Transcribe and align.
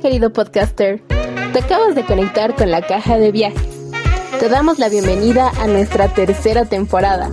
Querido 0.00 0.30
podcaster, 0.30 1.00
te 1.52 1.58
acabas 1.58 1.94
de 1.94 2.04
conectar 2.04 2.54
con 2.54 2.70
la 2.70 2.82
caja 2.82 3.18
de 3.18 3.32
viajes. 3.32 3.92
Te 4.38 4.48
damos 4.48 4.78
la 4.78 4.90
bienvenida 4.90 5.50
a 5.58 5.66
nuestra 5.66 6.08
tercera 6.08 6.66
temporada. 6.66 7.30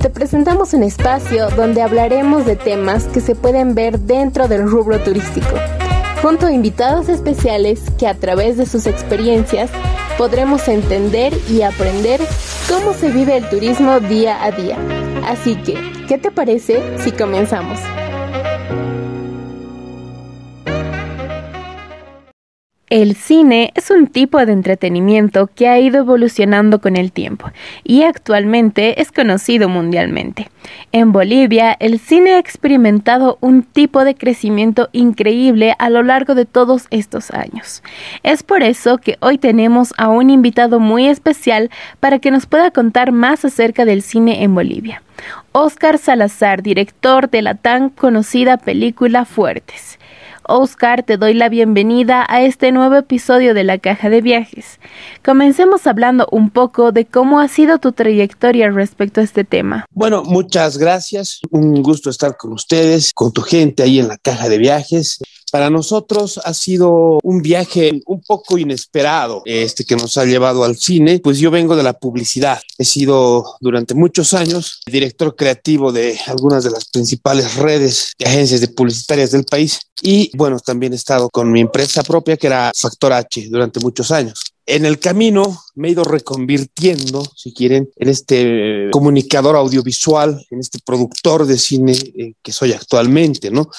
Te 0.00 0.08
presentamos 0.08 0.74
un 0.74 0.84
espacio 0.84 1.50
donde 1.50 1.82
hablaremos 1.82 2.46
de 2.46 2.54
temas 2.54 3.04
que 3.04 3.20
se 3.20 3.34
pueden 3.34 3.74
ver 3.74 3.98
dentro 3.98 4.46
del 4.46 4.70
rubro 4.70 5.00
turístico, 5.00 5.56
junto 6.22 6.46
a 6.46 6.52
invitados 6.52 7.08
especiales 7.08 7.82
que 7.98 8.06
a 8.06 8.14
través 8.14 8.56
de 8.56 8.66
sus 8.66 8.86
experiencias 8.86 9.70
podremos 10.16 10.68
entender 10.68 11.32
y 11.50 11.62
aprender 11.62 12.20
cómo 12.68 12.94
se 12.94 13.10
vive 13.10 13.36
el 13.36 13.48
turismo 13.48 13.98
día 13.98 14.42
a 14.44 14.52
día. 14.52 14.76
Así 15.26 15.56
que, 15.56 15.76
¿qué 16.06 16.16
te 16.16 16.30
parece 16.30 16.80
si 16.98 17.10
comenzamos? 17.10 17.80
El 22.90 23.16
cine 23.16 23.70
es 23.74 23.90
un 23.90 24.06
tipo 24.06 24.44
de 24.46 24.52
entretenimiento 24.52 25.50
que 25.54 25.68
ha 25.68 25.78
ido 25.78 25.98
evolucionando 25.98 26.80
con 26.80 26.96
el 26.96 27.12
tiempo 27.12 27.50
y 27.84 28.02
actualmente 28.02 29.02
es 29.02 29.12
conocido 29.12 29.68
mundialmente. 29.68 30.48
En 30.90 31.12
Bolivia, 31.12 31.76
el 31.80 31.98
cine 31.98 32.34
ha 32.34 32.38
experimentado 32.38 33.36
un 33.42 33.62
tipo 33.62 34.04
de 34.04 34.14
crecimiento 34.14 34.88
increíble 34.92 35.74
a 35.78 35.90
lo 35.90 36.02
largo 36.02 36.34
de 36.34 36.46
todos 36.46 36.86
estos 36.90 37.30
años. 37.30 37.82
Es 38.22 38.42
por 38.42 38.62
eso 38.62 38.96
que 38.96 39.18
hoy 39.20 39.36
tenemos 39.36 39.92
a 39.98 40.08
un 40.08 40.30
invitado 40.30 40.80
muy 40.80 41.08
especial 41.08 41.70
para 42.00 42.18
que 42.20 42.30
nos 42.30 42.46
pueda 42.46 42.70
contar 42.70 43.12
más 43.12 43.44
acerca 43.44 43.84
del 43.84 44.00
cine 44.00 44.42
en 44.42 44.54
Bolivia. 44.54 45.02
Oscar 45.52 45.98
Salazar, 45.98 46.62
director 46.62 47.28
de 47.28 47.42
la 47.42 47.54
tan 47.54 47.90
conocida 47.90 48.56
película 48.56 49.26
Fuertes. 49.26 49.97
Oscar, 50.48 51.02
te 51.02 51.18
doy 51.18 51.34
la 51.34 51.48
bienvenida 51.48 52.24
a 52.28 52.42
este 52.42 52.72
nuevo 52.72 52.96
episodio 52.96 53.52
de 53.52 53.64
la 53.64 53.78
Caja 53.78 54.08
de 54.08 54.22
Viajes. 54.22 54.80
Comencemos 55.24 55.86
hablando 55.86 56.26
un 56.32 56.50
poco 56.50 56.90
de 56.90 57.04
cómo 57.04 57.38
ha 57.38 57.48
sido 57.48 57.78
tu 57.78 57.92
trayectoria 57.92 58.70
respecto 58.70 59.20
a 59.20 59.24
este 59.24 59.44
tema. 59.44 59.84
Bueno, 59.92 60.24
muchas 60.24 60.78
gracias. 60.78 61.40
Un 61.50 61.82
gusto 61.82 62.08
estar 62.08 62.36
con 62.36 62.52
ustedes, 62.54 63.12
con 63.12 63.30
tu 63.30 63.42
gente 63.42 63.82
ahí 63.82 63.98
en 63.98 64.08
la 64.08 64.16
Caja 64.16 64.48
de 64.48 64.56
Viajes. 64.58 65.18
Para 65.50 65.70
nosotros 65.70 66.40
ha 66.44 66.52
sido 66.52 67.18
un 67.22 67.42
viaje 67.42 68.00
un 68.06 68.20
poco 68.20 68.58
inesperado, 68.58 69.42
este 69.44 69.84
que 69.84 69.96
nos 69.96 70.18
ha 70.18 70.24
llevado 70.24 70.64
al 70.64 70.76
cine, 70.76 71.20
pues 71.20 71.38
yo 71.38 71.50
vengo 71.50 71.76
de 71.76 71.82
la 71.82 71.98
publicidad. 71.98 72.60
He 72.76 72.84
sido 72.84 73.56
durante 73.60 73.94
muchos 73.94 74.34
años 74.34 74.80
director 74.86 75.34
creativo 75.36 75.92
de 75.92 76.18
algunas 76.26 76.64
de 76.64 76.70
las 76.70 76.84
principales 76.86 77.56
redes 77.56 78.12
de 78.18 78.26
agencias 78.26 78.60
de 78.60 78.68
publicitarias 78.68 79.30
del 79.30 79.44
país 79.44 79.80
y 80.02 80.30
bueno, 80.36 80.58
también 80.60 80.92
he 80.92 80.96
estado 80.96 81.28
con 81.30 81.50
mi 81.50 81.60
empresa 81.60 82.02
propia 82.02 82.36
que 82.36 82.46
era 82.46 82.72
Factor 82.74 83.12
H 83.12 83.48
durante 83.50 83.80
muchos 83.80 84.10
años. 84.10 84.42
En 84.66 84.84
el 84.84 84.98
camino 84.98 85.62
me 85.76 85.88
he 85.88 85.92
ido 85.92 86.04
reconvirtiendo, 86.04 87.24
si 87.34 87.54
quieren, 87.54 87.88
en 87.96 88.08
este 88.10 88.90
comunicador 88.92 89.56
audiovisual, 89.56 90.44
en 90.50 90.60
este 90.60 90.78
productor 90.84 91.46
de 91.46 91.56
cine 91.56 91.92
eh, 91.92 92.34
que 92.42 92.52
soy 92.52 92.74
actualmente, 92.74 93.50
¿no? 93.50 93.70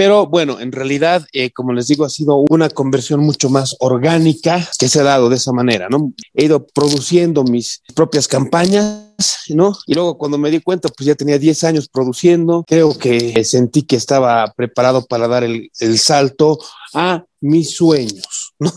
Pero 0.00 0.26
bueno, 0.26 0.60
en 0.60 0.72
realidad, 0.72 1.26
eh, 1.34 1.50
como 1.50 1.74
les 1.74 1.88
digo, 1.88 2.06
ha 2.06 2.08
sido 2.08 2.42
una 2.48 2.70
conversión 2.70 3.20
mucho 3.20 3.50
más 3.50 3.76
orgánica 3.80 4.66
que 4.78 4.88
se 4.88 5.00
ha 5.00 5.02
dado 5.02 5.28
de 5.28 5.36
esa 5.36 5.52
manera, 5.52 5.90
¿no? 5.90 6.14
He 6.32 6.46
ido 6.46 6.66
produciendo 6.66 7.44
mis 7.44 7.82
propias 7.94 8.26
campañas, 8.26 9.12
¿no? 9.50 9.76
Y 9.86 9.92
luego 9.92 10.16
cuando 10.16 10.38
me 10.38 10.50
di 10.50 10.60
cuenta, 10.60 10.88
pues 10.88 11.06
ya 11.06 11.14
tenía 11.16 11.38
10 11.38 11.64
años 11.64 11.88
produciendo, 11.90 12.64
creo 12.66 12.96
que 12.96 13.44
sentí 13.44 13.82
que 13.82 13.96
estaba 13.96 14.50
preparado 14.56 15.04
para 15.04 15.28
dar 15.28 15.44
el, 15.44 15.70
el 15.80 15.98
salto 15.98 16.58
a 16.94 17.26
mis 17.38 17.76
sueños, 17.76 18.54
¿no? 18.58 18.72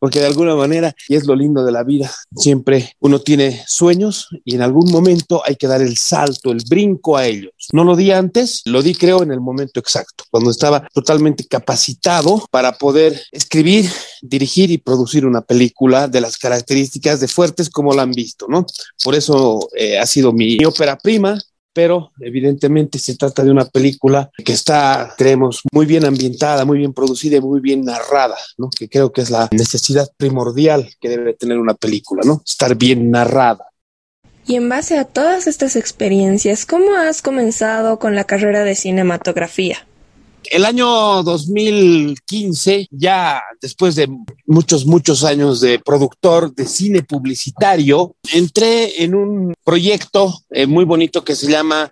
Porque 0.00 0.18
de 0.18 0.26
alguna 0.26 0.56
manera, 0.56 0.94
y 1.08 1.14
es 1.14 1.26
lo 1.26 1.36
lindo 1.36 1.64
de 1.64 1.70
la 1.70 1.84
vida, 1.84 2.10
siempre 2.34 2.96
uno 2.98 3.20
tiene 3.20 3.62
sueños 3.68 4.28
y 4.44 4.56
en 4.56 4.62
algún 4.62 4.90
momento 4.90 5.42
hay 5.44 5.54
que 5.54 5.68
dar 5.68 5.82
el 5.82 5.96
salto, 5.96 6.50
el 6.50 6.62
brinco 6.68 7.16
a 7.16 7.26
ellos. 7.26 7.52
No 7.72 7.84
lo 7.84 7.94
di 7.94 8.10
antes, 8.10 8.62
lo 8.64 8.82
di 8.82 8.94
creo 8.94 9.22
en 9.22 9.30
el 9.30 9.40
momento 9.40 9.78
exacto, 9.78 10.24
cuando 10.30 10.50
estaba 10.50 10.88
totalmente 10.92 11.46
capacitado 11.46 12.46
para 12.50 12.72
poder 12.72 13.20
escribir, 13.30 13.88
dirigir 14.22 14.70
y 14.70 14.78
producir 14.78 15.26
una 15.26 15.42
película 15.42 16.08
de 16.08 16.20
las 16.20 16.38
características 16.38 17.20
de 17.20 17.28
fuertes 17.28 17.70
como 17.70 17.92
la 17.92 18.02
han 18.02 18.12
visto, 18.12 18.46
¿no? 18.48 18.64
Por 19.04 19.14
eso 19.14 19.68
eh, 19.76 19.98
ha 19.98 20.06
sido 20.06 20.32
mi, 20.32 20.56
mi 20.56 20.64
ópera 20.64 20.96
prima, 20.96 21.38
pero 21.72 22.12
evidentemente 22.20 22.98
se 22.98 23.16
trata 23.16 23.44
de 23.44 23.50
una 23.50 23.64
película 23.64 24.30
que 24.44 24.52
está, 24.52 25.14
creemos, 25.16 25.62
muy 25.72 25.86
bien 25.86 26.04
ambientada, 26.04 26.64
muy 26.64 26.78
bien 26.78 26.92
producida 26.92 27.36
y 27.36 27.40
muy 27.40 27.60
bien 27.60 27.84
narrada, 27.84 28.36
¿no? 28.58 28.68
Que 28.70 28.88
creo 28.88 29.12
que 29.12 29.22
es 29.22 29.30
la 29.30 29.48
necesidad 29.52 30.08
primordial 30.16 30.90
que 31.00 31.08
debe 31.08 31.34
tener 31.34 31.58
una 31.58 31.74
película, 31.74 32.22
¿no? 32.24 32.42
Estar 32.44 32.74
bien 32.74 33.10
narrada. 33.10 33.66
Y 34.46 34.56
en 34.56 34.68
base 34.68 34.98
a 34.98 35.04
todas 35.04 35.46
estas 35.46 35.76
experiencias, 35.76 36.66
¿cómo 36.66 36.94
has 36.96 37.22
comenzado 37.22 37.98
con 37.98 38.16
la 38.16 38.24
carrera 38.24 38.64
de 38.64 38.74
cinematografía? 38.74 39.86
El 40.44 40.64
año 40.64 41.22
2015, 41.22 42.88
ya 42.90 43.42
después 43.60 43.94
de 43.94 44.08
muchos, 44.46 44.86
muchos 44.86 45.22
años 45.24 45.60
de 45.60 45.78
productor 45.78 46.54
de 46.54 46.66
cine 46.66 47.02
publicitario, 47.02 48.16
entré 48.32 49.02
en 49.04 49.14
un 49.14 49.54
proyecto 49.64 50.34
eh, 50.50 50.66
muy 50.66 50.84
bonito 50.84 51.22
que 51.22 51.36
se 51.36 51.50
llama 51.50 51.90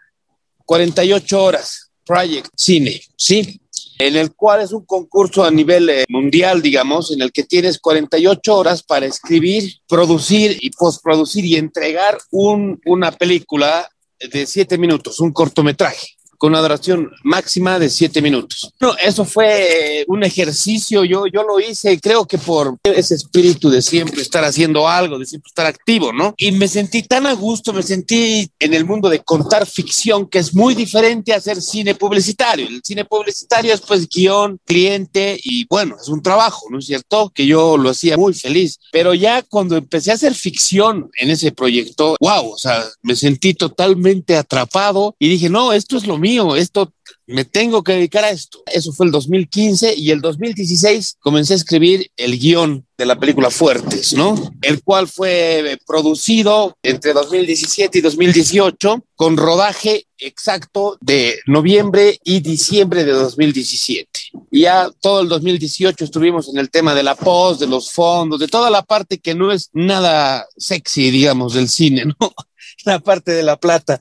48 0.64 1.42
horas 1.42 1.90
Project 2.04 2.48
Cine, 2.56 3.00
¿sí? 3.16 3.60
En 3.98 4.16
el 4.16 4.34
cual 4.34 4.62
es 4.62 4.72
un 4.72 4.84
concurso 4.86 5.44
a 5.44 5.50
nivel 5.50 5.90
eh, 5.90 6.04
mundial, 6.08 6.62
digamos, 6.62 7.10
en 7.10 7.20
el 7.20 7.32
que 7.32 7.44
tienes 7.44 7.78
48 7.78 8.56
horas 8.56 8.82
para 8.82 9.06
escribir, 9.06 9.74
producir 9.86 10.56
y 10.60 10.70
postproducir 10.70 11.44
y 11.44 11.56
entregar 11.56 12.18
un, 12.30 12.80
una 12.86 13.12
película 13.12 13.88
de 14.18 14.46
siete 14.46 14.78
minutos, 14.78 15.20
un 15.20 15.32
cortometraje 15.32 16.17
con 16.38 16.52
una 16.52 16.60
duración 16.60 17.10
máxima 17.24 17.78
de 17.78 17.90
siete 17.90 18.22
minutos. 18.22 18.72
No, 18.80 18.96
eso 18.96 19.24
fue 19.24 20.04
un 20.06 20.22
ejercicio, 20.22 21.04
yo, 21.04 21.26
yo 21.26 21.42
lo 21.42 21.60
hice, 21.60 22.00
creo 22.00 22.24
que 22.26 22.38
por 22.38 22.76
ese 22.84 23.16
espíritu 23.16 23.68
de 23.68 23.82
siempre 23.82 24.22
estar 24.22 24.44
haciendo 24.44 24.88
algo, 24.88 25.18
de 25.18 25.26
siempre 25.26 25.48
estar 25.48 25.66
activo, 25.66 26.12
¿no? 26.12 26.34
Y 26.36 26.52
me 26.52 26.68
sentí 26.68 27.02
tan 27.02 27.26
a 27.26 27.32
gusto, 27.32 27.72
me 27.72 27.82
sentí 27.82 28.48
en 28.60 28.72
el 28.72 28.84
mundo 28.84 29.08
de 29.08 29.20
contar 29.20 29.66
ficción, 29.66 30.28
que 30.28 30.38
es 30.38 30.54
muy 30.54 30.74
diferente 30.74 31.32
a 31.32 31.36
hacer 31.36 31.60
cine 31.60 31.96
publicitario. 31.96 32.68
El 32.68 32.82
cine 32.84 33.04
publicitario 33.04 33.74
es 33.74 33.80
pues 33.80 34.08
guion, 34.08 34.60
cliente 34.64 35.38
y 35.42 35.66
bueno, 35.68 35.96
es 36.00 36.08
un 36.08 36.22
trabajo, 36.22 36.66
¿no 36.70 36.78
es 36.78 36.86
cierto? 36.86 37.32
Que 37.34 37.46
yo 37.46 37.76
lo 37.76 37.90
hacía 37.90 38.16
muy 38.16 38.32
feliz. 38.32 38.78
Pero 38.92 39.12
ya 39.12 39.42
cuando 39.42 39.76
empecé 39.76 40.12
a 40.12 40.14
hacer 40.14 40.34
ficción 40.34 41.10
en 41.18 41.30
ese 41.30 41.50
proyecto, 41.50 42.16
wow, 42.20 42.52
o 42.52 42.58
sea, 42.58 42.84
me 43.02 43.16
sentí 43.16 43.54
totalmente 43.54 44.36
atrapado 44.36 45.16
y 45.18 45.28
dije, 45.28 45.48
no, 45.48 45.72
esto 45.72 45.96
es 45.96 46.06
lo 46.06 46.16
mismo 46.16 46.27
mío, 46.28 46.56
esto 46.56 46.92
me 47.26 47.44
tengo 47.44 47.82
que 47.82 47.92
dedicar 47.92 48.24
a 48.24 48.30
esto. 48.30 48.62
Eso 48.66 48.92
fue 48.92 49.06
el 49.06 49.12
2015 49.12 49.94
y 49.96 50.10
el 50.10 50.20
2016 50.20 51.16
comencé 51.20 51.54
a 51.54 51.56
escribir 51.56 52.10
el 52.16 52.38
guion 52.38 52.86
de 52.98 53.06
la 53.06 53.18
película 53.18 53.50
Fuertes, 53.50 54.12
¿no? 54.12 54.34
El 54.60 54.82
cual 54.82 55.08
fue 55.08 55.78
producido 55.86 56.76
entre 56.82 57.14
2017 57.14 57.98
y 57.98 58.00
2018 58.02 59.04
con 59.14 59.36
rodaje 59.36 60.06
exacto 60.18 60.98
de 61.00 61.38
noviembre 61.46 62.18
y 62.24 62.40
diciembre 62.40 63.04
de 63.04 63.12
2017. 63.12 64.08
Y 64.50 64.62
ya 64.62 64.90
todo 65.00 65.20
el 65.22 65.28
2018 65.28 66.04
estuvimos 66.04 66.48
en 66.48 66.58
el 66.58 66.70
tema 66.70 66.94
de 66.94 67.04
la 67.04 67.14
post, 67.14 67.60
de 67.60 67.66
los 67.66 67.90
fondos, 67.92 68.40
de 68.40 68.48
toda 68.48 68.68
la 68.68 68.82
parte 68.82 69.18
que 69.18 69.34
no 69.34 69.50
es 69.52 69.70
nada 69.72 70.46
sexy, 70.56 71.10
digamos, 71.10 71.54
del 71.54 71.68
cine, 71.68 72.04
¿no? 72.04 72.14
La 72.84 73.00
parte 73.00 73.32
de 73.32 73.42
la 73.42 73.56
plata. 73.56 73.98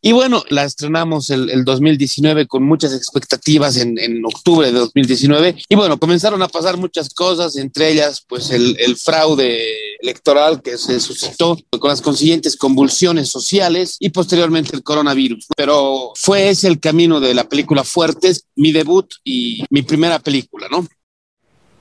Y 0.00 0.12
bueno, 0.12 0.44
la 0.48 0.62
estrenamos 0.62 1.28
el, 1.30 1.50
el 1.50 1.64
2019 1.64 2.46
con 2.46 2.62
muchas 2.62 2.94
expectativas 2.94 3.76
en, 3.76 3.98
en, 3.98 4.24
octubre 4.24 4.70
de 4.70 4.78
2019. 4.78 5.56
Y 5.68 5.74
bueno, 5.74 5.98
comenzaron 5.98 6.40
a 6.40 6.48
pasar 6.48 6.76
muchas 6.76 7.12
cosas, 7.12 7.56
entre 7.56 7.90
ellas, 7.90 8.24
pues 8.28 8.50
el, 8.50 8.76
el 8.78 8.96
fraude 8.96 9.60
electoral 10.00 10.62
que 10.62 10.78
se 10.78 11.00
suscitó 11.00 11.58
con 11.80 11.90
las 11.90 12.00
consiguientes 12.00 12.56
convulsiones 12.56 13.28
sociales 13.28 13.96
y 13.98 14.10
posteriormente 14.10 14.76
el 14.76 14.84
coronavirus. 14.84 15.48
Pero 15.56 16.12
fue 16.14 16.48
ese 16.48 16.68
el 16.68 16.78
camino 16.78 17.18
de 17.18 17.34
la 17.34 17.48
película 17.48 17.82
Fuertes, 17.82 18.44
mi 18.54 18.70
debut 18.70 19.12
y 19.24 19.64
mi 19.70 19.82
primera 19.82 20.20
película, 20.20 20.68
¿no? 20.70 20.86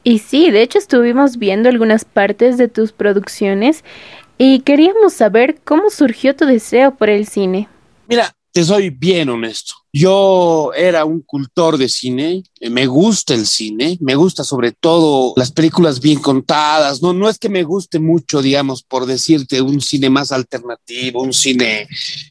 Y 0.04 0.20
sí, 0.20 0.50
de 0.50 0.64
hecho 0.64 0.80
estuvimos 0.80 1.38
viendo 1.38 1.70
algunas 1.70 2.06
partes 2.06 2.58
de 2.58 2.68
tus 2.68 2.94
producciones 2.94 3.84
y 4.40 4.62
queríamos 4.62 5.14
saber 5.14 5.60
cómo 5.64 5.90
surgió 5.90 6.36
tu 6.36 6.46
deseo 6.46 6.96
por 6.96 7.10
el 7.10 7.28
cine. 7.28 7.68
Mira, 8.08 8.34
te 8.54 8.64
soy 8.64 8.90
bien 8.90 9.30
honesto. 9.30 9.74
Yo 9.92 10.72
era 10.76 11.04
un 11.04 11.22
cultor 11.22 11.78
de 11.78 11.90
cine, 11.90 12.44
eh, 12.60 12.70
me 12.70 12.88
gusta 12.88 13.34
el 13.34 13.46
cine, 13.46 13.98
me 14.02 14.16
gusta 14.16 14.44
sobre 14.44 14.72
todo 14.72 15.34
las 15.36 15.52
películas 15.52 16.00
bien 16.00 16.20
contadas, 16.20 17.02
no, 17.02 17.14
no 17.14 17.28
es 17.30 17.38
que 17.38 17.50
me 17.50 17.64
guste 17.64 18.00
mucho, 18.00 18.42
digamos, 18.42 18.82
por 18.82 19.06
decirte, 19.06 19.62
un 19.62 19.82
cine 19.82 20.10
más 20.10 20.32
alternativo, 20.32 21.22
un 21.22 21.34
cine 21.34 21.88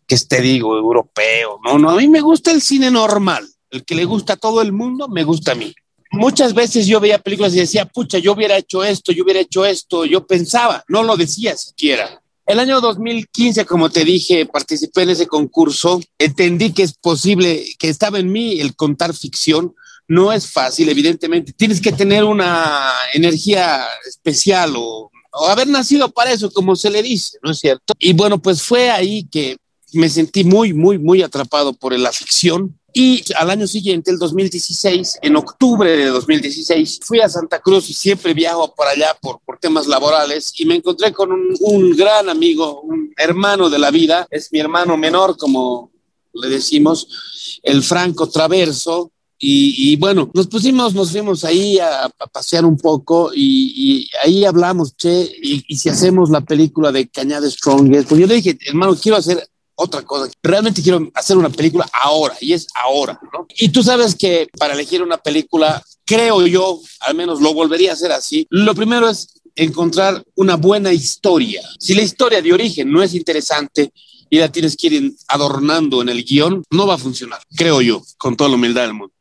que 0.07 0.15
esté, 0.15 0.41
digo, 0.41 0.77
europeo, 0.77 1.61
no, 1.65 1.79
no, 1.79 1.91
a 1.91 1.97
mí 1.97 2.09
me 2.09 2.21
gusta 2.21 2.53
el 2.53 2.63
cine 2.63 2.91
normal, 2.91 3.47
el 3.71 3.85
que 3.85 3.95
le 3.95 4.05
gusta 4.05 4.33
a 4.33 4.37
todo 4.37 4.63
el 4.63 4.73
mundo, 4.73 5.09
me 5.09 5.25
gusta 5.25 5.53
a 5.53 5.57
mí. 5.57 5.75
muchas 6.11 6.55
veces 6.55 6.87
yo 6.87 7.01
veía 7.01 7.19
películas 7.19 7.55
y 7.55 7.59
decía, 7.59 7.85
pucha, 7.85 8.19
yo 8.19 8.33
hubiera 8.33 8.57
hecho 8.57 8.83
esto, 8.83 9.13
yo 9.13 9.25
hubiera 9.25 9.41
hecho 9.41 9.67
esto, 9.67 10.05
yo 10.05 10.27
pensaba, 10.27 10.85
no 10.89 11.03
lo 11.03 11.17
decía 11.17 11.57
siquiera. 11.57 12.23
El 12.47 12.61
año 12.61 12.81
2015, 12.81 13.67
como 13.67 13.91
te 13.91 14.05
dije, 14.05 14.47
participé 14.47 15.03
en 15.03 15.11
ese 15.11 15.27
concurso, 15.27 16.01
entendí 16.17 16.73
que 16.73 16.85
es 16.85 16.93
posible, 16.95 17.67
que 17.77 17.89
estaba 17.89 18.21
en 18.21 18.31
mí 18.31 18.61
el 18.61 18.77
contar 18.77 19.13
ficción. 19.15 19.75
No 20.07 20.33
es 20.33 20.49
fácil, 20.49 20.89
evidentemente. 20.89 21.53
Tienes 21.53 21.81
que 21.81 21.91
tener 21.91 22.23
una 22.23 22.93
energía 23.13 23.85
especial 24.09 24.75
o, 24.77 25.11
haber 25.49 25.67
nacido 25.67 26.09
para 26.13 26.33
eso, 26.33 26.51
como 26.53 26.77
se 26.77 26.89
le 26.89 27.03
dice, 27.03 27.37
¿no 27.43 27.51
es 27.51 27.59
cierto? 27.59 27.93
Y 27.99 28.13
bueno, 28.13 28.41
pues 28.41 28.63
fue 28.63 28.91
ahí 28.91 29.27
que 29.31 29.57
me 29.93 30.09
sentí 30.09 30.45
muy, 30.45 30.73
muy, 30.73 30.99
muy 30.99 31.23
atrapado 31.23 31.73
por 31.73 31.99
la 31.99 32.13
ficción 32.13 32.79
y 32.99 33.23
al 33.37 33.51
año 33.51 33.67
siguiente, 33.67 34.11
el 34.11 34.19
2016, 34.19 35.19
en 35.21 35.37
octubre 35.37 35.95
de 35.95 36.07
2016, 36.07 37.01
fui 37.03 37.21
a 37.21 37.29
Santa 37.29 37.59
Cruz 37.59 37.91
y 37.91 37.93
siempre 37.93 38.33
viajo 38.33 38.75
por 38.75 38.87
allá 38.87 39.15
por, 39.21 39.39
por 39.45 39.59
temas 39.59 39.87
laborales 39.87 40.51
y 40.59 40.65
me 40.65 40.77
encontré 40.77 41.13
con 41.13 41.31
un, 41.31 41.55
un 41.61 41.95
gran 41.95 42.31
amigo, 42.31 42.81
un 42.81 43.13
hermano 43.19 43.69
de 43.69 43.79
la 43.79 43.91
vida, 43.91 44.27
es 44.31 44.51
mi 44.51 44.61
hermano 44.61 44.97
menor, 44.97 45.37
como 45.37 45.91
le 46.33 46.49
decimos, 46.49 47.61
el 47.63 47.83
Franco 47.83 48.31
Traverso, 48.31 49.13
y, 49.39 49.93
y, 49.93 49.97
bueno, 49.97 50.31
nos 50.33 50.47
pusimos, 50.47 50.95
nos 50.95 51.13
fuimos 51.13 51.45
ahí 51.45 51.79
a, 51.79 52.07
a 52.07 52.27
pasear 52.27 52.65
un 52.65 52.79
poco 52.79 53.31
y, 53.35 53.75
y, 53.77 54.11
ahí 54.25 54.47
hablamos, 54.47 54.97
che, 54.97 55.31
y, 55.43 55.63
y, 55.69 55.77
si 55.77 55.91
hacemos 55.91 56.31
la 56.31 56.41
película 56.41 56.91
de 56.91 57.07
Cañada 57.09 57.51
Strongest, 57.51 58.09
pues 58.09 58.23
yo 58.23 58.27
le 58.27 58.37
dije, 58.37 58.57
hermano, 58.67 58.97
quiero 58.97 59.19
hacer 59.19 59.47
otra 59.77 60.03
cosa. 60.03 60.31
Realmente 60.43 60.83
quiero 60.83 61.09
hacer 61.15 61.37
una 61.37 61.51
película 61.51 61.89
ahora 61.93 62.37
y 62.41 62.53
es 62.53 62.67
ahora, 62.75 63.21
¿no? 63.33 63.47
Y 63.57 63.69
tú 63.69 63.83
sabes 63.83 64.17
que 64.17 64.49
para 64.59 64.75
elegir 64.75 65.03
una 65.03 65.19
película, 65.19 65.83
creo 66.05 66.47
yo, 66.47 66.81
al 67.01 67.15
menos 67.15 67.41
lo 67.41 67.55
volvería 67.55 67.91
a 67.91 67.95
hacer 67.95 68.11
así. 68.11 68.47
Lo 68.51 68.75
primero 68.75 69.09
es 69.09 69.41
encontrar 69.55 70.23
una 70.35 70.57
buena 70.57 70.93
historia. 70.93 71.63
Si 71.79 71.95
la 71.95 72.03
historia 72.03 72.43
de 72.43 72.53
origen 72.53 72.91
no 72.91 73.03
es 73.03 73.15
interesante 73.15 73.93
y 74.29 74.39
la 74.39 74.51
tienes 74.51 74.77
que 74.77 74.89
ir 74.89 75.13
adornando 75.29 76.03
en 76.03 76.09
el 76.09 76.25
guion, 76.25 76.65
no 76.71 76.87
va 76.87 76.95
a 76.95 76.99
funcionar, 76.99 77.41
creo 77.55 77.81
yo, 77.81 78.03
con 78.19 78.37
toda 78.37 78.51
la 78.51 78.57
humildad 78.57 78.83
del 78.83 78.95
mundo. 78.95 79.15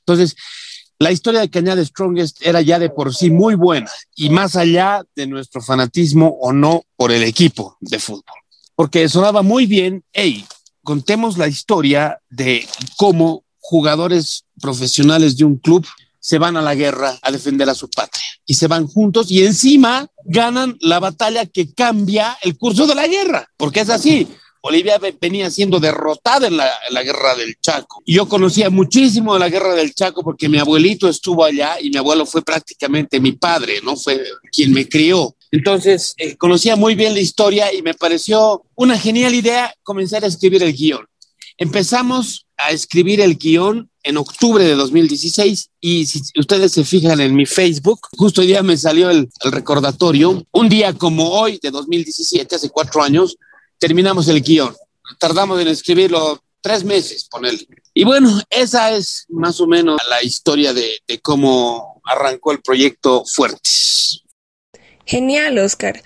Entonces, 0.00 0.36
la 0.98 1.12
historia 1.12 1.40
de 1.40 1.50
Cañada 1.50 1.84
Strongest 1.84 2.38
era 2.40 2.60
ya 2.60 2.78
de 2.78 2.90
por 2.90 3.14
sí 3.14 3.30
muy 3.30 3.54
buena 3.54 3.90
y 4.16 4.30
más 4.30 4.56
allá 4.56 5.04
de 5.14 5.28
nuestro 5.28 5.62
fanatismo 5.62 6.36
o 6.40 6.52
no 6.52 6.82
por 6.96 7.12
el 7.12 7.22
equipo 7.22 7.76
de 7.80 8.00
fútbol 8.00 8.34
porque 8.78 9.08
sonaba 9.08 9.42
muy 9.42 9.66
bien, 9.66 10.04
hey, 10.12 10.44
contemos 10.84 11.36
la 11.36 11.48
historia 11.48 12.20
de 12.30 12.64
cómo 12.96 13.42
jugadores 13.58 14.44
profesionales 14.62 15.36
de 15.36 15.44
un 15.44 15.56
club 15.56 15.84
se 16.20 16.38
van 16.38 16.56
a 16.56 16.62
la 16.62 16.76
guerra 16.76 17.18
a 17.22 17.32
defender 17.32 17.68
a 17.68 17.74
su 17.74 17.90
patria 17.90 18.24
y 18.46 18.54
se 18.54 18.68
van 18.68 18.86
juntos 18.86 19.32
y 19.32 19.44
encima 19.44 20.06
ganan 20.24 20.76
la 20.80 21.00
batalla 21.00 21.44
que 21.44 21.74
cambia 21.74 22.38
el 22.40 22.56
curso 22.56 22.86
de 22.86 22.94
la 22.94 23.08
guerra, 23.08 23.48
porque 23.56 23.80
es 23.80 23.90
así. 23.90 24.28
Bolivia 24.62 25.00
venía 25.20 25.50
siendo 25.50 25.80
derrotada 25.80 26.46
en 26.46 26.56
la, 26.56 26.70
en 26.88 26.94
la, 26.94 27.02
guerra 27.02 27.34
del 27.34 27.56
Chaco. 27.60 28.02
Yo 28.06 28.28
conocía 28.28 28.70
muchísimo 28.70 29.34
de 29.34 29.40
la 29.40 29.48
guerra 29.48 29.74
del 29.74 29.92
Chaco 29.92 30.22
porque 30.22 30.48
mi 30.48 30.58
abuelito 30.58 31.08
estuvo 31.08 31.44
allá 31.44 31.80
y 31.80 31.90
mi 31.90 31.96
abuelo 31.96 32.26
fue 32.26 32.42
prácticamente 32.42 33.18
mi 33.18 33.32
padre, 33.32 33.80
¿no? 33.82 33.96
Fue 33.96 34.22
quien 34.52 34.72
me 34.72 34.88
crió. 34.88 35.34
Entonces, 35.50 36.14
eh, 36.18 36.36
conocía 36.36 36.76
muy 36.76 36.94
bien 36.94 37.14
la 37.14 37.20
historia 37.20 37.72
y 37.72 37.82
me 37.82 37.94
pareció 37.94 38.64
una 38.74 38.98
genial 38.98 39.34
idea 39.34 39.74
comenzar 39.82 40.24
a 40.24 40.28
escribir 40.28 40.62
el 40.62 40.74
guion. 40.74 41.06
Empezamos 41.56 42.46
a 42.56 42.70
escribir 42.70 43.20
el 43.20 43.36
guion 43.36 43.90
en 44.02 44.16
octubre 44.16 44.62
de 44.64 44.74
2016 44.74 45.70
y 45.80 46.06
si 46.06 46.22
ustedes 46.38 46.72
se 46.72 46.84
fijan 46.84 47.20
en 47.20 47.34
mi 47.34 47.46
Facebook, 47.46 48.00
justo 48.16 48.42
hoy 48.42 48.48
día 48.48 48.62
me 48.62 48.76
salió 48.76 49.10
el, 49.10 49.28
recordatorio, 49.42 50.46
un 50.52 50.68
día 50.68 50.92
como 50.92 51.30
hoy 51.30 51.58
de 51.62 51.70
2017, 51.70 52.54
hace 52.54 52.70
cuatro 52.70 53.02
años, 53.02 53.36
terminamos 53.78 54.28
el 54.28 54.42
guion. 54.42 54.74
Tardamos 55.18 55.60
en 55.60 55.68
escribirlo 55.68 56.42
tres 56.60 56.84
meses, 56.84 57.26
ponerle. 57.30 57.66
Y 57.94 58.04
bueno, 58.04 58.40
esa 58.50 58.92
es 58.92 59.24
más 59.28 59.60
o 59.60 59.66
menos 59.66 59.98
la 60.08 60.22
historia 60.22 60.72
de, 60.72 60.98
de 61.06 61.18
cómo 61.20 62.00
arrancó 62.04 62.52
el 62.52 62.60
proyecto 62.60 63.24
Fuertes. 63.24 64.22
Genial, 65.08 65.56
Oscar. 65.56 66.02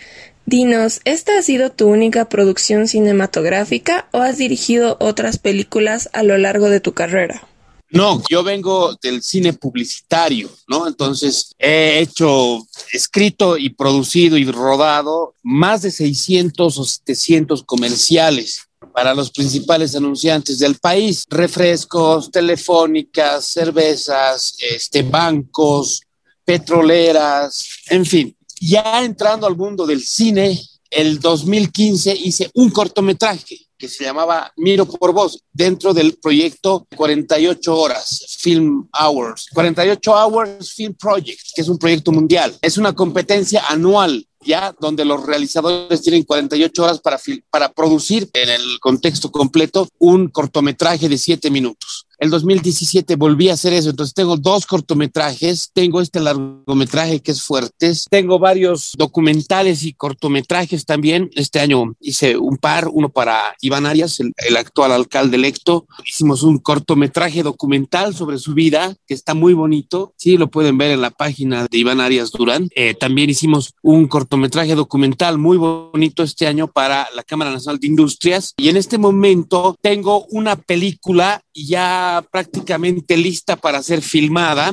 Dinos, 0.47 1.01
¿esta 1.05 1.37
ha 1.37 1.43
sido 1.43 1.71
tu 1.73 1.89
única 1.89 2.29
producción 2.29 2.87
cinematográfica 2.87 4.09
o 4.13 4.21
has 4.21 4.39
dirigido 4.39 4.97
otras 5.01 5.39
películas 5.39 6.09
a 6.13 6.23
lo 6.23 6.39
largo 6.39 6.71
de 6.71 6.79
tu 6.79 6.93
carrera? 6.93 7.45
No, 7.91 8.23
yo 8.31 8.45
vengo 8.45 8.97
del 9.03 9.21
cine 9.25 9.55
publicitario, 9.55 10.49
¿no? 10.69 10.87
Entonces 10.87 11.53
he 11.59 11.99
hecho, 11.99 12.65
escrito 12.93 13.59
y 13.59 13.71
producido 13.71 14.37
y 14.37 14.45
rodado 14.45 15.35
más 15.43 15.83
de 15.83 15.91
600 15.91 16.79
o 16.79 16.85
700 16.85 17.65
comerciales 17.65 18.69
para 18.95 19.17
los 19.17 19.33
principales 19.33 19.97
anunciantes 19.97 20.61
del 20.61 20.77
país, 20.77 21.25
refrescos, 21.29 22.31
telefónicas, 22.31 23.47
cervezas, 23.47 24.55
este, 24.61 25.03
bancos, 25.03 26.03
petroleras, 26.45 27.67
en 27.91 28.07
fin. 28.07 28.37
Ya 28.65 29.03
entrando 29.03 29.49
al 29.49 29.57
mundo 29.57 29.87
del 29.87 30.05
cine, 30.05 30.57
el 30.89 31.19
2015 31.19 32.15
hice 32.15 32.49
un 32.55 32.71
cortometraje 32.71 33.59
que 33.77 33.89
se 33.89 34.05
llamaba 34.05 34.53
Miro 34.57 34.87
por 34.87 35.13
Voz, 35.13 35.43
dentro 35.53 35.93
del 35.93 36.15
proyecto 36.15 36.87
48 36.95 37.77
Horas 37.77 38.25
Film 38.39 38.89
Hours, 38.97 39.49
48 39.53 40.13
Hours 40.13 40.73
Film 40.73 40.95
Project, 40.95 41.41
que 41.57 41.63
es 41.63 41.69
un 41.69 41.77
proyecto 41.77 42.13
mundial. 42.13 42.57
Es 42.63 42.79
una 42.79 42.93
competencia 42.93 43.65
anual 43.69 44.25
ya 44.45 44.75
donde 44.81 45.05
los 45.05 45.25
realizadores 45.25 46.01
tienen 46.03 46.23
48 46.23 46.83
horas 46.83 47.01
para, 47.01 47.19
para 47.51 47.73
producir 47.73 48.29
en 48.33 48.51
el 48.51 48.79
contexto 48.81 49.31
completo 49.33 49.89
un 49.99 50.29
cortometraje 50.29 51.09
de 51.09 51.19
7 51.19 51.51
minutos. 51.51 52.07
El 52.19 52.31
2017 52.31 53.17
volví 53.17 53.49
a 53.49 53.55
hacer 53.55 53.73
eso, 53.73 53.91
entonces 53.91 54.15
tengo 54.15 54.37
dos 54.37 54.67
cortometrajes, 54.67 55.71
tengo 55.73 56.01
este 56.01 56.21
largometraje 56.21 57.21
que 57.21 57.33
es 57.33 57.43
Fuertes, 57.43 58.07
tengo 58.11 58.39
varios 58.39 58.93
documentales 58.97 59.83
y 59.83 59.93
cortometrajes 59.93 60.85
también. 60.85 61.31
Este 61.35 61.61
año 61.61 61.95
hice 62.01 62.37
un 62.37 62.57
par, 62.59 62.89
uno 62.93 63.09
para 63.09 63.55
Iván 63.61 63.87
Arias, 63.87 64.21
el, 64.21 64.33
el 64.37 64.57
actual 64.57 64.93
alcalde 64.93 65.37
electo. 65.37 65.87
Hicimos 66.07 66.43
un 66.43 66.59
cortometraje 66.59 67.43
documental 67.43 68.15
sobre 68.15 68.39
su 68.39 68.55
vida, 68.55 68.95
que 69.07 69.15
está 69.15 69.35
muy 69.35 69.55
bonito. 69.55 70.15
Sí, 70.17 70.37
lo 70.37 70.51
pueden 70.51 70.79
ver 70.79 70.93
en 70.93 71.01
la 71.01 71.11
página 71.11 71.67
de 71.69 71.79
Iván 71.79 72.01
Arias 72.01 72.31
Durán. 72.31 72.69
Eh, 72.75 72.95
también 72.95 73.31
hicimos 73.31 73.75
un 73.83 74.07
cortometraje 74.07 74.75
documental 74.75 75.39
muy 75.39 75.57
bonito 75.57 76.23
este 76.23 76.47
año 76.47 76.69
para 76.69 77.09
la 77.15 77.23
Cámara 77.23 77.51
Nacional 77.51 77.81
de 77.81 77.87
Industrias. 77.87 78.55
Y 78.57 78.69
en 78.69 78.77
este 78.77 78.99
momento 78.99 79.77
tengo 79.81 80.27
una 80.31 80.57
película 80.57 81.43
ya 81.55 82.25
prácticamente 82.31 83.17
lista 83.17 83.57
para 83.57 83.83
ser 83.83 84.03
filmada. 84.03 84.73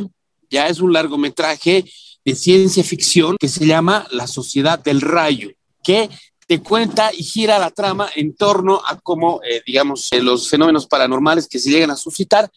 Ya 0.49 0.67
es 0.67 0.79
un 0.79 0.93
largometraje 0.93 1.85
de 2.25 2.35
ciencia 2.35 2.83
ficción 2.83 3.37
que 3.39 3.47
se 3.47 3.65
llama 3.65 4.07
La 4.11 4.27
Sociedad 4.27 4.79
del 4.79 5.01
Rayo, 5.01 5.49
que 5.83 6.09
te 6.47 6.61
cuenta 6.61 7.11
y 7.15 7.23
gira 7.23 7.59
la 7.59 7.69
trama 7.69 8.09
en 8.15 8.35
torno 8.35 8.81
a 8.85 8.99
cómo, 8.99 9.39
eh, 9.43 9.61
digamos, 9.65 10.07
eh, 10.11 10.21
los 10.21 10.49
fenómenos 10.49 10.87
paranormales 10.87 11.47
que 11.47 11.59
se 11.59 11.69
llegan 11.69 11.91
a 11.91 11.95
suscitar 11.95 12.49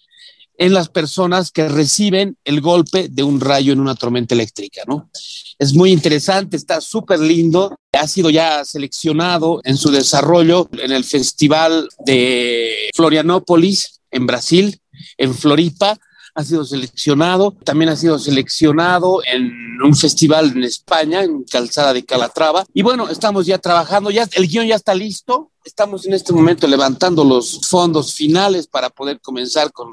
en 0.57 0.73
las 0.73 0.89
personas 0.89 1.51
que 1.51 1.69
reciben 1.69 2.37
el 2.45 2.61
golpe 2.61 3.09
de 3.11 3.23
un 3.23 3.41
rayo 3.41 3.73
en 3.73 3.81
una 3.81 3.95
tormenta 3.95 4.35
eléctrica, 4.35 4.83
¿no? 4.87 5.11
Es 5.59 5.75
muy 5.75 5.93
interesante, 5.93 6.57
está 6.57 6.81
súper 6.81 7.21
lindo, 7.21 7.77
ha 7.93 8.07
sido 8.07 8.31
ya 8.31 8.65
seleccionado 8.65 9.61
en 9.65 9.77
su 9.77 9.91
desarrollo 9.91 10.69
en 10.73 10.93
el 10.93 11.05
Festival 11.05 11.89
de 12.05 12.91
Florianópolis 12.95 14.01
en 14.13 14.27
Brasil, 14.27 14.81
en 15.19 15.35
Floripa, 15.35 15.99
ha 16.35 16.45
sido 16.45 16.65
seleccionado, 16.65 17.53
también 17.65 17.91
ha 17.91 17.97
sido 17.97 18.19
seleccionado 18.19 19.23
en 19.25 19.53
un 19.83 19.95
festival 19.95 20.53
en 20.53 20.65
España, 20.65 21.23
en 21.23 21.45
Calzada 21.45 21.93
de 21.93 22.05
Calatrava. 22.05 22.65
Y 22.73 22.83
bueno, 22.83 23.09
estamos 23.09 23.47
ya 23.47 23.59
trabajando, 23.59 24.11
ya 24.11 24.27
el 24.33 24.49
guion 24.49 24.67
ya 24.67 24.77
está 24.77 24.95
listo, 24.95 25.51
estamos 25.65 26.07
en 26.07 26.15
este 26.15 26.33
momento 26.33 26.67
levantando 26.67 27.25
los 27.25 27.61
fondos 27.69 28.15
finales 28.15 28.67
para 28.67 28.89
poder 28.89 29.21
comenzar 29.21 29.73
con 29.73 29.91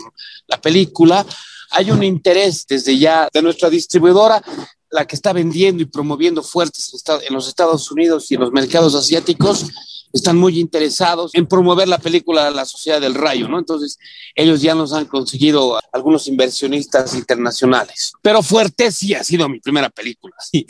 la 0.47 0.61
película. 0.61 1.25
Hay 1.71 1.91
un 1.91 2.03
interés 2.03 2.65
desde 2.67 2.97
ya 2.97 3.27
de 3.33 3.41
nuestra 3.41 3.69
distribuidora 3.69 4.41
la 4.91 5.05
que 5.05 5.15
está 5.15 5.33
vendiendo 5.33 5.83
y 5.83 5.85
promoviendo 5.85 6.41
fuertes 6.41 6.91
en 7.27 7.33
los 7.33 7.47
Estados 7.47 7.91
Unidos 7.91 8.31
y 8.31 8.35
en 8.35 8.41
los 8.41 8.51
mercados 8.51 8.95
asiáticos, 8.95 9.65
están 10.13 10.37
muy 10.37 10.59
interesados 10.59 11.33
en 11.35 11.45
promover 11.45 11.87
la 11.87 11.99
película 11.99 12.49
La 12.51 12.65
Sociedad 12.65 12.99
del 12.99 13.15
Rayo, 13.15 13.47
¿no? 13.47 13.59
Entonces, 13.59 13.97
ellos 14.35 14.61
ya 14.61 14.75
nos 14.75 14.93
han 14.93 15.05
conseguido 15.05 15.79
algunos 15.91 16.27
inversionistas 16.27 17.13
internacionales. 17.15 18.13
Pero 18.21 18.41
Fuerte 18.41 18.91
sí 18.91 19.13
ha 19.13 19.23
sido 19.23 19.47
mi 19.49 19.59
primera 19.59 19.89
película, 19.89 20.35
sí. 20.51 20.65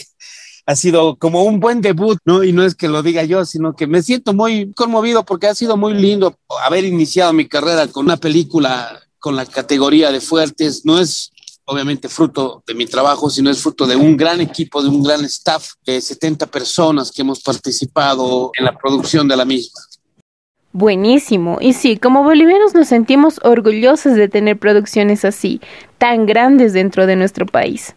Ha 0.65 0.75
sido 0.75 1.15
como 1.15 1.43
un 1.43 1.59
buen 1.59 1.81
debut, 1.81 2.19
¿no? 2.25 2.43
Y 2.43 2.51
no 2.51 2.63
es 2.63 2.75
que 2.75 2.87
lo 2.87 3.01
diga 3.01 3.23
yo, 3.23 3.43
sino 3.43 3.75
que 3.75 3.87
me 3.87 4.03
siento 4.03 4.33
muy 4.33 4.71
conmovido 4.73 5.25
porque 5.25 5.47
ha 5.47 5.55
sido 5.55 5.77
muy 5.77 5.95
lindo 5.95 6.37
haber 6.63 6.85
iniciado 6.85 7.33
mi 7.33 7.47
carrera 7.47 7.87
con 7.87 8.05
una 8.05 8.17
película 8.17 9.01
con 9.17 9.35
la 9.35 9.47
categoría 9.47 10.11
de 10.11 10.21
Fuertes. 10.21 10.85
No 10.85 10.99
es 10.99 11.31
obviamente 11.69 12.09
fruto 12.09 12.63
de 12.65 12.73
mi 12.73 12.87
trabajo, 12.87 13.29
sino 13.29 13.49
es 13.49 13.61
fruto 13.61 13.85
de 13.85 13.95
un 13.95 14.17
gran 14.17 14.41
equipo, 14.41 14.81
de 14.81 14.89
un 14.89 15.03
gran 15.03 15.23
staff 15.25 15.73
de 15.85 16.01
70 16.01 16.47
personas 16.47 17.11
que 17.11 17.21
hemos 17.21 17.41
participado 17.41 18.51
en 18.57 18.65
la 18.65 18.75
producción 18.75 19.27
de 19.27 19.37
la 19.37 19.45
misma. 19.45 19.79
Buenísimo. 20.71 21.57
Y 21.61 21.73
sí, 21.73 21.97
como 21.97 22.23
bolivianos 22.23 22.73
nos 22.73 22.87
sentimos 22.87 23.39
orgullosos 23.43 24.15
de 24.15 24.27
tener 24.27 24.57
producciones 24.57 25.25
así, 25.25 25.61
tan 25.97 26.25
grandes 26.25 26.73
dentro 26.73 27.05
de 27.05 27.15
nuestro 27.15 27.45
país. 27.45 27.95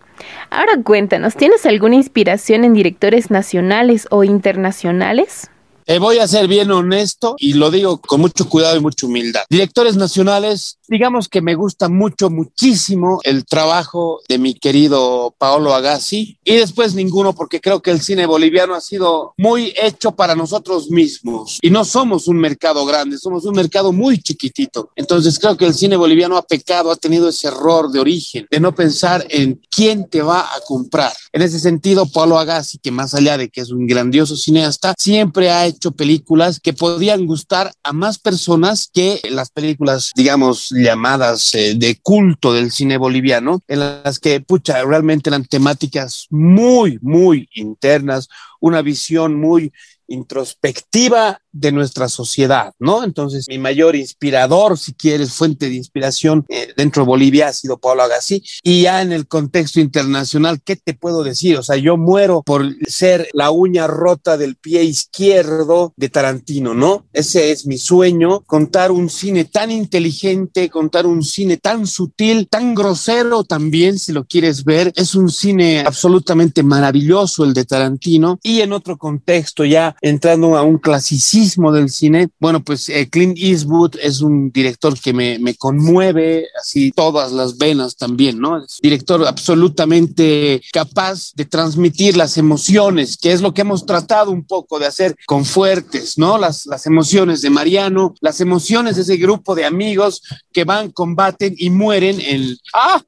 Ahora 0.51 0.83
cuéntanos, 0.83 1.35
¿tienes 1.35 1.65
alguna 1.65 1.97
inspiración 1.97 2.65
en 2.65 2.75
directores 2.75 3.31
nacionales 3.31 4.07
o 4.11 4.23
internacionales? 4.23 5.51
Eh, 5.93 5.99
voy 5.99 6.17
a 6.21 6.27
ser 6.27 6.49
bien 6.49 6.71
honesto 6.71 7.37
y 7.39 7.53
lo 7.53 7.71
digo 7.71 8.01
con 8.01 8.23
mucho 8.23 8.49
cuidado 8.49 8.79
y 8.79 8.81
mucha 8.81 9.05
humildad. 9.05 9.43
Directores 9.51 9.95
nacionales, 9.95 10.79
digamos 10.89 11.29
que 11.29 11.43
me 11.43 11.55
gusta 11.55 11.91
mucho, 11.91 12.31
muchísimo 12.31 13.21
el 13.25 13.45
trabajo 13.45 14.23
de 14.27 14.39
mi 14.39 14.55
querido 14.55 15.35
Paolo 15.37 15.75
Agassi 15.75 16.39
y 16.45 16.55
después 16.55 16.95
ninguno 16.95 17.35
porque 17.35 17.61
creo 17.61 17.83
que 17.83 17.91
el 17.91 18.01
cine 18.01 18.25
boliviano 18.25 18.75
ha 18.75 18.81
sido 18.81 19.35
muy 19.37 19.75
hecho 19.77 20.13
para 20.13 20.35
nosotros 20.35 20.91
mismos 20.91 21.59
y 21.61 21.69
no 21.69 21.85
somos 21.85 22.27
un 22.27 22.39
mercado 22.39 22.87
grande, 22.87 23.19
somos 23.19 23.45
un 23.45 23.55
mercado 23.55 23.93
muy 23.93 24.17
chiquitito. 24.17 24.93
Entonces 24.97 25.39
creo 25.39 25.59
que 25.59 25.67
el 25.67 25.75
cine 25.75 25.97
boliviano 25.97 26.39
ha 26.39 26.43
pecado, 26.47 26.91
ha 26.91 26.97
tenido 26.97 27.29
ese 27.29 27.49
error 27.49 27.93
de 27.93 28.01
origen 28.01 28.47
de 28.51 28.61
no 28.61 28.75
pensar 28.75 29.27
en 29.29 29.61
quién 29.69 30.09
te 30.09 30.23
va 30.23 30.41
a 30.41 30.61
comprar. 30.67 31.13
En 31.35 31.43
ese 31.43 31.61
sentido, 31.61 32.07
Paolo 32.07 32.39
Agassi, 32.39 32.79
que 32.79 32.91
más 32.91 33.13
allá 33.13 33.37
de 33.37 33.51
que 33.51 33.61
es 33.61 33.71
un 33.71 33.87
grandioso 33.87 34.37
cineasta, 34.37 34.95
siempre 34.99 35.51
ha 35.51 35.67
hecho 35.67 35.82
películas 35.91 36.61
que 36.61 36.73
podían 36.73 37.27
gustar 37.27 37.73
a 37.83 37.93
más 37.93 38.21
personas 38.21 38.89
que 38.95 39.21
las 39.29 39.51
películas, 39.51 40.13
digamos, 40.15 40.69
llamadas 40.71 41.53
eh, 41.57 41.75
de 41.77 41.99
culto 42.01 42.53
del 42.53 42.71
cine 42.71 42.97
boliviano, 42.97 43.61
en 43.67 43.81
las 43.81 44.21
que, 44.21 44.41
pucha, 44.41 44.85
realmente 44.85 45.31
eran 45.31 45.45
temáticas 45.45 46.29
muy, 46.31 47.01
muy 47.03 47.49
internas, 47.55 48.29
una 48.61 48.81
visión 48.83 49.41
muy 49.41 49.73
introspectiva 50.07 51.42
de 51.53 51.73
nuestra 51.73 52.09
sociedad, 52.09 52.73
¿no? 52.79 53.05
Entonces, 53.05 53.47
mi 53.49 53.59
mayor 53.59 53.95
inspirador, 53.95 54.79
si 54.79 54.95
quieres, 54.95 55.33
fuente 55.33 55.69
de 55.69 55.75
inspiración 55.75 56.45
eh, 56.49 56.73
dentro 56.77 57.03
de 57.03 57.09
Bolivia 57.09 57.49
ha 57.49 57.53
sido 57.53 57.79
Pablo 57.79 58.03
Agassi. 58.03 58.43
Y 58.63 58.83
ya 58.83 59.03
en 59.03 59.13
el 59.13 59.29
contexto 59.29 59.81
internacional, 59.81 60.63
¿qué 60.63 60.77
te 60.77 60.95
puedo 60.95 61.23
decir? 61.23 61.59
O 61.59 61.63
sea, 61.63 61.77
yo 61.77 61.97
muero 61.97 62.43
por 62.43 62.67
ser 62.87 63.29
la 63.35 63.51
uña 63.51 63.87
rota 63.87 64.37
del 64.37 64.57
pie 64.57 64.83
izquierdo 64.85 65.93
de 65.97 66.09
Tarantino, 66.09 66.75
¿no? 66.75 67.07
Ese 67.13 67.53
es 67.53 67.67
mi 67.67 67.79
sueño, 67.79 68.41
contar 68.41 68.91
un 68.91 69.11
cine 69.11 69.45
tan 69.45 69.71
inteligente, 69.71 70.71
contar 70.71 71.07
un 71.07 71.23
cine 71.23 71.59
tan 71.59 71.87
sutil, 71.87 72.49
tan 72.49 72.75
grosero 72.75 73.45
también, 73.45 73.99
si 73.99 74.13
lo 74.13 74.25
quieres 74.25 74.65
ver. 74.65 74.93
Es 74.97 75.15
un 75.15 75.29
cine 75.29 75.81
absolutamente 75.87 76.63
maravilloso 76.63 77.45
el 77.45 77.53
de 77.53 77.65
Tarantino. 77.65 78.39
Y 78.43 78.61
en 78.61 78.73
otro 78.73 78.97
contexto, 78.97 79.65
ya 79.65 79.95
entrando 80.01 80.57
a 80.57 80.63
un 80.63 80.79
clasicismo, 80.79 81.42
del 81.73 81.91
cine, 81.91 82.29
bueno, 82.39 82.63
pues 82.63 82.89
eh, 82.89 83.09
Clint 83.11 83.37
Eastwood 83.37 83.97
es 84.01 84.21
un 84.21 84.51
director 84.53 84.99
que 84.99 85.13
me, 85.13 85.55
conmueve 85.57 86.47
así 86.59 86.93
todas 86.93 87.33
las 87.33 87.59
venas 87.59 87.97
también, 87.97 88.39
¿no? 88.39 88.59
Es 88.59 88.79
un 88.79 88.83
director 88.83 89.27
absolutamente 89.27 90.63
capaz 90.73 91.33
de 91.35 91.45
transmitir 91.45 92.17
las 92.17 92.39
emociones, 92.39 93.17
que 93.17 93.33
es 93.33 93.43
lo 93.43 93.53
que 93.53 93.63
hemos 93.63 93.85
tratado 93.85 94.31
un 94.31 94.45
poco 94.45 94.79
de 94.79 94.87
hacer 94.87 95.17
con 95.27 95.45
Fuertes, 95.45 96.17
¿no? 96.17 96.39
Las, 96.39 96.65
las 96.67 96.87
emociones 96.87 97.43
de 97.43 97.51
Mariano, 97.51 98.15
las 98.21 98.41
emociones 98.41 98.97
de 98.97 99.03
ese 99.03 99.17
grupo 99.17 99.55
de 99.55 99.65
amigos 99.65 100.23
que 100.53 100.65
van, 100.65 100.91
combaten 100.91 101.55
y 101.59 101.71
mueren 101.71 102.21
en... 102.21 102.57
¡Ah! 102.75 103.03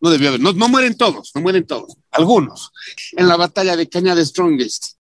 No 0.00 0.10
debió 0.10 0.28
haber, 0.28 0.40
no, 0.40 0.52
no 0.52 0.68
mueren 0.68 0.96
todos, 0.96 1.30
no 1.34 1.40
mueren 1.40 1.66
todos, 1.66 1.96
algunos, 2.10 2.70
en 3.12 3.28
la 3.28 3.36
batalla 3.36 3.76
de 3.76 3.88
Caña 3.88 4.14
de 4.14 4.24
Strongest. 4.24 4.97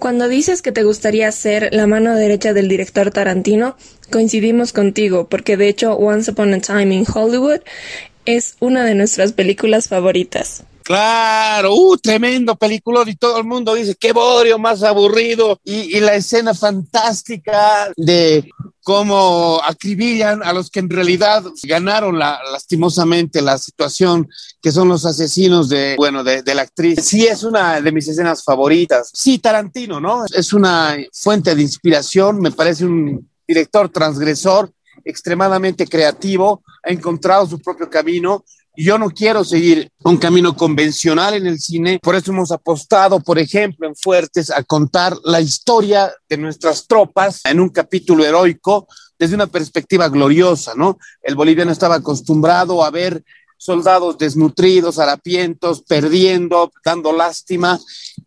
Cuando 0.00 0.28
dices 0.28 0.62
que 0.62 0.72
te 0.72 0.82
gustaría 0.82 1.30
ser 1.30 1.68
la 1.72 1.86
mano 1.86 2.14
derecha 2.14 2.54
del 2.54 2.68
director 2.68 3.10
Tarantino, 3.10 3.76
coincidimos 4.10 4.72
contigo, 4.72 5.28
porque 5.28 5.58
de 5.58 5.68
hecho 5.68 5.92
Once 5.92 6.30
Upon 6.30 6.54
a 6.54 6.60
Time 6.60 6.94
in 6.94 7.04
Hollywood 7.06 7.60
es 8.24 8.56
una 8.60 8.86
de 8.86 8.94
nuestras 8.94 9.34
películas 9.34 9.88
favoritas. 9.88 10.64
Claro, 10.84 11.74
uh, 11.74 11.98
tremendo 11.98 12.56
película 12.56 13.02
y 13.06 13.14
todo 13.14 13.36
el 13.36 13.44
mundo 13.44 13.74
dice 13.74 13.94
qué 13.94 14.12
bodrio 14.12 14.58
más 14.58 14.82
aburrido 14.82 15.60
y, 15.64 15.94
y 15.94 16.00
la 16.00 16.14
escena 16.14 16.54
fantástica 16.54 17.92
de 17.94 18.50
cómo 18.82 19.60
acribillan 19.62 20.42
a 20.42 20.54
los 20.54 20.70
que 20.70 20.80
en 20.80 20.88
realidad 20.88 21.44
ganaron 21.62 22.18
la, 22.18 22.40
lastimosamente 22.50 23.42
la 23.42 23.58
situación, 23.58 24.28
que 24.60 24.72
son 24.72 24.88
los 24.88 25.06
asesinos 25.06 25.68
de, 25.68 25.94
bueno, 25.96 26.22
de, 26.22 26.42
la 26.54 26.62
actriz. 26.62 27.04
Sí, 27.04 27.26
es 27.26 27.42
una 27.42 27.80
de 27.80 27.92
mis 27.92 28.08
escenas 28.08 28.44
favoritas. 28.44 29.10
Sí, 29.12 29.38
Tarantino, 29.38 30.00
¿no? 30.00 30.24
Es 30.34 30.52
una 30.52 30.96
fuente 31.12 31.54
de 31.54 31.62
inspiración, 31.62 32.40
me 32.40 32.52
parece 32.52 32.84
un 32.84 33.28
director 33.46 33.88
transgresor, 33.88 34.70
extremadamente 35.04 35.86
creativo, 35.86 36.62
ha 36.82 36.90
encontrado 36.90 37.46
su 37.46 37.58
propio 37.58 37.88
camino 37.88 38.44
yo 38.76 38.98
no 38.98 39.10
quiero 39.10 39.44
seguir 39.44 39.90
un 40.04 40.16
camino 40.16 40.56
convencional 40.56 41.34
en 41.34 41.46
el 41.46 41.58
cine, 41.58 41.98
por 42.02 42.14
eso 42.14 42.30
hemos 42.30 42.52
apostado, 42.52 43.20
por 43.20 43.38
ejemplo, 43.38 43.86
en 43.86 43.96
Fuertes 43.96 44.50
a 44.50 44.62
contar 44.62 45.16
la 45.24 45.40
historia 45.40 46.10
de 46.28 46.36
nuestras 46.38 46.86
tropas 46.86 47.40
en 47.44 47.60
un 47.60 47.68
capítulo 47.68 48.24
heroico 48.24 48.86
desde 49.18 49.34
una 49.34 49.48
perspectiva 49.48 50.08
gloriosa, 50.08 50.72
¿no? 50.76 50.98
El 51.20 51.34
boliviano 51.34 51.72
estaba 51.72 51.96
acostumbrado 51.96 52.82
a 52.82 52.90
ver 52.90 53.22
soldados 53.60 54.16
desnutridos, 54.16 54.98
harapientos, 54.98 55.82
perdiendo, 55.82 56.72
dando 56.82 57.12
lástima. 57.12 57.78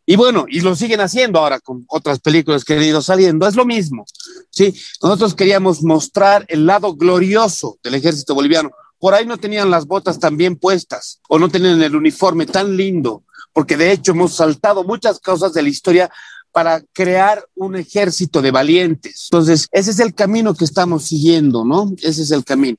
Y 0.05 0.15
bueno, 0.15 0.45
y 0.47 0.61
lo 0.61 0.75
siguen 0.75 1.01
haciendo 1.01 1.39
ahora 1.39 1.59
con 1.59 1.85
otras 1.87 2.19
películas 2.19 2.63
que 2.63 2.75
han 2.75 2.83
ido 2.83 3.01
saliendo. 3.01 3.47
Es 3.47 3.55
lo 3.55 3.65
mismo. 3.65 4.05
Sí, 4.51 4.75
nosotros 5.01 5.33
queríamos 5.33 5.81
mostrar 5.81 6.45
el 6.49 6.67
lado 6.67 6.93
glorioso 6.93 7.79
del 7.83 7.95
ejército 7.95 8.35
boliviano 8.35 8.71
por 8.99 9.13
ahí 9.13 9.25
no 9.25 9.37
tenían 9.37 9.69
las 9.69 9.85
botas 9.85 10.17
tan 10.17 10.37
bien 10.37 10.55
puestas 10.55 11.19
o 11.27 11.37
no 11.37 11.49
tenían 11.49 11.83
el 11.83 11.93
uniforme 11.93 12.45
tan 12.45 12.77
lindo, 12.77 13.23
porque 13.51 13.75
de 13.75 13.91
hecho 13.91 14.13
hemos 14.13 14.33
saltado 14.33 14.85
muchas 14.85 15.19
cosas 15.19 15.51
de 15.51 15.61
la 15.61 15.67
historia 15.67 16.09
para 16.53 16.81
crear 16.93 17.45
un 17.53 17.75
ejército 17.75 18.41
de 18.41 18.51
valientes. 18.51 19.27
Entonces, 19.29 19.67
ese 19.73 19.91
es 19.91 19.99
el 19.99 20.13
camino 20.13 20.53
que 20.53 20.63
estamos 20.63 21.03
siguiendo, 21.03 21.65
¿no? 21.65 21.91
Ese 22.01 22.21
es 22.21 22.31
el 22.31 22.45
camino. 22.45 22.77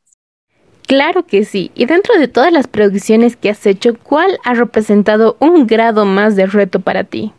Claro 0.87 1.26
que 1.26 1.45
sí. 1.45 1.71
Y 1.75 1.87
dentro 1.87 2.19
de 2.19 2.29
todas 2.29 2.53
las 2.53 2.67
producciones 2.67 3.37
que 3.37 3.50
has 3.50 3.64
hecho, 3.67 3.95
¿cuál 4.03 4.38
ha 4.45 4.55
representado 4.55 5.37
un 5.41 5.67
grado 5.67 6.05
más 6.05 6.37
de 6.37 6.47
reto 6.47 6.81
para 6.81 7.05
ti? 7.05 7.33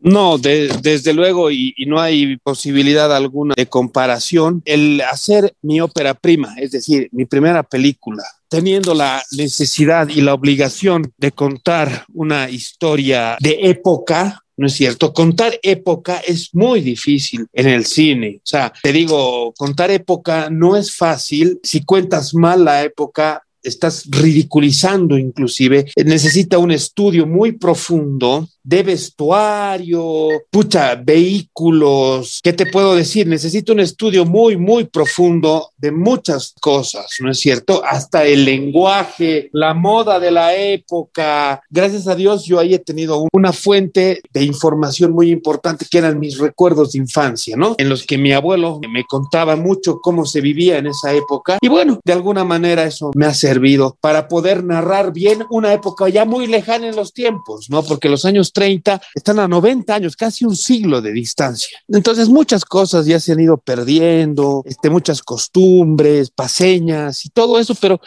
No, 0.00 0.38
de, 0.38 0.68
desde 0.80 1.12
luego, 1.12 1.50
y, 1.50 1.74
y, 1.76 1.86
no 1.86 2.00
hay 2.00 2.36
posibilidad 2.36 3.14
alguna 3.14 3.54
de 3.56 3.66
comparación. 3.66 4.62
El 4.64 5.00
hacer 5.00 5.54
mi 5.60 5.80
ópera 5.80 6.14
prima, 6.14 6.54
es 6.58 6.70
decir, 6.70 7.08
mi 7.10 7.24
primera 7.24 7.64
película, 7.64 8.22
teniendo 8.48 8.94
la 8.94 9.22
necesidad 9.32 10.08
y 10.08 10.20
la 10.20 10.34
obligación 10.34 11.12
de 11.16 11.32
contar 11.32 12.04
una 12.14 12.48
historia 12.48 13.36
de 13.40 13.58
época, 13.62 14.44
¿no 14.58 14.66
es 14.66 14.74
cierto? 14.74 15.14
Contar 15.14 15.58
época 15.62 16.18
es 16.18 16.54
muy 16.54 16.80
difícil 16.82 17.46
en 17.52 17.68
el 17.68 17.86
cine. 17.86 18.38
O 18.38 18.46
sea, 18.46 18.72
te 18.82 18.92
digo, 18.92 19.54
contar 19.56 19.90
época 19.90 20.50
no 20.50 20.76
es 20.76 20.94
fácil. 20.94 21.60
Si 21.62 21.84
cuentas 21.84 22.34
mal 22.34 22.64
la 22.64 22.82
época, 22.82 23.44
estás 23.62 24.04
ridiculizando 24.10 25.16
inclusive. 25.16 25.86
Necesita 26.04 26.58
un 26.58 26.72
estudio 26.72 27.26
muy 27.26 27.52
profundo 27.52 28.48
de 28.68 28.82
vestuario, 28.82 30.28
pucha, 30.50 30.94
vehículos, 30.94 32.40
¿qué 32.42 32.52
te 32.52 32.66
puedo 32.66 32.94
decir? 32.94 33.26
Necesito 33.26 33.72
un 33.72 33.80
estudio 33.80 34.26
muy, 34.26 34.58
muy 34.58 34.84
profundo 34.84 35.70
de 35.78 35.90
muchas 35.90 36.54
cosas, 36.60 37.06
¿no 37.20 37.30
es 37.30 37.40
cierto? 37.40 37.82
Hasta 37.82 38.26
el 38.26 38.44
lenguaje, 38.44 39.48
la 39.54 39.72
moda 39.72 40.20
de 40.20 40.30
la 40.30 40.54
época. 40.54 41.62
Gracias 41.70 42.08
a 42.08 42.14
Dios 42.14 42.44
yo 42.44 42.58
ahí 42.58 42.74
he 42.74 42.78
tenido 42.78 43.26
una 43.32 43.54
fuente 43.54 44.20
de 44.34 44.42
información 44.42 45.12
muy 45.12 45.30
importante 45.30 45.86
que 45.90 45.96
eran 45.96 46.18
mis 46.18 46.36
recuerdos 46.36 46.92
de 46.92 46.98
infancia, 46.98 47.56
¿no? 47.56 47.74
En 47.78 47.88
los 47.88 48.04
que 48.04 48.18
mi 48.18 48.32
abuelo 48.32 48.80
me 48.92 49.04
contaba 49.04 49.56
mucho 49.56 50.00
cómo 50.02 50.26
se 50.26 50.42
vivía 50.42 50.76
en 50.76 50.88
esa 50.88 51.14
época. 51.14 51.56
Y 51.62 51.68
bueno, 51.68 52.00
de 52.04 52.12
alguna 52.12 52.44
manera 52.44 52.84
eso 52.84 53.12
me 53.14 53.24
ha 53.24 53.32
servido 53.32 53.96
para 54.02 54.28
poder 54.28 54.62
narrar 54.62 55.14
bien 55.14 55.46
una 55.48 55.72
época 55.72 56.06
ya 56.10 56.26
muy 56.26 56.46
lejana 56.46 56.88
en 56.88 56.96
los 56.96 57.14
tiempos, 57.14 57.70
¿no? 57.70 57.82
Porque 57.82 58.10
los 58.10 58.26
años 58.26 58.52
30 58.58 59.00
están 59.14 59.38
a 59.38 59.46
90 59.46 59.94
años, 59.94 60.16
casi 60.16 60.44
un 60.44 60.56
siglo 60.56 61.00
de 61.00 61.12
distancia. 61.12 61.78
Entonces 61.86 62.28
muchas 62.28 62.64
cosas 62.64 63.06
ya 63.06 63.20
se 63.20 63.30
han 63.30 63.38
ido 63.38 63.56
perdiendo, 63.56 64.64
este, 64.66 64.90
muchas 64.90 65.22
costumbres, 65.22 66.30
paseñas 66.30 67.24
y 67.24 67.28
todo 67.28 67.60
eso, 67.60 67.76
pero 67.76 68.00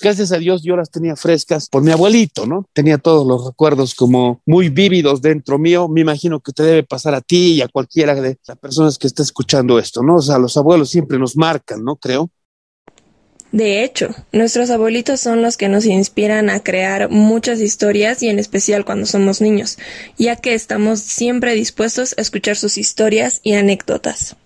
gracias 0.00 0.32
a 0.32 0.38
Dios 0.38 0.62
yo 0.62 0.76
las 0.76 0.90
tenía 0.90 1.14
frescas 1.14 1.68
por 1.68 1.82
mi 1.82 1.90
abuelito, 1.90 2.46
¿no? 2.46 2.64
Tenía 2.72 2.96
todos 2.96 3.26
los 3.26 3.48
recuerdos 3.48 3.94
como 3.94 4.40
muy 4.46 4.70
vívidos 4.70 5.20
dentro 5.20 5.58
mío. 5.58 5.88
Me 5.88 6.00
imagino 6.00 6.40
que 6.40 6.52
te 6.52 6.62
debe 6.62 6.84
pasar 6.84 7.14
a 7.14 7.20
ti 7.20 7.56
y 7.56 7.60
a 7.60 7.68
cualquiera 7.68 8.14
de 8.14 8.38
las 8.46 8.56
personas 8.56 8.96
que 8.96 9.08
está 9.08 9.22
escuchando 9.22 9.78
esto, 9.78 10.02
¿no? 10.02 10.16
O 10.16 10.22
sea, 10.22 10.38
los 10.38 10.56
abuelos 10.56 10.88
siempre 10.88 11.18
nos 11.18 11.36
marcan, 11.36 11.84
¿no? 11.84 11.96
Creo. 11.96 12.30
De 13.50 13.82
hecho, 13.82 14.14
nuestros 14.30 14.68
abuelitos 14.70 15.20
son 15.20 15.40
los 15.40 15.56
que 15.56 15.68
nos 15.68 15.86
inspiran 15.86 16.50
a 16.50 16.60
crear 16.60 17.08
muchas 17.08 17.60
historias 17.60 18.22
y 18.22 18.28
en 18.28 18.38
especial 18.38 18.84
cuando 18.84 19.06
somos 19.06 19.40
niños, 19.40 19.78
ya 20.18 20.36
que 20.36 20.52
estamos 20.52 21.00
siempre 21.00 21.54
dispuestos 21.54 22.14
a 22.18 22.20
escuchar 22.20 22.56
sus 22.56 22.76
historias 22.76 23.40
y 23.42 23.54
anécdotas. 23.54 24.36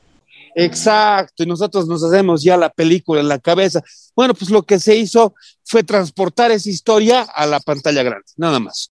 Exacto, 0.55 1.43
y 1.43 1.47
nosotros 1.47 1.89
nos 1.89 2.05
hacemos 2.05 2.45
ya 2.45 2.57
la 2.57 2.71
película 2.71 3.21
en 3.21 3.29
la 3.29 3.39
cabeza. 3.39 3.83
Bueno, 4.15 4.35
pues 4.35 4.51
lo 4.51 4.63
que 4.63 4.79
se 4.79 4.95
hizo 4.95 5.35
fue 5.65 5.83
transportar 5.83 6.51
esa 6.53 6.71
historia 6.71 7.23
a 7.23 7.47
la 7.47 7.59
pantalla 7.59 8.03
grande, 8.03 8.27
nada 8.37 8.61
más. 8.61 8.93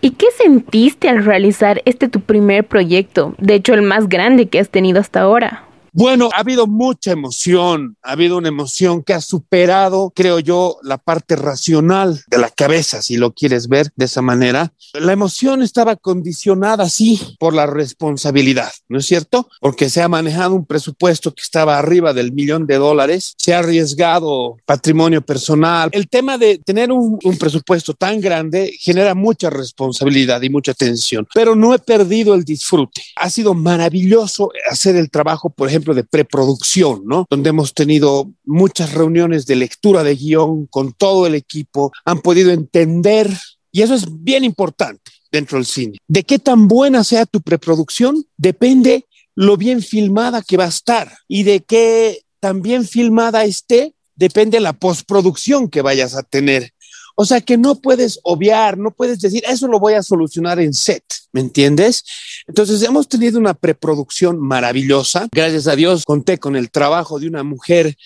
¿Y 0.00 0.12
qué 0.12 0.26
sentiste 0.36 1.08
al 1.08 1.24
realizar 1.24 1.82
este 1.84 2.08
tu 2.08 2.20
primer 2.20 2.66
proyecto? 2.66 3.34
De 3.38 3.54
hecho, 3.54 3.74
el 3.74 3.82
más 3.82 4.08
grande 4.08 4.48
que 4.48 4.60
has 4.60 4.68
tenido 4.68 5.00
hasta 5.00 5.20
ahora. 5.20 5.66
Bueno, 5.96 6.28
ha 6.34 6.40
habido 6.40 6.66
mucha 6.66 7.12
emoción, 7.12 7.96
ha 8.02 8.12
habido 8.12 8.36
una 8.36 8.48
emoción 8.48 9.04
que 9.04 9.14
ha 9.14 9.20
superado, 9.20 10.12
creo 10.12 10.40
yo, 10.40 10.78
la 10.82 10.98
parte 10.98 11.36
racional 11.36 12.20
de 12.26 12.38
la 12.38 12.50
cabeza, 12.50 13.00
si 13.00 13.16
lo 13.16 13.32
quieres 13.32 13.68
ver 13.68 13.92
de 13.94 14.06
esa 14.06 14.20
manera. 14.20 14.72
La 14.94 15.12
emoción 15.12 15.62
estaba 15.62 15.94
condicionada, 15.94 16.88
sí, 16.88 17.36
por 17.38 17.54
la 17.54 17.66
responsabilidad, 17.66 18.72
¿no 18.88 18.98
es 18.98 19.06
cierto? 19.06 19.48
Porque 19.60 19.88
se 19.88 20.02
ha 20.02 20.08
manejado 20.08 20.56
un 20.56 20.66
presupuesto 20.66 21.32
que 21.32 21.42
estaba 21.42 21.78
arriba 21.78 22.12
del 22.12 22.32
millón 22.32 22.66
de 22.66 22.74
dólares, 22.74 23.34
se 23.38 23.54
ha 23.54 23.60
arriesgado 23.60 24.56
patrimonio 24.66 25.22
personal. 25.22 25.90
El 25.92 26.08
tema 26.08 26.38
de 26.38 26.58
tener 26.58 26.90
un, 26.90 27.20
un 27.22 27.38
presupuesto 27.38 27.94
tan 27.94 28.20
grande 28.20 28.74
genera 28.80 29.14
mucha 29.14 29.48
responsabilidad 29.48 30.42
y 30.42 30.50
mucha 30.50 30.74
tensión, 30.74 31.28
pero 31.32 31.54
no 31.54 31.72
he 31.72 31.78
perdido 31.78 32.34
el 32.34 32.42
disfrute. 32.42 33.00
Ha 33.14 33.30
sido 33.30 33.54
maravilloso 33.54 34.50
hacer 34.68 34.96
el 34.96 35.08
trabajo, 35.08 35.50
por 35.50 35.68
ejemplo, 35.68 35.83
de 35.92 36.04
preproducción, 36.04 37.02
¿no? 37.04 37.26
Donde 37.28 37.50
hemos 37.50 37.74
tenido 37.74 38.32
muchas 38.44 38.94
reuniones 38.94 39.44
de 39.44 39.56
lectura 39.56 40.02
de 40.02 40.14
guion 40.14 40.66
con 40.66 40.92
todo 40.92 41.26
el 41.26 41.34
equipo, 41.34 41.92
han 42.04 42.20
podido 42.20 42.50
entender, 42.52 43.30
y 43.70 43.82
eso 43.82 43.94
es 43.94 44.06
bien 44.08 44.44
importante 44.44 45.12
dentro 45.30 45.58
del 45.58 45.66
cine. 45.66 45.98
De 46.08 46.22
qué 46.22 46.38
tan 46.38 46.68
buena 46.68 47.04
sea 47.04 47.26
tu 47.26 47.42
preproducción 47.42 48.24
depende 48.36 49.04
lo 49.34 49.56
bien 49.56 49.82
filmada 49.82 50.42
que 50.42 50.56
va 50.56 50.64
a 50.64 50.68
estar 50.68 51.12
y 51.26 51.42
de 51.42 51.60
qué 51.60 52.22
tan 52.40 52.62
bien 52.62 52.86
filmada 52.86 53.44
esté 53.44 53.94
depende 54.16 54.60
la 54.60 54.74
postproducción 54.74 55.68
que 55.68 55.82
vayas 55.82 56.14
a 56.14 56.22
tener. 56.22 56.70
O 57.16 57.24
sea 57.24 57.40
que 57.40 57.56
no 57.56 57.76
puedes 57.76 58.18
obviar, 58.24 58.76
no 58.76 58.90
puedes 58.90 59.20
decir, 59.20 59.42
eso 59.46 59.68
lo 59.68 59.78
voy 59.78 59.94
a 59.94 60.02
solucionar 60.02 60.58
en 60.58 60.74
set, 60.74 61.04
¿me 61.32 61.40
entiendes? 61.40 62.04
Entonces 62.46 62.82
hemos 62.82 63.08
tenido 63.08 63.38
una 63.38 63.54
preproducción 63.54 64.40
maravillosa. 64.40 65.28
Gracias 65.32 65.68
a 65.68 65.76
Dios 65.76 66.04
conté 66.04 66.38
con 66.38 66.56
el 66.56 66.70
trabajo 66.70 67.20
de 67.20 67.28
una 67.28 67.44
mujer 67.44 67.96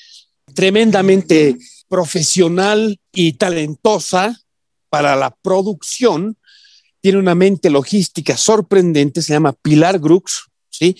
tremendamente 0.54 1.56
profesional 1.88 3.00
y 3.12 3.32
talentosa 3.34 4.38
para 4.90 5.16
la 5.16 5.30
producción. 5.30 6.36
Tiene 7.00 7.18
una 7.18 7.34
mente 7.34 7.70
logística 7.70 8.36
sorprendente, 8.36 9.22
se 9.22 9.32
llama 9.32 9.52
Pilar 9.52 9.98
Grux, 9.98 10.48
¿sí? 10.68 10.96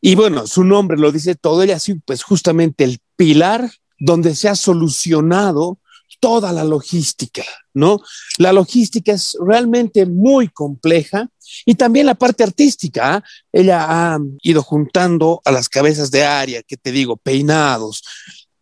Y 0.00 0.14
bueno, 0.14 0.46
su 0.46 0.64
nombre 0.64 0.98
lo 0.98 1.12
dice 1.12 1.36
todo, 1.36 1.62
ella 1.62 1.78
sí, 1.78 1.94
pues 2.04 2.22
justamente 2.22 2.84
el 2.84 2.98
pilar 3.16 3.70
donde 3.98 4.34
se 4.34 4.48
ha 4.48 4.56
solucionado 4.56 5.78
toda 6.20 6.52
la 6.52 6.64
logística, 6.64 7.44
¿no? 7.74 8.00
La 8.38 8.52
logística 8.52 9.12
es 9.12 9.36
realmente 9.40 10.06
muy 10.06 10.48
compleja 10.48 11.28
y 11.64 11.74
también 11.74 12.06
la 12.06 12.14
parte 12.14 12.42
artística. 12.42 13.16
¿ah? 13.16 13.24
Ella 13.52 13.86
ha 13.88 14.18
ido 14.42 14.62
juntando 14.62 15.40
a 15.44 15.52
las 15.52 15.68
cabezas 15.68 16.10
de 16.10 16.24
área, 16.24 16.62
que 16.62 16.76
te 16.76 16.92
digo, 16.92 17.16
peinados, 17.16 18.02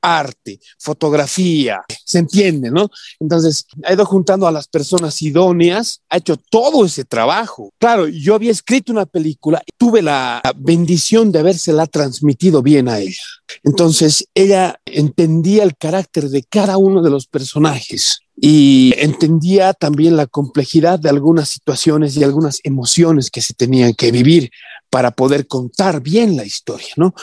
arte, 0.05 0.61
fotografía, 0.79 1.83
se 2.05 2.19
entiende, 2.19 2.71
¿no? 2.71 2.91
Entonces, 3.19 3.67
ha 3.85 3.95
ido 3.95 4.05
juntando 4.05 4.47
a 4.47 4.53
las 4.53 4.69
personas 4.69 5.21
idóneas, 5.23 6.03
ha 6.11 6.19
hecho 6.19 6.37
todo 6.37 6.85
ese 6.85 7.05
trabajo. 7.05 7.73
Claro, 7.79 8.07
yo 8.07 8.35
había 8.35 8.53
escrito 8.53 8.93
una 8.93 9.07
película 9.07 9.63
y 9.65 9.73
tuve 9.79 10.03
la 10.03 10.43
bendición 10.57 11.33
de 11.33 11.39
habérsela 11.39 11.87
transmitido 11.87 12.63
bien 12.63 12.89
a 12.89 12.99
ella. 12.99 13.23
Entonces, 13.63 14.27
ella 14.35 14.79
entendía 14.85 15.63
el 15.63 15.77
carácter 15.77 16.29
de 16.29 16.43
cada 16.43 16.77
uno 16.77 17.03
de 17.03 17.11
los 17.11 17.27
personajes 17.27 18.21
y 18.37 18.93
entendía 18.99 19.73
también 19.73 20.17
la 20.17 20.27
complejidad 20.27 20.99
de 20.99 21.09
algunas 21.09 21.49
situaciones 21.49 22.17
y 22.17 22.25
algunas 22.25 22.61
emociones 22.63 23.31
que 23.31 23.41
se 23.41 23.55
tenían 23.55 23.95
que 23.95 24.11
vivir 24.11 24.51
para 24.91 25.13
poder 25.13 25.47
contar 25.47 26.03
bien 26.03 26.37
la 26.37 26.45
historia, 26.45 26.93
¿no? 26.97 27.15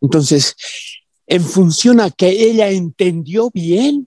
Entonces, 0.00 0.56
en 1.32 1.42
función 1.42 1.98
a 1.98 2.10
que 2.10 2.28
ella 2.28 2.68
entendió 2.68 3.50
bien 3.54 4.06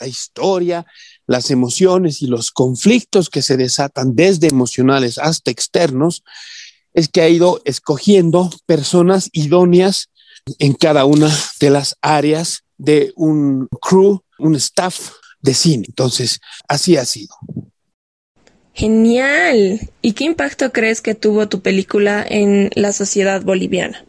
la 0.00 0.08
historia, 0.08 0.84
las 1.24 1.52
emociones 1.52 2.20
y 2.20 2.26
los 2.26 2.50
conflictos 2.50 3.30
que 3.30 3.42
se 3.42 3.56
desatan 3.56 4.16
desde 4.16 4.48
emocionales 4.48 5.18
hasta 5.18 5.52
externos, 5.52 6.24
es 6.92 7.06
que 7.06 7.20
ha 7.20 7.28
ido 7.28 7.62
escogiendo 7.64 8.50
personas 8.66 9.30
idóneas 9.32 10.08
en 10.58 10.72
cada 10.72 11.04
una 11.04 11.30
de 11.60 11.70
las 11.70 11.94
áreas 12.02 12.64
de 12.76 13.12
un 13.14 13.68
crew, 13.80 14.24
un 14.40 14.56
staff 14.56 15.12
de 15.42 15.54
cine. 15.54 15.84
Entonces, 15.86 16.40
así 16.66 16.96
ha 16.96 17.04
sido. 17.04 17.36
Genial. 18.72 19.92
¿Y 20.02 20.14
qué 20.14 20.24
impacto 20.24 20.72
crees 20.72 21.00
que 21.00 21.14
tuvo 21.14 21.48
tu 21.48 21.60
película 21.60 22.26
en 22.28 22.70
la 22.74 22.92
sociedad 22.92 23.42
boliviana? 23.42 24.04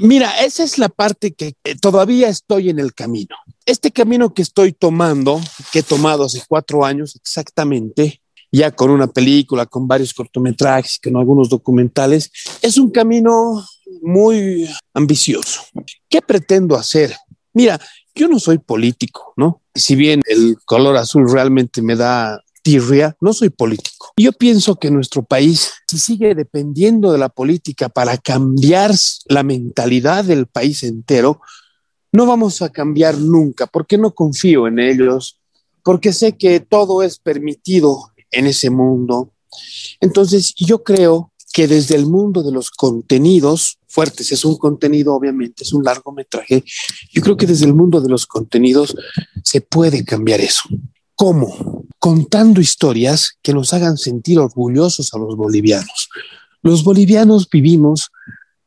Mira, 0.00 0.40
esa 0.40 0.64
es 0.64 0.78
la 0.78 0.88
parte 0.88 1.32
que 1.32 1.54
todavía 1.80 2.28
estoy 2.28 2.70
en 2.70 2.78
el 2.78 2.94
camino. 2.94 3.36
Este 3.66 3.90
camino 3.90 4.32
que 4.32 4.42
estoy 4.42 4.72
tomando, 4.72 5.40
que 5.72 5.80
he 5.80 5.82
tomado 5.82 6.24
hace 6.24 6.42
cuatro 6.48 6.84
años 6.84 7.16
exactamente, 7.16 8.20
ya 8.50 8.70
con 8.70 8.90
una 8.90 9.06
película, 9.06 9.66
con 9.66 9.86
varios 9.86 10.12
cortometrajes, 10.14 10.98
con 11.02 11.16
algunos 11.16 11.48
documentales, 11.48 12.30
es 12.62 12.78
un 12.78 12.90
camino 12.90 13.64
muy 14.02 14.68
ambicioso. 14.94 15.62
¿Qué 16.08 16.20
pretendo 16.22 16.76
hacer? 16.76 17.14
Mira, 17.52 17.80
yo 18.14 18.28
no 18.28 18.40
soy 18.40 18.58
político, 18.58 19.32
¿no? 19.36 19.62
Si 19.74 19.94
bien 19.94 20.22
el 20.26 20.56
color 20.64 20.96
azul 20.96 21.30
realmente 21.30 21.82
me 21.82 21.94
da 21.94 22.42
tirria, 22.62 23.16
no 23.20 23.32
soy 23.32 23.50
político. 23.50 23.99
Yo 24.20 24.32
pienso 24.32 24.76
que 24.76 24.90
nuestro 24.90 25.22
país, 25.22 25.72
si 25.88 25.98
sigue 25.98 26.34
dependiendo 26.34 27.10
de 27.10 27.16
la 27.16 27.30
política 27.30 27.88
para 27.88 28.18
cambiar 28.18 28.92
la 29.24 29.42
mentalidad 29.42 30.26
del 30.26 30.44
país 30.44 30.82
entero, 30.82 31.40
no 32.12 32.26
vamos 32.26 32.60
a 32.60 32.68
cambiar 32.68 33.16
nunca, 33.16 33.66
porque 33.66 33.96
no 33.96 34.14
confío 34.14 34.66
en 34.66 34.78
ellos, 34.78 35.40
porque 35.82 36.12
sé 36.12 36.36
que 36.36 36.60
todo 36.60 37.02
es 37.02 37.18
permitido 37.18 38.12
en 38.30 38.46
ese 38.46 38.68
mundo. 38.68 39.32
Entonces, 40.00 40.54
yo 40.54 40.82
creo 40.82 41.32
que 41.54 41.66
desde 41.66 41.96
el 41.96 42.04
mundo 42.04 42.42
de 42.42 42.52
los 42.52 42.70
contenidos 42.70 43.78
fuertes, 43.88 44.32
es 44.32 44.44
un 44.44 44.58
contenido, 44.58 45.14
obviamente, 45.14 45.64
es 45.64 45.72
un 45.72 45.82
largometraje, 45.82 46.62
yo 47.10 47.22
creo 47.22 47.38
que 47.38 47.46
desde 47.46 47.64
el 47.64 47.72
mundo 47.72 48.02
de 48.02 48.10
los 48.10 48.26
contenidos 48.26 48.94
se 49.42 49.62
puede 49.62 50.04
cambiar 50.04 50.42
eso. 50.42 50.68
¿Cómo? 51.14 51.86
Contando 52.00 52.60
historias 52.60 53.38
que 53.40 53.54
nos 53.54 53.72
hagan 53.72 53.96
sentir 53.96 54.40
orgullosos 54.40 55.14
a 55.14 55.18
los 55.18 55.36
bolivianos. 55.36 56.08
Los 56.62 56.82
bolivianos 56.82 57.48
vivimos 57.48 58.10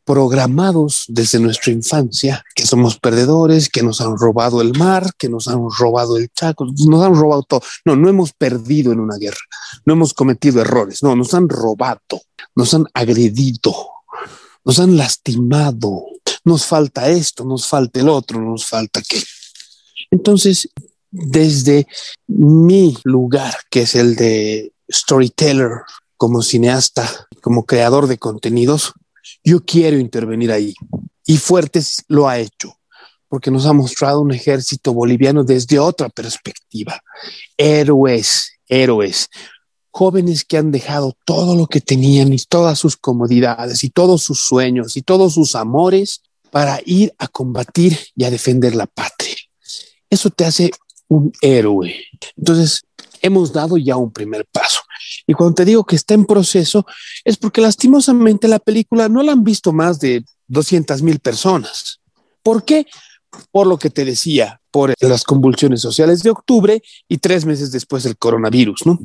programados 0.06 1.06
desde 1.08 1.40
nuestra 1.40 1.72
infancia, 1.72 2.44
que 2.56 2.66
somos 2.66 3.00
perdedores, 3.00 3.70
que 3.70 3.84
nos 3.84 4.02
han 4.02 4.18
robado 4.18 4.62
el 4.62 4.78
mar, 4.78 5.12
que 5.18 5.30
nos 5.30 5.48
han 5.48 5.62
robado 5.78 6.18
el 6.18 6.30
Chaco, 6.30 6.66
nos 6.66 7.04
han 7.04 7.16
robado 7.16 7.44
todo. 7.44 7.62
No, 7.86 7.96
no 7.96 8.10
hemos 8.10 8.34
perdido 8.34 8.92
en 8.92 9.00
una 9.00 9.18
guerra, 9.18 9.40
no 9.86 9.94
hemos 9.94 10.14
cometido 10.14 10.62
errores, 10.62 11.04
no, 11.04 11.16
nos 11.16 11.34
han 11.34 11.48
robado, 11.50 12.22
nos 12.56 12.74
han 12.74 12.86
agredido, 12.94 13.74
nos 14.66 14.80
han 14.80 14.98
lastimado, 14.98 16.06
nos 16.44 16.66
falta 16.66 17.10
esto, 17.10 17.46
nos 17.46 17.68
falta 17.68 18.00
el 18.00 18.10
otro, 18.10 18.42
nos 18.42 18.66
falta 18.66 19.02
qué. 19.08 19.24
Entonces, 20.12 20.70
desde 21.14 21.88
mi 22.28 22.98
lugar, 23.04 23.54
que 23.70 23.82
es 23.82 23.96
el 23.96 24.16
de 24.16 24.74
storyteller, 24.92 25.82
como 26.18 26.42
cineasta, 26.42 27.28
como 27.42 27.66
creador 27.66 28.08
de 28.08 28.18
contenidos, 28.18 28.94
yo 29.44 29.64
quiero 29.64 29.98
intervenir 29.98 30.52
ahí. 30.52 30.74
Y 31.26 31.38
Fuertes 31.38 32.04
lo 32.08 32.28
ha 32.28 32.40
hecho, 32.40 32.80
porque 33.28 33.52
nos 33.52 33.66
ha 33.66 33.74
mostrado 33.74 34.22
un 34.22 34.32
ejército 34.32 34.94
boliviano 34.94 35.44
desde 35.44 35.80
otra 35.80 36.10
perspectiva. 36.10 37.02
Héroes, 37.58 38.54
héroes, 38.68 39.30
jóvenes 39.92 40.44
que 40.44 40.58
han 40.58 40.72
dejado 40.72 41.16
todo 41.26 41.56
lo 41.56 41.68
que 41.68 41.82
tenían 41.82 42.34
y 42.34 42.40
todas 42.40 42.80
sus 42.80 42.98
comodidades 42.98 43.84
y 43.84 43.90
todos 43.90 44.24
sus 44.24 44.40
sueños 44.40 44.98
y 44.98 45.04
todos 45.04 45.34
sus 45.34 45.56
amores 45.56 46.22
para 46.50 46.80
ir 46.86 47.14
a 47.20 47.28
combatir 47.28 48.00
y 48.16 48.24
a 48.24 48.32
defender 48.32 48.76
la 48.76 48.88
patria. 48.88 49.36
Eso 50.10 50.30
te 50.30 50.46
hace 50.46 50.72
un 51.14 51.34
héroe. 51.42 51.96
Entonces, 52.38 52.84
hemos 53.22 53.54
dado 53.54 53.78
ya 53.78 53.96
un 53.96 54.12
primer 54.12 54.46
paso. 54.46 54.82
Y 55.26 55.34
cuando 55.34 55.56
te 55.56 55.66
digo 55.66 55.86
que 55.86 55.96
está 55.96 56.14
en 56.14 56.26
proceso, 56.26 56.86
es 57.24 57.38
porque 57.38 57.62
lastimosamente 57.62 58.48
la 58.48 58.60
película 58.60 59.10
no 59.10 59.24
la 59.24 59.32
han 59.32 59.44
visto 59.44 59.72
más 59.72 60.00
de 60.00 60.26
200 60.48 61.02
mil 61.02 61.20
personas. 61.20 62.02
¿Por 62.42 62.66
qué? 62.66 62.86
Por 63.52 63.68
lo 63.68 63.78
que 63.78 63.90
te 63.90 64.06
decía, 64.06 64.60
por 64.74 64.96
las 65.00 65.24
convulsiones 65.24 65.82
sociales 65.82 66.24
de 66.24 66.32
octubre 66.32 66.82
y 67.08 67.20
tres 67.20 67.46
meses 67.46 67.72
después 67.72 68.02
del 68.02 68.18
coronavirus, 68.18 68.88
¿no? 68.88 69.00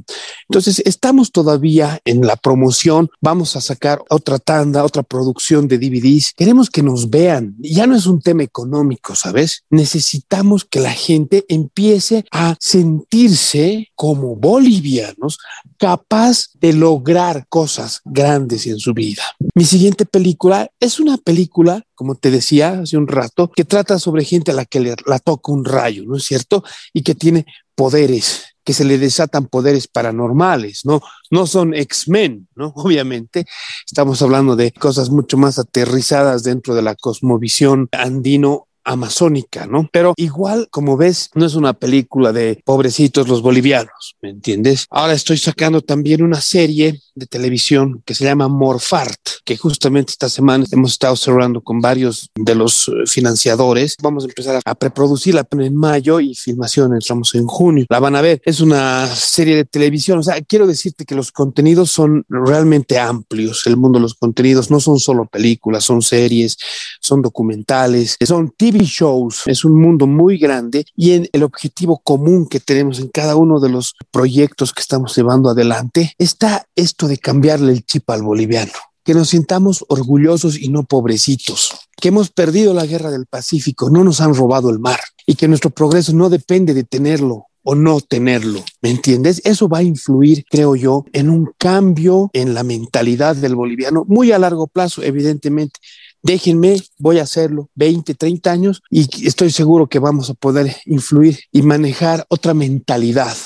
Entonces, 0.48 0.80
estamos 0.86 1.30
todavía 1.30 2.00
en 2.06 2.26
la 2.26 2.36
promoción, 2.36 3.10
vamos 3.20 3.54
a 3.54 3.60
sacar 3.60 4.02
otra 4.08 4.38
tanda, 4.38 4.82
otra 4.82 5.02
producción 5.02 5.68
de 5.68 5.76
DVDs, 5.76 6.32
queremos 6.34 6.70
que 6.70 6.82
nos 6.82 7.10
vean, 7.10 7.54
ya 7.58 7.86
no 7.86 7.94
es 7.94 8.06
un 8.06 8.22
tema 8.22 8.44
económico, 8.44 9.14
¿sabes? 9.14 9.64
Necesitamos 9.68 10.64
que 10.64 10.80
la 10.80 10.92
gente 10.92 11.44
empiece 11.48 12.24
a 12.32 12.56
sentirse 12.58 13.88
como 13.94 14.36
bolivianos 14.36 15.38
capaz 15.76 16.46
de 16.54 16.72
lograr 16.72 17.46
cosas 17.48 18.00
grandes 18.06 18.66
en 18.66 18.78
su 18.78 18.94
vida. 18.94 19.22
Mi 19.54 19.64
siguiente 19.64 20.06
película 20.06 20.70
es 20.80 20.98
una 20.98 21.18
película, 21.18 21.84
como 21.94 22.14
te 22.14 22.30
decía 22.30 22.80
hace 22.80 22.96
un 22.96 23.06
rato, 23.06 23.50
que 23.54 23.64
trata 23.64 23.98
sobre 23.98 24.24
gente 24.24 24.50
a 24.50 24.54
la 24.54 24.64
que 24.64 24.80
le, 24.80 24.96
la 25.06 25.18
toca 25.18 25.52
un 25.52 25.57
rayo, 25.64 26.04
¿no 26.06 26.16
es 26.16 26.24
cierto? 26.24 26.64
Y 26.92 27.02
que 27.02 27.14
tiene 27.14 27.46
poderes, 27.74 28.56
que 28.64 28.72
se 28.72 28.84
le 28.84 28.98
desatan 28.98 29.46
poderes 29.46 29.86
paranormales, 29.86 30.84
¿no? 30.84 31.00
No 31.30 31.46
son 31.46 31.74
X-Men, 31.74 32.48
¿no? 32.54 32.72
Obviamente, 32.76 33.46
estamos 33.86 34.20
hablando 34.22 34.56
de 34.56 34.72
cosas 34.72 35.10
mucho 35.10 35.36
más 35.36 35.58
aterrizadas 35.58 36.42
dentro 36.42 36.74
de 36.74 36.82
la 36.82 36.94
cosmovisión 36.94 37.88
andino 37.92 38.68
amazónica, 38.88 39.66
¿no? 39.66 39.88
Pero 39.92 40.14
igual, 40.16 40.68
como 40.70 40.96
ves, 40.96 41.30
no 41.34 41.44
es 41.44 41.54
una 41.54 41.74
película 41.74 42.32
de 42.32 42.60
pobrecitos 42.64 43.28
los 43.28 43.42
bolivianos, 43.42 44.16
¿me 44.22 44.30
entiendes? 44.30 44.86
Ahora 44.90 45.12
estoy 45.12 45.36
sacando 45.36 45.82
también 45.82 46.22
una 46.22 46.40
serie 46.40 46.98
de 47.18 47.26
televisión 47.26 48.02
que 48.04 48.14
se 48.14 48.24
llama 48.24 48.48
Morfart, 48.48 49.20
que 49.44 49.56
justamente 49.56 50.12
esta 50.12 50.28
semana 50.28 50.64
hemos 50.70 50.92
estado 50.92 51.16
cerrando 51.16 51.60
con 51.60 51.80
varios 51.80 52.30
de 52.34 52.54
los 52.54 52.88
eh, 52.88 52.92
financiadores. 53.06 53.96
Vamos 54.02 54.24
a 54.24 54.28
empezar 54.28 54.60
a 54.64 54.74
preproducirla 54.74 55.46
en 55.50 55.76
mayo 55.76 56.20
y 56.20 56.34
filmación 56.34 56.94
entramos 56.94 57.34
en 57.34 57.46
junio. 57.46 57.86
La 57.88 58.00
van 58.00 58.16
a 58.16 58.20
ver. 58.20 58.40
Es 58.44 58.60
una 58.60 59.06
serie 59.06 59.56
de 59.56 59.64
televisión. 59.64 60.18
O 60.18 60.22
sea, 60.22 60.40
quiero 60.42 60.66
decirte 60.66 61.04
que 61.04 61.14
los 61.14 61.32
contenidos 61.32 61.90
son 61.90 62.24
realmente 62.28 62.98
amplios. 62.98 63.66
El 63.66 63.76
mundo 63.76 63.98
de 63.98 64.02
los 64.02 64.14
contenidos 64.14 64.70
no 64.70 64.80
son 64.80 64.98
solo 64.98 65.26
películas, 65.26 65.84
son 65.84 66.02
series, 66.02 66.56
son 67.00 67.22
documentales, 67.22 68.16
son 68.24 68.52
TV 68.56 68.80
shows. 68.80 69.42
Es 69.46 69.64
un 69.64 69.80
mundo 69.80 70.06
muy 70.06 70.38
grande 70.38 70.84
y 70.96 71.12
en 71.12 71.28
el 71.32 71.42
objetivo 71.42 71.98
común 71.98 72.46
que 72.48 72.60
tenemos 72.60 72.98
en 73.00 73.08
cada 73.08 73.36
uno 73.36 73.60
de 73.60 73.68
los 73.68 73.94
proyectos 74.10 74.72
que 74.72 74.80
estamos 74.80 75.16
llevando 75.16 75.50
adelante 75.50 76.12
está 76.18 76.66
esto 76.76 77.07
de 77.08 77.18
cambiarle 77.18 77.72
el 77.72 77.84
chip 77.84 78.08
al 78.10 78.22
boliviano, 78.22 78.72
que 79.02 79.14
nos 79.14 79.30
sintamos 79.30 79.84
orgullosos 79.88 80.58
y 80.58 80.68
no 80.68 80.84
pobrecitos, 80.84 81.72
que 81.96 82.08
hemos 82.08 82.30
perdido 82.30 82.74
la 82.74 82.86
guerra 82.86 83.10
del 83.10 83.26
Pacífico, 83.26 83.90
no 83.90 84.04
nos 84.04 84.20
han 84.20 84.34
robado 84.34 84.70
el 84.70 84.78
mar. 84.78 85.00
Y 85.26 85.34
que 85.34 85.48
nuestro 85.48 85.68
progreso 85.68 86.14
no 86.14 86.30
depende 86.30 86.72
de 86.72 86.84
tenerlo 86.84 87.48
o 87.62 87.74
no 87.74 88.00
tenerlo, 88.00 88.64
¿me 88.80 88.90
entiendes? 88.90 89.42
Eso 89.44 89.68
va 89.68 89.78
a 89.78 89.82
influir, 89.82 90.44
creo 90.48 90.74
yo, 90.74 91.04
en 91.12 91.28
un 91.28 91.50
cambio 91.58 92.30
en 92.32 92.54
la 92.54 92.62
mentalidad 92.62 93.36
del 93.36 93.56
boliviano, 93.56 94.06
muy 94.08 94.32
a 94.32 94.38
largo 94.38 94.68
plazo, 94.68 95.02
evidentemente. 95.02 95.78
Déjenme, 96.22 96.80
voy 96.98 97.18
a 97.18 97.24
hacerlo 97.24 97.68
20, 97.74 98.14
30 98.14 98.50
años 98.50 98.82
y 98.90 99.26
estoy 99.26 99.50
seguro 99.50 99.86
que 99.86 99.98
vamos 99.98 100.30
a 100.30 100.34
poder 100.34 100.76
influir 100.86 101.40
y 101.52 101.60
manejar 101.60 102.24
otra 102.30 102.54
mentalidad 102.54 103.36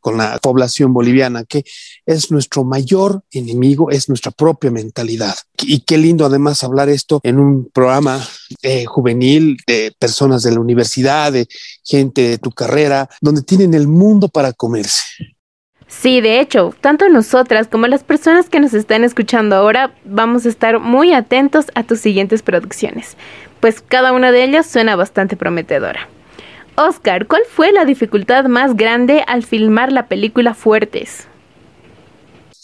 con 0.00 0.16
la 0.18 0.38
población 0.38 0.92
boliviana, 0.92 1.44
que 1.44 1.64
es 2.06 2.30
nuestro 2.30 2.64
mayor 2.64 3.22
enemigo, 3.30 3.90
es 3.90 4.08
nuestra 4.08 4.30
propia 4.30 4.70
mentalidad. 4.70 5.36
Y 5.62 5.80
qué 5.80 5.98
lindo 5.98 6.24
además 6.24 6.64
hablar 6.64 6.88
esto 6.88 7.20
en 7.22 7.38
un 7.38 7.70
programa 7.70 8.20
eh, 8.62 8.84
juvenil 8.86 9.58
de 9.66 9.92
personas 9.98 10.42
de 10.42 10.52
la 10.52 10.60
universidad, 10.60 11.32
de 11.32 11.46
gente 11.84 12.22
de 12.22 12.38
tu 12.38 12.50
carrera, 12.50 13.08
donde 13.20 13.42
tienen 13.42 13.74
el 13.74 13.86
mundo 13.86 14.28
para 14.28 14.52
comerse. 14.52 15.02
Sí, 15.90 16.20
de 16.20 16.40
hecho, 16.40 16.72
tanto 16.80 17.08
nosotras 17.08 17.66
como 17.66 17.88
las 17.88 18.04
personas 18.04 18.48
que 18.48 18.60
nos 18.60 18.74
están 18.74 19.02
escuchando 19.02 19.56
ahora 19.56 19.92
vamos 20.04 20.46
a 20.46 20.48
estar 20.48 20.78
muy 20.78 21.12
atentos 21.12 21.66
a 21.74 21.82
tus 21.82 21.98
siguientes 21.98 22.42
producciones, 22.42 23.16
pues 23.58 23.82
cada 23.82 24.12
una 24.12 24.30
de 24.30 24.44
ellas 24.44 24.66
suena 24.66 24.94
bastante 24.94 25.36
prometedora. 25.36 26.08
Oscar, 26.80 27.26
¿cuál 27.26 27.42
fue 27.48 27.72
la 27.72 27.84
dificultad 27.84 28.46
más 28.46 28.76
grande 28.76 29.22
al 29.26 29.44
filmar 29.44 29.92
la 29.92 30.08
película 30.08 30.54
Fuertes? 30.54 31.26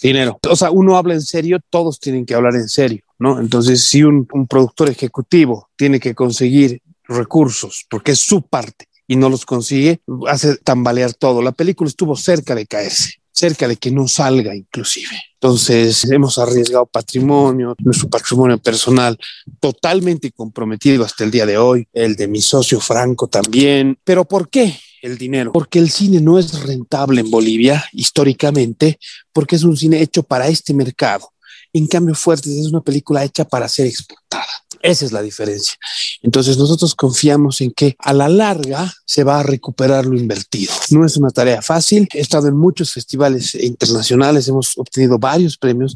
Dinero. 0.00 0.38
O 0.48 0.57
sea, 0.57 0.70
uno 0.70 0.96
habla 0.96 1.14
en 1.14 1.22
serio, 1.22 1.59
todos 1.70 2.00
tienen 2.00 2.24
que 2.24 2.35
hablar 2.35 2.55
en 2.55 2.68
serio, 2.68 3.02
¿no? 3.18 3.40
Entonces, 3.40 3.85
si 3.85 4.05
un, 4.05 4.26
un 4.33 4.46
productor 4.46 4.88
ejecutivo 4.88 5.68
tiene 5.76 6.00
que 6.00 6.14
conseguir 6.14 6.81
recursos, 7.05 7.85
porque 7.90 8.12
es 8.12 8.20
su 8.20 8.42
parte, 8.42 8.87
y 9.07 9.16
no 9.16 9.29
los 9.29 9.44
consigue, 9.44 10.00
hace 10.29 10.57
tambalear 10.57 11.12
todo. 11.14 11.42
La 11.42 11.52
película 11.52 11.88
estuvo 11.88 12.16
cerca 12.16 12.55
de 12.55 12.66
caerse 12.66 13.20
cerca 13.37 13.68
de 13.68 13.77
que 13.77 13.90
no 13.90 14.09
salga 14.09 14.55
inclusive. 14.57 15.14
Entonces 15.35 16.05
hemos 16.11 16.38
arriesgado 16.38 16.87
patrimonio, 16.87 17.75
nuestro 17.79 18.09
patrimonio 18.09 18.59
personal 18.59 19.18
totalmente 19.61 20.33
comprometido 20.33 21.05
hasta 21.05 21.25
el 21.25 21.31
día 21.31 21.44
de 21.44 21.59
hoy, 21.59 21.87
el 21.92 22.16
de 22.16 22.27
mi 22.29 22.40
socio 22.40 22.81
Franco 22.81 23.29
también. 23.29 23.99
¿Pero 24.03 24.25
por 24.25 24.49
qué? 24.49 24.79
El 25.03 25.18
dinero, 25.18 25.53
porque 25.53 25.79
el 25.79 25.90
cine 25.90 26.20
no 26.20 26.38
es 26.38 26.62
rentable 26.62 27.20
en 27.20 27.31
Bolivia 27.31 27.85
históricamente, 27.92 28.99
porque 29.33 29.55
es 29.55 29.62
un 29.62 29.77
cine 29.77 30.01
hecho 30.01 30.22
para 30.22 30.49
este 30.49 30.72
mercado. 30.72 31.31
En 31.76 31.86
cambio, 31.86 32.14
Fuertes 32.14 32.56
es 32.56 32.68
una 32.68 32.80
película 32.80 33.22
hecha 33.22 33.44
para 33.44 33.68
ser 33.68 33.86
exportada. 33.86 34.46
Esa 34.80 35.04
es 35.04 35.12
la 35.12 35.20
diferencia. 35.20 35.74
Entonces 36.22 36.56
nosotros 36.56 36.94
confiamos 36.94 37.60
en 37.60 37.70
que 37.72 37.96
a 37.98 38.14
la 38.14 38.30
larga 38.30 38.90
se 39.04 39.24
va 39.24 39.40
a 39.40 39.42
recuperar 39.42 40.06
lo 40.06 40.16
invertido. 40.16 40.72
No 40.90 41.04
es 41.04 41.18
una 41.18 41.28
tarea 41.28 41.60
fácil. 41.60 42.08
He 42.14 42.20
estado 42.20 42.48
en 42.48 42.56
muchos 42.56 42.94
festivales 42.94 43.54
internacionales, 43.56 44.48
hemos 44.48 44.78
obtenido 44.78 45.18
varios 45.18 45.58
premios, 45.58 45.94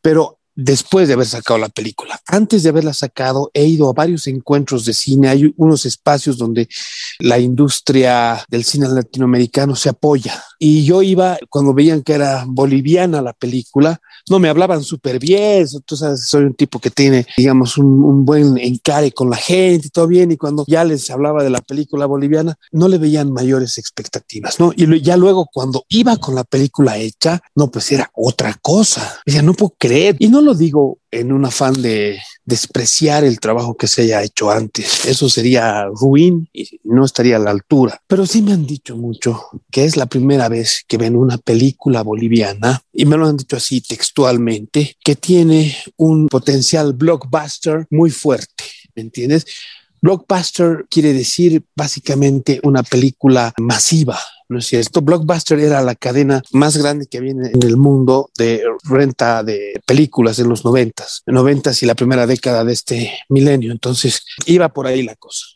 pero 0.00 0.37
después 0.58 1.06
de 1.06 1.14
haber 1.14 1.26
sacado 1.26 1.56
la 1.56 1.68
película. 1.68 2.20
Antes 2.26 2.64
de 2.64 2.70
haberla 2.70 2.92
sacado, 2.92 3.48
he 3.54 3.64
ido 3.64 3.88
a 3.88 3.92
varios 3.92 4.26
encuentros 4.26 4.84
de 4.84 4.92
cine. 4.92 5.28
Hay 5.28 5.54
unos 5.56 5.86
espacios 5.86 6.36
donde 6.36 6.68
la 7.20 7.38
industria 7.38 8.44
del 8.48 8.64
cine 8.64 8.88
latinoamericano 8.88 9.76
se 9.76 9.88
apoya. 9.88 10.42
Y 10.58 10.84
yo 10.84 11.02
iba, 11.02 11.38
cuando 11.48 11.72
veían 11.72 12.02
que 12.02 12.14
era 12.14 12.44
boliviana 12.44 13.22
la 13.22 13.34
película, 13.34 14.00
no 14.28 14.40
me 14.40 14.48
hablaban 14.48 14.82
súper 14.82 15.20
bien. 15.20 15.64
Entonces, 15.72 16.26
soy 16.26 16.42
un 16.42 16.54
tipo 16.54 16.80
que 16.80 16.90
tiene, 16.90 17.24
digamos, 17.36 17.78
un, 17.78 18.02
un, 18.02 18.24
buen 18.24 18.58
encare 18.58 19.12
con 19.12 19.30
la 19.30 19.36
gente 19.36 19.86
y 19.86 19.90
todo 19.90 20.08
bien. 20.08 20.32
Y 20.32 20.36
cuando 20.36 20.64
ya 20.66 20.82
les 20.82 21.08
hablaba 21.10 21.44
de 21.44 21.50
la 21.50 21.60
película 21.60 22.06
boliviana, 22.06 22.58
no 22.72 22.88
le 22.88 22.98
veían 22.98 23.32
mayores 23.32 23.78
expectativas, 23.78 24.58
¿no? 24.58 24.72
Y 24.74 25.00
ya 25.02 25.16
luego, 25.16 25.46
cuando 25.52 25.84
iba 25.88 26.16
con 26.16 26.34
la 26.34 26.42
película 26.42 26.98
hecha, 26.98 27.40
no, 27.54 27.70
pues 27.70 27.92
era 27.92 28.10
otra 28.12 28.58
cosa. 28.60 29.20
Decía, 29.24 29.42
no 29.42 29.54
puedo 29.54 29.76
creer. 29.78 30.16
Y 30.18 30.28
no 30.28 30.40
lo 30.40 30.47
digo 30.54 30.98
en 31.10 31.32
un 31.32 31.44
afán 31.44 31.74
de 31.80 32.20
despreciar 32.44 33.24
el 33.24 33.40
trabajo 33.40 33.76
que 33.76 33.86
se 33.86 34.02
haya 34.02 34.22
hecho 34.22 34.50
antes. 34.50 35.04
Eso 35.04 35.28
sería 35.28 35.86
ruin 35.86 36.48
y 36.52 36.80
no 36.84 37.04
estaría 37.04 37.36
a 37.36 37.40
la 37.40 37.50
altura. 37.50 38.00
Pero 38.06 38.26
sí 38.26 38.42
me 38.42 38.52
han 38.52 38.66
dicho 38.66 38.96
mucho 38.96 39.48
que 39.70 39.84
es 39.84 39.96
la 39.96 40.06
primera 40.06 40.48
vez 40.48 40.84
que 40.86 40.96
ven 40.96 41.16
una 41.16 41.38
película 41.38 42.02
boliviana 42.02 42.82
y 42.92 43.04
me 43.04 43.16
lo 43.16 43.26
han 43.26 43.36
dicho 43.36 43.56
así 43.56 43.80
textualmente, 43.80 44.96
que 45.04 45.16
tiene 45.16 45.76
un 45.96 46.28
potencial 46.28 46.94
blockbuster 46.94 47.86
muy 47.90 48.10
fuerte. 48.10 48.64
¿Me 48.94 49.02
entiendes? 49.02 49.46
Blockbuster 50.00 50.86
quiere 50.88 51.12
decir 51.12 51.64
básicamente 51.74 52.60
una 52.62 52.82
película 52.82 53.52
masiva, 53.58 54.18
¿no 54.48 54.58
es 54.58 54.66
cierto? 54.66 55.02
Blockbuster 55.02 55.58
era 55.60 55.82
la 55.82 55.94
cadena 55.94 56.42
más 56.52 56.76
grande 56.76 57.06
que 57.06 57.18
había 57.18 57.32
en 57.32 57.62
el 57.62 57.76
mundo 57.76 58.30
de 58.36 58.62
renta 58.84 59.42
de 59.42 59.80
películas 59.86 60.38
en 60.38 60.48
los 60.48 60.64
noventas, 60.64 61.22
noventas 61.26 61.82
y 61.82 61.86
la 61.86 61.94
primera 61.94 62.26
década 62.26 62.64
de 62.64 62.72
este 62.72 63.12
milenio. 63.28 63.72
Entonces 63.72 64.22
iba 64.46 64.68
por 64.70 64.86
ahí 64.86 65.02
la 65.02 65.16
cosa. 65.16 65.46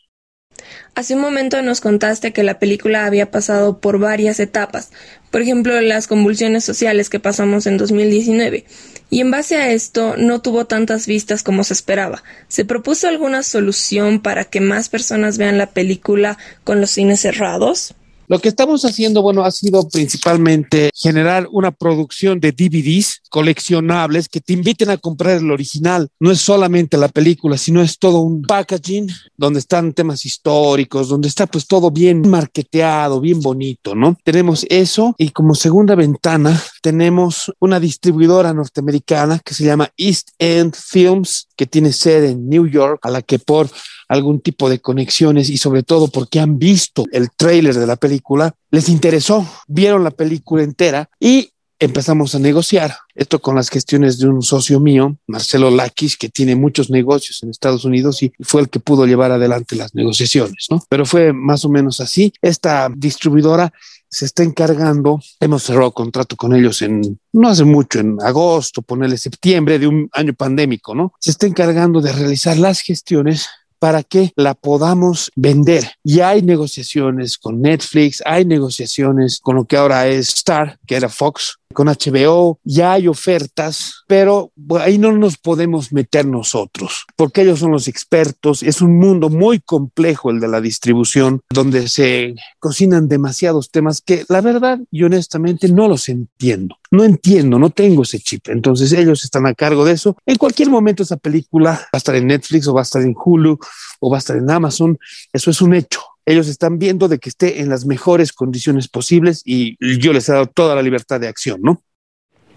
Hace 0.95 1.15
un 1.15 1.21
momento 1.21 1.61
nos 1.63 1.81
contaste 1.81 2.33
que 2.33 2.43
la 2.43 2.59
película 2.59 3.05
había 3.05 3.31
pasado 3.31 3.79
por 3.79 3.97
varias 3.97 4.39
etapas, 4.39 4.91
por 5.31 5.41
ejemplo, 5.41 5.81
las 5.81 6.07
convulsiones 6.07 6.63
sociales 6.63 7.09
que 7.09 7.19
pasamos 7.19 7.65
en 7.65 7.77
2019, 7.77 8.65
y 9.09 9.21
en 9.21 9.31
base 9.31 9.55
a 9.55 9.71
esto 9.71 10.15
no 10.17 10.41
tuvo 10.41 10.65
tantas 10.65 11.07
vistas 11.07 11.41
como 11.41 11.63
se 11.63 11.73
esperaba. 11.73 12.23
¿Se 12.47 12.63
propuso 12.63 13.07
alguna 13.07 13.41
solución 13.41 14.21
para 14.21 14.45
que 14.45 14.61
más 14.61 14.89
personas 14.89 15.39
vean 15.39 15.57
la 15.57 15.71
película 15.71 16.37
con 16.63 16.79
los 16.79 16.91
cines 16.91 17.21
cerrados? 17.21 17.95
Lo 18.27 18.39
que 18.39 18.49
estamos 18.49 18.85
haciendo, 18.85 19.21
bueno, 19.21 19.43
ha 19.43 19.51
sido 19.51 19.87
principalmente 19.89 20.91
generar 20.95 21.47
una 21.51 21.71
producción 21.71 22.39
de 22.39 22.51
DVDs 22.51 23.21
coleccionables 23.29 24.29
que 24.29 24.39
te 24.39 24.53
inviten 24.53 24.89
a 24.89 24.97
comprar 24.97 25.37
el 25.37 25.51
original. 25.51 26.09
No 26.19 26.31
es 26.31 26.39
solamente 26.39 26.97
la 26.97 27.09
película, 27.09 27.57
sino 27.57 27.81
es 27.81 27.99
todo 27.99 28.21
un 28.21 28.43
packaging 28.43 29.09
donde 29.35 29.59
están 29.59 29.93
temas 29.93 30.25
históricos, 30.25 31.09
donde 31.09 31.27
está 31.27 31.47
pues 31.47 31.67
todo 31.67 31.91
bien 31.91 32.29
marketeado, 32.29 33.19
bien 33.19 33.41
bonito, 33.41 33.93
¿no? 33.95 34.17
Tenemos 34.23 34.65
eso 34.69 35.15
y 35.17 35.29
como 35.29 35.55
segunda 35.55 35.95
ventana 35.95 36.61
tenemos 36.81 37.51
una 37.59 37.79
distribuidora 37.79 38.53
norteamericana 38.53 39.39
que 39.43 39.53
se 39.53 39.65
llama 39.65 39.91
East 39.97 40.29
End 40.39 40.75
Films 40.75 41.49
que 41.55 41.65
tiene 41.65 41.93
sede 41.93 42.31
en 42.31 42.49
New 42.49 42.67
York, 42.67 42.99
a 43.03 43.09
la 43.09 43.21
que 43.21 43.39
por 43.39 43.69
algún 44.07 44.41
tipo 44.41 44.69
de 44.69 44.79
conexiones 44.79 45.49
y 45.49 45.57
sobre 45.57 45.83
todo 45.83 46.07
porque 46.07 46.39
han 46.39 46.59
visto 46.59 47.05
el 47.11 47.29
tráiler 47.31 47.75
de 47.75 47.87
la 47.87 47.95
película, 47.95 48.53
les 48.71 48.89
interesó, 48.89 49.47
vieron 49.67 50.03
la 50.03 50.11
película 50.11 50.63
entera 50.63 51.09
y 51.19 51.52
empezamos 51.79 52.35
a 52.35 52.39
negociar. 52.39 52.95
Esto 53.15 53.39
con 53.39 53.55
las 53.55 53.69
gestiones 53.69 54.17
de 54.17 54.27
un 54.27 54.41
socio 54.41 54.79
mío, 54.79 55.17
Marcelo 55.27 55.69
Lakis, 55.69 56.17
que 56.17 56.29
tiene 56.29 56.55
muchos 56.55 56.89
negocios 56.89 57.43
en 57.43 57.49
Estados 57.49 57.85
Unidos 57.85 58.23
y 58.23 58.31
fue 58.41 58.61
el 58.61 58.69
que 58.69 58.79
pudo 58.79 59.05
llevar 59.05 59.31
adelante 59.31 59.75
las 59.75 59.93
negociaciones, 59.93 60.67
¿no? 60.69 60.83
Pero 60.89 61.05
fue 61.05 61.33
más 61.33 61.65
o 61.65 61.69
menos 61.69 61.99
así. 61.99 62.33
Esta 62.41 62.89
distribuidora 62.95 63.73
se 64.13 64.25
está 64.25 64.43
encargando, 64.43 65.19
hemos 65.39 65.63
cerrado 65.63 65.91
contrato 65.91 66.35
con 66.35 66.55
ellos 66.55 66.83
en, 66.83 67.19
no 67.31 67.49
hace 67.49 67.63
mucho, 67.63 67.99
en 67.99 68.17
agosto, 68.21 68.83
ponerle 68.83 69.17
septiembre 69.17 69.79
de 69.79 69.87
un 69.87 70.07
año 70.13 70.33
pandémico, 70.33 70.93
¿no? 70.93 71.13
Se 71.19 71.31
está 71.31 71.47
encargando 71.47 71.99
de 71.99 72.13
realizar 72.13 72.57
las 72.57 72.81
gestiones 72.81 73.47
para 73.83 74.01
que 74.01 74.31
la 74.37 74.53
podamos 74.53 75.29
vender. 75.35 75.91
Y 76.05 76.21
hay 76.21 76.41
negociaciones 76.41 77.37
con 77.37 77.61
Netflix, 77.61 78.23
hay 78.25 78.45
negociaciones 78.45 79.41
con 79.41 79.57
lo 79.57 79.65
que 79.65 79.75
ahora 79.75 80.07
es 80.07 80.29
Star, 80.29 80.79
que 80.87 80.95
era 80.95 81.09
Fox, 81.09 81.57
con 81.73 81.87
HBO, 81.87 82.59
ya 82.63 82.93
hay 82.93 83.07
ofertas, 83.07 84.03
pero 84.07 84.51
ahí 84.79 84.97
no 84.97 85.11
nos 85.11 85.37
podemos 85.37 85.91
meter 85.91 86.25
nosotros, 86.25 87.05
porque 87.15 87.41
ellos 87.41 87.59
son 87.59 87.71
los 87.71 87.87
expertos. 87.87 88.63
Es 88.63 88.81
un 88.81 88.97
mundo 88.99 89.29
muy 89.29 89.59
complejo 89.59 90.29
el 90.29 90.39
de 90.39 90.47
la 90.47 90.61
distribución, 90.61 91.41
donde 91.49 91.87
se 91.89 92.35
cocinan 92.59 93.07
demasiados 93.07 93.69
temas 93.69 94.01
que 94.01 94.25
la 94.29 94.41
verdad 94.41 94.79
y 94.91 95.03
honestamente 95.03 95.67
no 95.69 95.87
los 95.87 96.09
entiendo. 96.09 96.77
No 96.91 97.03
entiendo, 97.03 97.57
no 97.57 97.71
tengo 97.71 98.03
ese 98.03 98.19
chip. 98.19 98.49
Entonces 98.49 98.91
ellos 98.93 99.23
están 99.23 99.47
a 99.47 99.55
cargo 99.55 99.83
de 99.83 99.93
eso. 99.93 100.15
En 100.25 100.37
cualquier 100.37 100.69
momento 100.69 101.01
esa 101.01 101.17
película 101.17 101.71
va 101.71 101.89
a 101.91 101.97
estar 101.97 102.15
en 102.15 102.27
Netflix 102.27 102.67
o 102.67 102.73
va 102.73 102.81
a 102.81 102.83
estar 102.83 103.01
en 103.01 103.15
Hulu 103.17 103.57
o 103.99 104.09
va 104.11 104.17
a 104.17 104.19
estar 104.19 104.37
en 104.37 104.49
Amazon. 104.49 104.97
Eso 105.31 105.49
es 105.49 105.61
un 105.61 105.73
hecho 105.73 106.01
ellos 106.25 106.47
están 106.47 106.79
viendo 106.79 107.07
de 107.07 107.19
que 107.19 107.29
esté 107.29 107.61
en 107.61 107.69
las 107.69 107.85
mejores 107.85 108.33
condiciones 108.33 108.87
posibles 108.87 109.41
y 109.45 109.77
yo 109.99 110.13
les 110.13 110.29
he 110.29 110.33
dado 110.33 110.47
toda 110.47 110.75
la 110.75 110.81
libertad 110.81 111.19
de 111.19 111.27
acción, 111.27 111.59
¿no? 111.61 111.81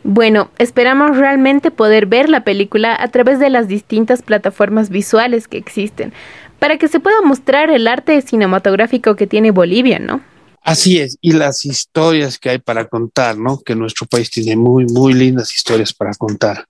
Bueno, 0.09 0.50
esperamos 0.59 1.16
realmente 1.16 1.72
poder 1.72 2.07
ver 2.07 2.29
la 2.29 2.44
película 2.44 2.96
a 2.96 3.09
través 3.09 3.40
de 3.40 3.50
las 3.50 3.66
distintas 3.66 4.22
plataformas 4.22 4.88
visuales 4.88 5.48
que 5.48 5.59
existen, 5.59 6.12
para 6.61 6.79
que 6.79 6.87
se 6.87 7.00
pueda 7.00 7.20
mostrar 7.22 7.70
el 7.70 7.88
arte 7.88 8.22
cinematográfico 8.22 9.16
que 9.16 9.26
tiene 9.26 9.50
Bolivia, 9.50 9.98
¿no? 9.98 10.20
Así 10.62 10.98
es, 10.98 11.18
y 11.20 11.33
las 11.33 11.64
historias 11.64 12.38
que 12.38 12.50
hay 12.50 12.59
para 12.59 12.87
contar, 12.87 13.37
¿no? 13.37 13.59
Que 13.59 13.74
nuestro 13.74 14.07
país 14.07 14.31
tiene 14.31 14.55
muy, 14.55 14.85
muy 14.85 15.12
lindas 15.12 15.52
historias 15.52 15.92
para 15.92 16.12
contar. 16.14 16.64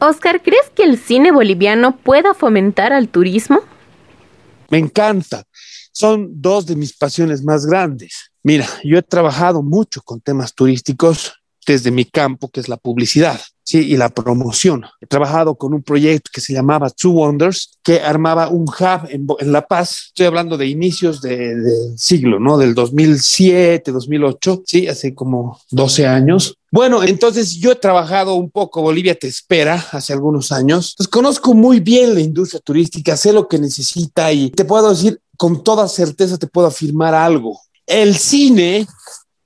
Oscar, 0.00 0.42
¿crees 0.42 0.70
que 0.74 0.82
el 0.82 0.98
cine 0.98 1.32
boliviano 1.32 1.96
pueda 1.96 2.34
fomentar 2.34 2.92
al 2.92 3.08
turismo? 3.08 3.60
Me 4.70 4.78
encanta. 4.78 5.44
Son 5.92 6.28
dos 6.40 6.66
de 6.66 6.76
mis 6.76 6.96
pasiones 6.96 7.42
más 7.42 7.66
grandes. 7.66 8.30
Mira, 8.42 8.68
yo 8.84 8.98
he 8.98 9.02
trabajado 9.02 9.62
mucho 9.62 10.00
con 10.02 10.20
temas 10.20 10.54
turísticos 10.54 11.37
desde 11.72 11.90
mi 11.90 12.04
campo, 12.04 12.48
que 12.48 12.60
es 12.60 12.68
la 12.68 12.76
publicidad. 12.76 13.40
Sí, 13.62 13.80
y 13.80 13.98
la 13.98 14.08
promoción. 14.08 14.86
He 14.98 15.06
trabajado 15.06 15.56
con 15.56 15.74
un 15.74 15.82
proyecto 15.82 16.30
que 16.32 16.40
se 16.40 16.54
llamaba 16.54 16.88
Two 16.88 17.10
Wonders, 17.10 17.78
que 17.82 18.00
armaba 18.00 18.48
un 18.48 18.62
hub 18.62 19.08
en, 19.10 19.26
en 19.38 19.52
La 19.52 19.66
Paz. 19.66 20.06
Estoy 20.06 20.24
hablando 20.24 20.56
de 20.56 20.66
inicios 20.66 21.20
del 21.20 21.62
de 21.62 21.98
siglo, 21.98 22.40
¿no? 22.40 22.56
Del 22.56 22.74
2007, 22.74 23.92
2008, 23.92 24.62
sí, 24.64 24.88
hace 24.88 25.14
como 25.14 25.60
12 25.70 26.06
años. 26.06 26.56
Bueno, 26.70 27.02
entonces 27.02 27.56
yo 27.56 27.72
he 27.72 27.76
trabajado 27.76 28.34
un 28.34 28.50
poco, 28.50 28.80
Bolivia 28.80 29.14
te 29.14 29.28
espera, 29.28 29.86
hace 29.92 30.14
algunos 30.14 30.50
años. 30.50 30.96
Conozco 31.10 31.52
muy 31.52 31.80
bien 31.80 32.14
la 32.14 32.20
industria 32.20 32.60
turística, 32.60 33.18
sé 33.18 33.34
lo 33.34 33.48
que 33.48 33.58
necesita 33.58 34.32
y 34.32 34.50
te 34.50 34.64
puedo 34.64 34.88
decir 34.88 35.20
con 35.36 35.62
toda 35.62 35.88
certeza, 35.88 36.38
te 36.38 36.46
puedo 36.46 36.68
afirmar 36.68 37.14
algo. 37.14 37.60
El 37.86 38.16
cine 38.16 38.86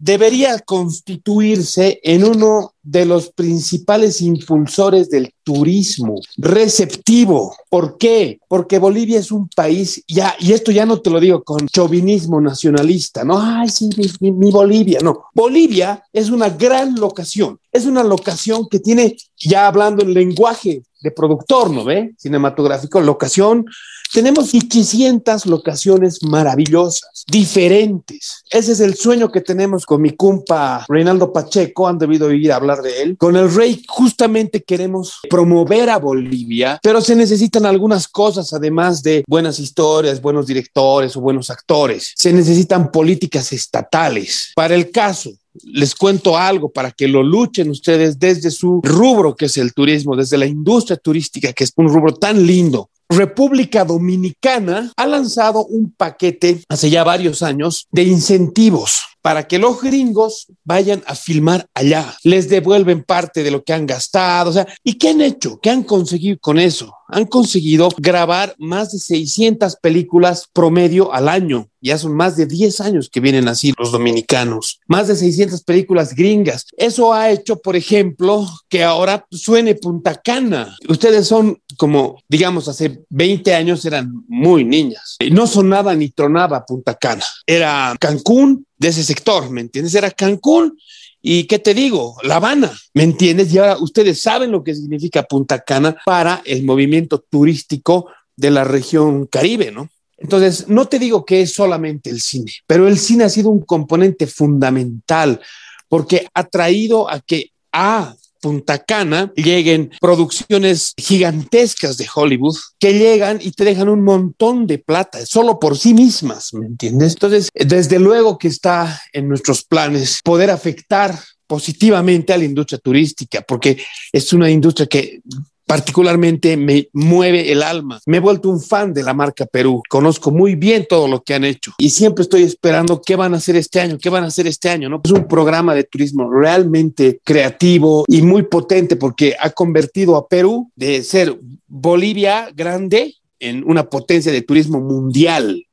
debería 0.03 0.59
constituirse 0.59 2.01
en 2.03 2.25
uno 2.25 2.75
de 2.83 3.07
los 3.07 3.31
principales 3.31 4.21
impulsores 4.21 5.09
del 5.11 5.33
turismo 5.43 6.21
receptivo. 6.37 7.55
¿Por 7.69 7.99
qué? 7.99 8.39
Porque 8.49 8.79
Bolivia 8.79 9.19
es 9.19 9.33
un 9.33 9.49
país, 9.49 10.03
ya, 10.07 10.35
y 10.39 10.53
esto 10.53 10.73
ya 10.73 10.87
no 10.87 11.01
te 11.01 11.11
lo 11.11 11.21
digo 11.21 11.43
con 11.43 11.67
chauvinismo 11.69 12.41
nacionalista, 12.41 13.25
no, 13.25 13.41
ay, 13.41 13.69
sí, 13.69 13.89
mi, 14.21 14.51
Bolivia, 14.51 15.01
no. 15.03 15.25
Bolivia 15.35 16.03
es 16.13 16.31
una 16.31 16.49
gran 16.51 16.95
locación, 16.97 17.59
es 17.71 17.87
una 17.87 18.03
locación 18.03 18.69
que 18.69 18.81
tiene, 18.81 19.17
ya 19.37 19.67
hablando 19.67 20.03
en 20.03 20.15
lenguaje 20.15 20.83
de 21.01 21.11
productor, 21.11 21.71
¿no 21.71 21.85
ve? 21.85 22.15
Cinematográfico, 22.19 23.01
locación 23.01 23.67
tenemos 24.13 24.51
500 24.51 25.47
locaciones 25.47 26.23
maravillosas, 26.23 27.25
diferentes. 27.31 28.45
Ese 28.51 28.73
es 28.73 28.81
el 28.81 28.95
sueño 28.95 29.33
que 29.33 29.41
tenemos 29.41 29.87
con 29.87 30.03
mi 30.03 30.11
compa 30.11 30.85
Reinaldo 30.87 31.33
Pacheco, 31.33 31.89
han 31.89 31.99
debido 31.99 32.27
oír 32.27 32.53
hablar 32.53 32.83
de 32.83 33.03
él. 33.03 33.17
Con 33.17 33.37
el 33.37 33.53
Rey 33.53 33.83
justamente 33.89 34.63
queremos 34.63 35.21
promover 35.33 35.89
a 35.89 35.97
Bolivia, 35.97 36.79
pero 36.83 37.01
se 37.01 37.17
necesitan 37.17 37.65
algunas 37.65 38.07
cosas, 38.07 38.53
además 38.53 39.03
de 39.03 39.25
buenas 39.27 39.59
historias, 39.59 40.21
buenos 40.21 40.47
directores 40.47 41.17
o 41.17 41.23
buenos 41.23 41.49
actores. 41.49 42.13
Se 42.17 42.35
necesitan 42.35 42.93
políticas 42.93 43.51
estatales. 43.55 44.53
Para 44.55 44.75
el 44.75 44.91
caso 44.91 45.31
les 45.65 45.95
cuento 45.95 46.37
algo 46.37 46.71
para 46.71 46.91
que 46.91 47.09
lo 47.09 47.23
luchen 47.23 47.71
ustedes 47.71 48.19
desde 48.19 48.51
su 48.51 48.83
rubro, 48.83 49.35
que 49.35 49.47
es 49.47 49.57
el 49.57 49.73
turismo, 49.73 50.17
desde 50.17 50.37
la 50.37 50.47
industria 50.47 50.99
turística, 50.99 51.55
que 51.55 51.65
es 51.65 51.73
un 51.77 51.89
rubro 51.89 52.13
tan 52.13 52.47
lindo. 52.47 52.91
República 53.09 53.85
Dominicana 53.87 54.93
ha 54.95 55.07
lanzado 55.07 55.65
un 55.65 55.93
paquete 55.93 56.63
hace 56.69 56.91
ya 56.91 57.05
varios 57.05 57.43
años 57.43 57.87
de 57.91 58.03
incentivos 58.03 59.03
para 59.23 59.47
que 59.47 59.59
los 59.59 59.81
gringos 59.81 60.49
vayan 60.65 61.03
a 61.07 61.15
filmar 61.15 61.69
allá. 61.75 62.15
Les 62.25 62.49
devuelven 62.49 63.05
parte 63.05 63.43
de 63.43 63.53
lo 63.53 63.63
que 63.63 63.73
han 63.73 63.87
gastado. 63.87 64.51
O 64.51 64.53
sea, 64.53 64.67
¿y 64.83 64.95
qué 64.95 65.11
han 65.11 65.21
hecho? 65.21 65.61
¿Qué 65.61 65.71
han 65.71 65.85
conseguido 65.85 66.39
con 66.41 66.59
eso? 66.59 66.93
Han 67.09 67.27
conseguido 67.27 67.89
grabar 67.99 68.55
más 68.59 68.93
de 68.93 68.99
600 68.99 69.77
películas 69.77 70.49
promedio 70.53 71.13
al 71.15 71.29
año. 71.29 71.69
Ya 71.81 71.99
son 71.99 72.15
más 72.15 72.37
de 72.37 72.47
10 72.47 72.81
años 72.81 73.11
que 73.11 73.21
vienen 73.21 73.49
así 73.49 73.73
los 73.77 73.91
dominicanos. 73.91 74.81
Más 74.87 75.09
de 75.09 75.17
600 75.17 75.63
películas 75.63 76.15
gringas. 76.15 76.67
Eso 76.77 77.13
ha 77.13 77.31
hecho, 77.31 77.61
por 77.61 77.77
ejemplo, 77.77 78.49
que 78.69 78.85
ahora 78.85 79.27
suene 79.31 79.75
Punta 79.75 80.15
Cana. 80.15 80.77
Ustedes 80.89 81.27
son 81.27 81.61
como, 81.77 82.23
digamos, 82.29 82.69
hace 82.69 83.03
20 83.11 83.55
años 83.55 83.85
eran 83.85 84.25
muy 84.29 84.65
niñas. 84.65 85.17
No 85.31 85.47
sonaba 85.47 85.95
ni 85.95 86.11
tronaba 86.11 86.65
Punta 86.65 86.95
Cana. 86.95 87.25
Era 87.47 87.97
Cancún, 87.99 88.65
de 88.83 88.89
ese 88.89 89.05
sector, 89.05 89.49
¿me 89.49 89.61
entiendes? 89.61 89.95
Era 89.95 90.11
Cancún 90.11 90.77
y 91.23 91.45
qué 91.45 91.61
te 91.61 91.73
digo, 91.73 92.17
La 92.25 92.37
Habana, 92.37 92.73
¿me 92.95 93.05
entiendes? 93.05 93.55
Y 93.55 93.59
ahora 93.59 93.79
ustedes 93.79 94.21
saben 94.21 94.51
lo 94.51 94.65
que 94.65 94.75
significa 94.75 95.23
Punta 95.23 95.61
Cana 95.61 95.97
para 96.05 96.43
el 96.45 96.65
movimiento 96.65 97.21
turístico 97.21 98.11
de 98.35 98.51
la 98.51 98.65
región 98.65 99.27
Caribe, 99.27 99.71
¿no? 99.71 99.89
Entonces, 100.19 100.69
no 100.69 100.89
te 100.89 100.99
digo 100.99 101.25
que 101.25 101.43
es 101.43 101.53
solamente 101.53 102.11
el 102.11 102.21
cine, 102.21 102.53
pero 102.67 102.89
el 102.89 102.99
cine 102.99 103.23
ha 103.25 103.29
sido 103.29 103.51
un 103.51 103.65
componente 103.65 104.27
fundamental 104.27 105.41
porque 105.89 106.27
ha 106.35 106.45
traído 106.45 107.09
a 107.09 107.21
que 107.21 107.53
a 107.73 108.17
Punta 108.43 108.79
Cana 108.79 109.33
lleguen 109.37 109.93
producciones 110.01 110.95
gigantescas 110.97 111.97
de 111.97 112.09
Hollywood 112.13 112.57
que 112.79 112.93
llegan 112.93 113.39
y 113.41 113.53
te 113.53 113.65
dejan 113.65 113.89
un 113.89 114.03
montón 114.03 114.67
de 114.67 114.79
plata 114.79 115.25
solo 115.25 115.61
por 115.61 115.79
sí 115.79 115.95
mismas, 115.95 116.53
¿me 116.53 116.67
entiendes? 116.67 117.13
Entonces, 117.13 117.49
desde 117.55 118.01
luego 118.01 118.39
que 118.39 118.49
está 118.49 119.01
en 119.13 119.29
nuestros 119.29 119.63
planes 119.63 120.19
poder 120.25 120.51
afectar 120.51 121.17
positivamente 121.47 122.33
a 122.33 122.39
la 122.39 122.45
industria 122.45 122.79
turística, 122.79 123.43
porque 123.43 123.81
es 124.11 124.33
una 124.33 124.51
industria 124.51 124.87
que 124.87 125.21
particularmente 125.67 126.57
me 126.57 126.89
mueve 126.93 127.53
el 127.53 127.63
alma. 127.63 128.01
Me 128.07 128.19
he 128.19 128.21
vuelto 128.21 128.49
un 128.49 128.61
fan 128.61 128.93
de 128.93 129.03
la 129.03 129.15
marca 129.15 129.47
Perú. 129.47 129.83
Conozco 129.89 130.31
muy 130.31 130.55
bien 130.55 130.87
todo 130.89 131.09
lo 131.09 131.23
que 131.23 131.35
han 131.35 131.45
hecho 131.45 131.73
y 131.79 131.91
siempre 131.91 132.23
estoy 132.23 132.43
esperando 132.43 133.01
qué 133.05 133.17
van 133.17 133.35
a 133.35 133.39
hacer 133.39 133.57
este 133.57 133.81
año, 133.81 133.99
qué 133.99 134.11
van 134.11 134.25
a 134.25 134.29
hacer 134.29 134.47
este 134.47 134.69
año, 134.69 134.89
¿no? 134.89 135.01
Es 135.05 135.11
un 135.11 135.27
programa 135.27 135.75
de 135.75 135.85
turismo 135.85 136.31
realmente 136.31 137.21
creativo 137.25 138.05
y 138.09 138.23
muy 138.23 138.43
potente 138.45 138.97
porque 138.97 139.37
ha 139.39 139.51
convertido 139.51 140.17
a 140.17 140.29
Perú 140.29 140.71
de 140.77 141.03
ser 141.03 141.39
Bolivia 141.67 142.51
grande 142.55 143.15
en 143.41 143.65
una 143.65 143.89
potencia 143.89 144.31
de 144.31 144.43
turismo 144.43 144.81
mundial. 144.81 145.67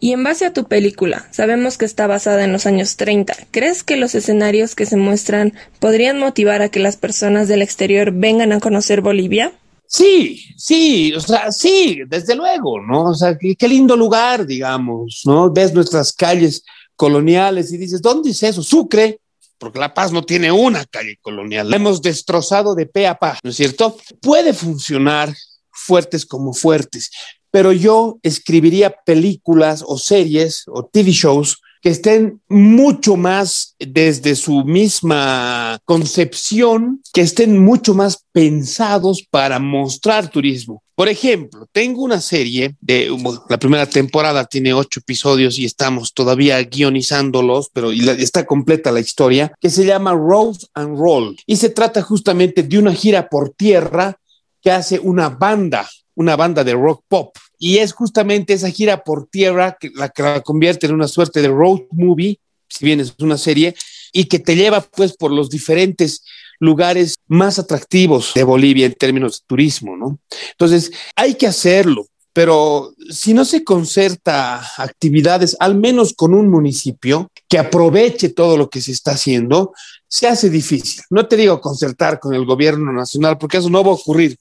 Y 0.00 0.12
en 0.12 0.22
base 0.22 0.44
a 0.44 0.52
tu 0.52 0.64
película, 0.64 1.28
sabemos 1.30 1.78
que 1.78 1.84
está 1.84 2.06
basada 2.06 2.44
en 2.44 2.52
los 2.52 2.66
años 2.66 2.96
30. 2.96 3.34
¿Crees 3.50 3.82
que 3.82 3.96
los 3.96 4.14
escenarios 4.14 4.74
que 4.74 4.86
se 4.86 4.96
muestran 4.96 5.54
podrían 5.78 6.18
motivar 6.18 6.62
a 6.62 6.68
que 6.68 6.80
las 6.80 6.96
personas 6.96 7.48
del 7.48 7.62
exterior 7.62 8.12
vengan 8.12 8.52
a 8.52 8.60
conocer 8.60 9.00
Bolivia? 9.00 9.52
Sí, 9.86 10.42
sí, 10.56 11.12
o 11.14 11.20
sea, 11.20 11.52
sí, 11.52 12.00
desde 12.08 12.34
luego, 12.34 12.80
¿no? 12.80 13.10
O 13.10 13.14
sea, 13.14 13.38
qué, 13.38 13.68
lindo 13.68 13.96
lugar, 13.96 14.44
digamos, 14.46 15.22
¿no? 15.24 15.52
Ves 15.52 15.72
nuestras 15.72 16.12
calles 16.12 16.64
coloniales 16.96 17.72
y 17.72 17.76
dices, 17.76 18.02
¿dónde 18.02 18.30
es 18.30 18.42
eso? 18.42 18.62
Sucre, 18.62 19.20
porque 19.56 19.78
La 19.78 19.94
Paz 19.94 20.10
no 20.10 20.24
tiene 20.24 20.50
una 20.50 20.84
calle 20.84 21.18
colonial. 21.22 21.70
La 21.70 21.76
hemos 21.76 22.02
destrozado 22.02 22.74
de 22.74 22.86
pe 22.86 23.06
a 23.06 23.14
pa, 23.14 23.38
¿no 23.42 23.50
es 23.50 23.56
cierto? 23.56 23.96
Puede 24.20 24.52
funcionar 24.52 25.32
fuertes 25.70 26.26
como 26.26 26.52
fuertes, 26.52 27.10
pero 27.54 27.70
yo 27.70 28.18
escribiría 28.24 28.90
películas 29.06 29.84
o 29.86 29.96
series 29.96 30.64
o 30.66 30.86
TV 30.86 31.12
shows 31.12 31.58
que 31.80 31.90
estén 31.90 32.40
mucho 32.48 33.14
más 33.14 33.76
desde 33.78 34.34
su 34.34 34.64
misma 34.64 35.78
concepción, 35.84 37.00
que 37.12 37.20
estén 37.20 37.64
mucho 37.64 37.94
más 37.94 38.24
pensados 38.32 39.24
para 39.30 39.60
mostrar 39.60 40.28
turismo. 40.28 40.82
Por 40.96 41.08
ejemplo, 41.08 41.68
tengo 41.70 42.02
una 42.02 42.20
serie 42.20 42.74
de 42.80 43.16
la 43.48 43.58
primera 43.58 43.86
temporada, 43.86 44.46
tiene 44.46 44.74
ocho 44.74 44.98
episodios 44.98 45.56
y 45.56 45.64
estamos 45.64 46.12
todavía 46.12 46.60
guionizándolos, 46.60 47.70
pero 47.72 47.92
está 47.92 48.44
completa 48.46 48.90
la 48.90 48.98
historia, 48.98 49.52
que 49.60 49.70
se 49.70 49.86
llama 49.86 50.12
Road 50.12 50.56
and 50.74 50.98
Roll 50.98 51.36
y 51.46 51.54
se 51.54 51.68
trata 51.68 52.02
justamente 52.02 52.64
de 52.64 52.78
una 52.78 52.92
gira 52.92 53.28
por 53.28 53.50
tierra 53.50 54.18
que 54.60 54.72
hace 54.72 54.98
una 54.98 55.28
banda, 55.28 55.88
una 56.16 56.34
banda 56.34 56.64
de 56.64 56.72
rock 56.72 57.04
pop 57.06 57.36
y 57.58 57.78
es 57.78 57.92
justamente 57.92 58.52
esa 58.52 58.70
gira 58.70 59.04
por 59.04 59.26
tierra 59.26 59.76
que 59.78 59.90
la 59.94 60.08
que 60.08 60.22
la 60.22 60.40
convierte 60.40 60.86
en 60.86 60.94
una 60.94 61.08
suerte 61.08 61.42
de 61.42 61.48
road 61.48 61.80
movie, 61.90 62.38
si 62.68 62.84
bien 62.84 63.00
es 63.00 63.14
una 63.20 63.38
serie, 63.38 63.74
y 64.12 64.24
que 64.24 64.38
te 64.38 64.56
lleva 64.56 64.80
pues 64.80 65.16
por 65.16 65.30
los 65.30 65.50
diferentes 65.50 66.24
lugares 66.60 67.16
más 67.26 67.58
atractivos 67.58 68.32
de 68.34 68.44
Bolivia 68.44 68.86
en 68.86 68.94
términos 68.94 69.40
de 69.40 69.46
turismo, 69.46 69.96
¿no? 69.96 70.18
Entonces, 70.52 70.92
hay 71.16 71.34
que 71.34 71.46
hacerlo, 71.46 72.06
pero 72.32 72.94
si 73.10 73.34
no 73.34 73.44
se 73.44 73.64
concerta 73.64 74.64
actividades, 74.78 75.56
al 75.60 75.76
menos 75.76 76.14
con 76.14 76.34
un 76.34 76.50
municipio 76.50 77.30
que 77.48 77.58
aproveche 77.58 78.30
todo 78.30 78.56
lo 78.56 78.70
que 78.70 78.80
se 78.80 78.92
está 78.92 79.12
haciendo, 79.12 79.72
se 80.08 80.28
hace 80.28 80.48
difícil. 80.48 81.02
No 81.10 81.26
te 81.26 81.36
digo 81.36 81.60
concertar 81.60 82.20
con 82.20 82.34
el 82.34 82.44
gobierno 82.44 82.92
nacional, 82.92 83.36
porque 83.38 83.58
eso 83.58 83.70
no 83.70 83.82
va 83.82 83.90
a 83.90 83.94
ocurrir 83.94 84.36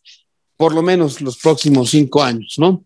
por 0.55 0.73
lo 0.73 0.81
menos 0.81 1.19
los 1.21 1.37
próximos 1.37 1.89
cinco 1.89 2.23
años, 2.23 2.55
¿no? 2.57 2.85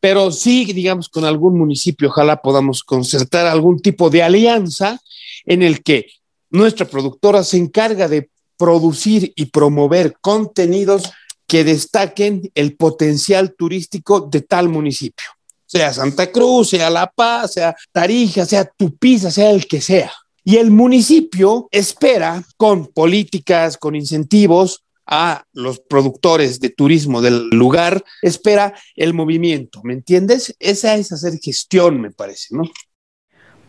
Pero 0.00 0.30
sí, 0.30 0.64
digamos, 0.72 1.08
con 1.08 1.24
algún 1.24 1.58
municipio, 1.58 2.08
ojalá 2.08 2.40
podamos 2.40 2.82
concertar 2.82 3.46
algún 3.46 3.80
tipo 3.80 4.10
de 4.10 4.22
alianza 4.22 5.00
en 5.44 5.62
el 5.62 5.82
que 5.82 6.06
nuestra 6.50 6.86
productora 6.86 7.42
se 7.42 7.56
encarga 7.56 8.08
de 8.08 8.30
producir 8.56 9.32
y 9.36 9.46
promover 9.46 10.16
contenidos 10.20 11.10
que 11.46 11.64
destaquen 11.64 12.50
el 12.54 12.76
potencial 12.76 13.54
turístico 13.54 14.20
de 14.20 14.40
tal 14.40 14.68
municipio, 14.68 15.26
sea 15.66 15.92
Santa 15.92 16.30
Cruz, 16.30 16.70
sea 16.70 16.88
La 16.90 17.10
Paz, 17.10 17.54
sea 17.54 17.74
Tarija, 17.92 18.46
sea 18.46 18.64
Tupiza, 18.64 19.30
sea 19.30 19.50
el 19.50 19.66
que 19.66 19.80
sea. 19.80 20.12
Y 20.44 20.56
el 20.58 20.70
municipio 20.70 21.68
espera 21.70 22.44
con 22.56 22.86
políticas, 22.88 23.78
con 23.78 23.96
incentivos, 23.96 24.83
a 25.06 25.44
los 25.52 25.80
productores 25.80 26.60
de 26.60 26.70
turismo 26.70 27.20
del 27.20 27.48
lugar, 27.50 28.04
espera 28.22 28.74
el 28.96 29.14
movimiento, 29.14 29.80
¿me 29.84 29.92
entiendes? 29.92 30.54
Esa 30.58 30.94
es 30.96 31.12
hacer 31.12 31.38
gestión, 31.42 32.00
me 32.00 32.10
parece, 32.10 32.54
¿no? 32.54 32.64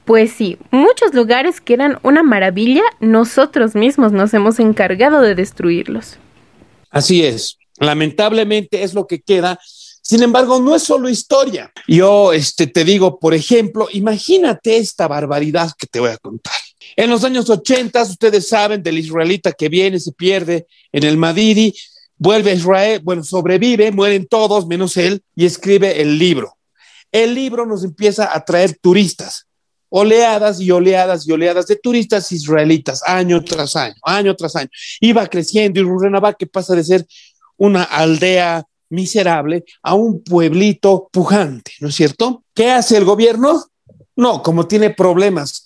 Pues 0.06 0.32
sí, 0.32 0.58
muchos 0.70 1.14
lugares 1.14 1.60
que 1.60 1.74
eran 1.74 2.00
una 2.04 2.22
maravilla, 2.22 2.84
nosotros 3.00 3.74
mismos 3.74 4.12
nos 4.12 4.34
hemos 4.34 4.60
encargado 4.60 5.22
de 5.22 5.34
destruirlos. 5.34 6.18
Así 6.92 7.26
es, 7.26 7.58
lamentablemente 7.80 8.84
es 8.84 8.94
lo 8.94 9.08
que 9.08 9.22
queda. 9.22 9.60
Sin 10.02 10.22
embargo, 10.22 10.60
no 10.60 10.76
es 10.76 10.84
solo 10.84 11.10
historia. 11.10 11.72
Yo 11.88 12.32
este, 12.32 12.68
te 12.68 12.84
digo, 12.84 13.20
por 13.20 13.34
ejemplo, 13.34 13.88
imagínate 13.92 14.78
esta 14.78 15.08
barbaridad 15.08 15.72
que 15.76 15.88
te 15.88 16.00
voy 16.00 16.12
a 16.12 16.18
contar. 16.20 16.54
En 16.96 17.10
los 17.10 17.24
años 17.24 17.50
80, 17.50 18.02
ustedes 18.04 18.48
saben 18.48 18.82
del 18.82 18.98
israelita 18.98 19.52
que 19.52 19.70
viene, 19.70 20.00
se 20.00 20.12
pierde 20.12 20.68
en 20.92 21.04
el 21.04 21.18
Madiri, 21.18 21.74
vuelve 22.18 22.52
a 22.52 22.54
Israel, 22.56 23.02
bueno, 23.04 23.24
sobrevive, 23.24 23.92
mueren 23.92 24.28
todos 24.28 24.68
menos 24.68 24.98
él 24.98 25.22
y 25.36 25.46
escribe 25.46 26.02
el 26.02 26.18
libro. 26.18 26.58
El 27.12 27.36
libro 27.36 27.66
nos 27.66 27.84
empieza 27.84 28.36
a 28.36 28.44
traer 28.44 28.78
turistas, 28.82 29.48
oleadas 29.90 30.60
y 30.60 30.72
oleadas 30.72 31.28
y 31.28 31.32
oleadas 31.32 31.68
de 31.68 31.76
turistas 31.78 32.32
israelitas, 32.32 33.02
año 33.06 33.44
tras 33.44 33.76
año, 33.76 33.96
año 34.04 34.36
tras 34.36 34.56
año. 34.56 34.70
Iba 35.00 35.28
creciendo 35.28 35.80
y 35.80 35.84
Rurrenabá, 35.84 36.34
que 36.34 36.48
pasa 36.48 36.76
de 36.76 36.84
ser 36.84 37.06
una 37.58 37.84
aldea 37.84 38.66
miserable 38.90 39.66
a 39.82 39.96
un 39.96 40.24
pueblito 40.24 41.10
pujante, 41.12 41.72
¿no 41.80 41.90
es 41.90 41.96
cierto? 41.96 42.44
¿Qué 42.54 42.72
hace 42.72 42.98
el 42.98 43.06
gobierno? 43.06 43.66
No, 44.16 44.42
como 44.42 44.68
tiene 44.68 44.92
problemas 44.92 45.65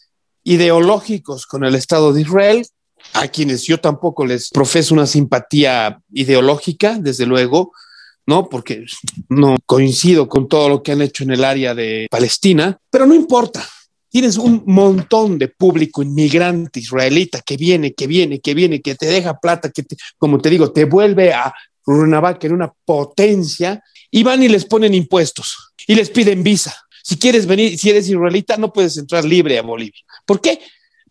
ideológicos 0.50 1.46
con 1.46 1.64
el 1.64 1.76
Estado 1.76 2.12
de 2.12 2.22
Israel, 2.22 2.66
a 3.14 3.28
quienes 3.28 3.64
yo 3.66 3.80
tampoco 3.80 4.26
les 4.26 4.50
profeso 4.50 4.96
una 4.96 5.06
simpatía 5.06 6.02
ideológica, 6.12 6.98
desde 7.00 7.28
luego, 7.28 7.72
¿no? 8.26 8.50
Porque 8.50 8.84
no 9.30 9.58
coincido 9.68 10.28
con 10.28 10.48
todo 10.48 10.68
lo 10.68 10.82
que 10.82 10.94
han 10.94 11.04
hecho 11.04 11.24
en 11.24 11.32
el 11.32 11.44
área 11.44 11.76
de 11.76 12.08
Palestina, 12.10 12.80
pero 12.90 13.06
no 13.06 13.14
importa. 13.14 13.64
Tienes 14.10 14.38
un 14.38 14.64
montón 14.66 15.38
de 15.38 15.50
público 15.50 16.02
inmigrante 16.02 16.80
israelita 16.80 17.42
que 17.42 17.56
viene, 17.56 17.94
que 17.94 18.08
viene, 18.08 18.40
que 18.40 18.56
viene, 18.56 18.82
que 18.82 18.96
te 18.96 19.06
deja 19.06 19.40
plata, 19.40 19.70
que, 19.70 19.86
como 20.18 20.40
te 20.40 20.50
digo, 20.50 20.72
te 20.72 20.86
vuelve 20.86 21.32
a 21.32 21.54
Rurrenabaque 21.86 22.48
en 22.48 22.54
una 22.54 22.74
potencia 22.86 23.84
y 24.10 24.24
van 24.24 24.42
y 24.42 24.48
les 24.48 24.66
ponen 24.66 24.96
impuestos 24.96 25.74
y 25.86 25.94
les 25.94 26.10
piden 26.10 26.42
visa 26.42 26.76
si 27.10 27.18
quieres 27.18 27.48
venir, 27.48 27.76
si 27.76 27.90
eres 27.90 28.08
israelita, 28.08 28.56
no 28.56 28.72
puedes 28.72 28.96
entrar 28.96 29.26
libre 29.26 29.58
a 29.58 29.64
Bolivia. 29.64 30.00
¿Por 30.28 30.40
qué? 30.40 30.60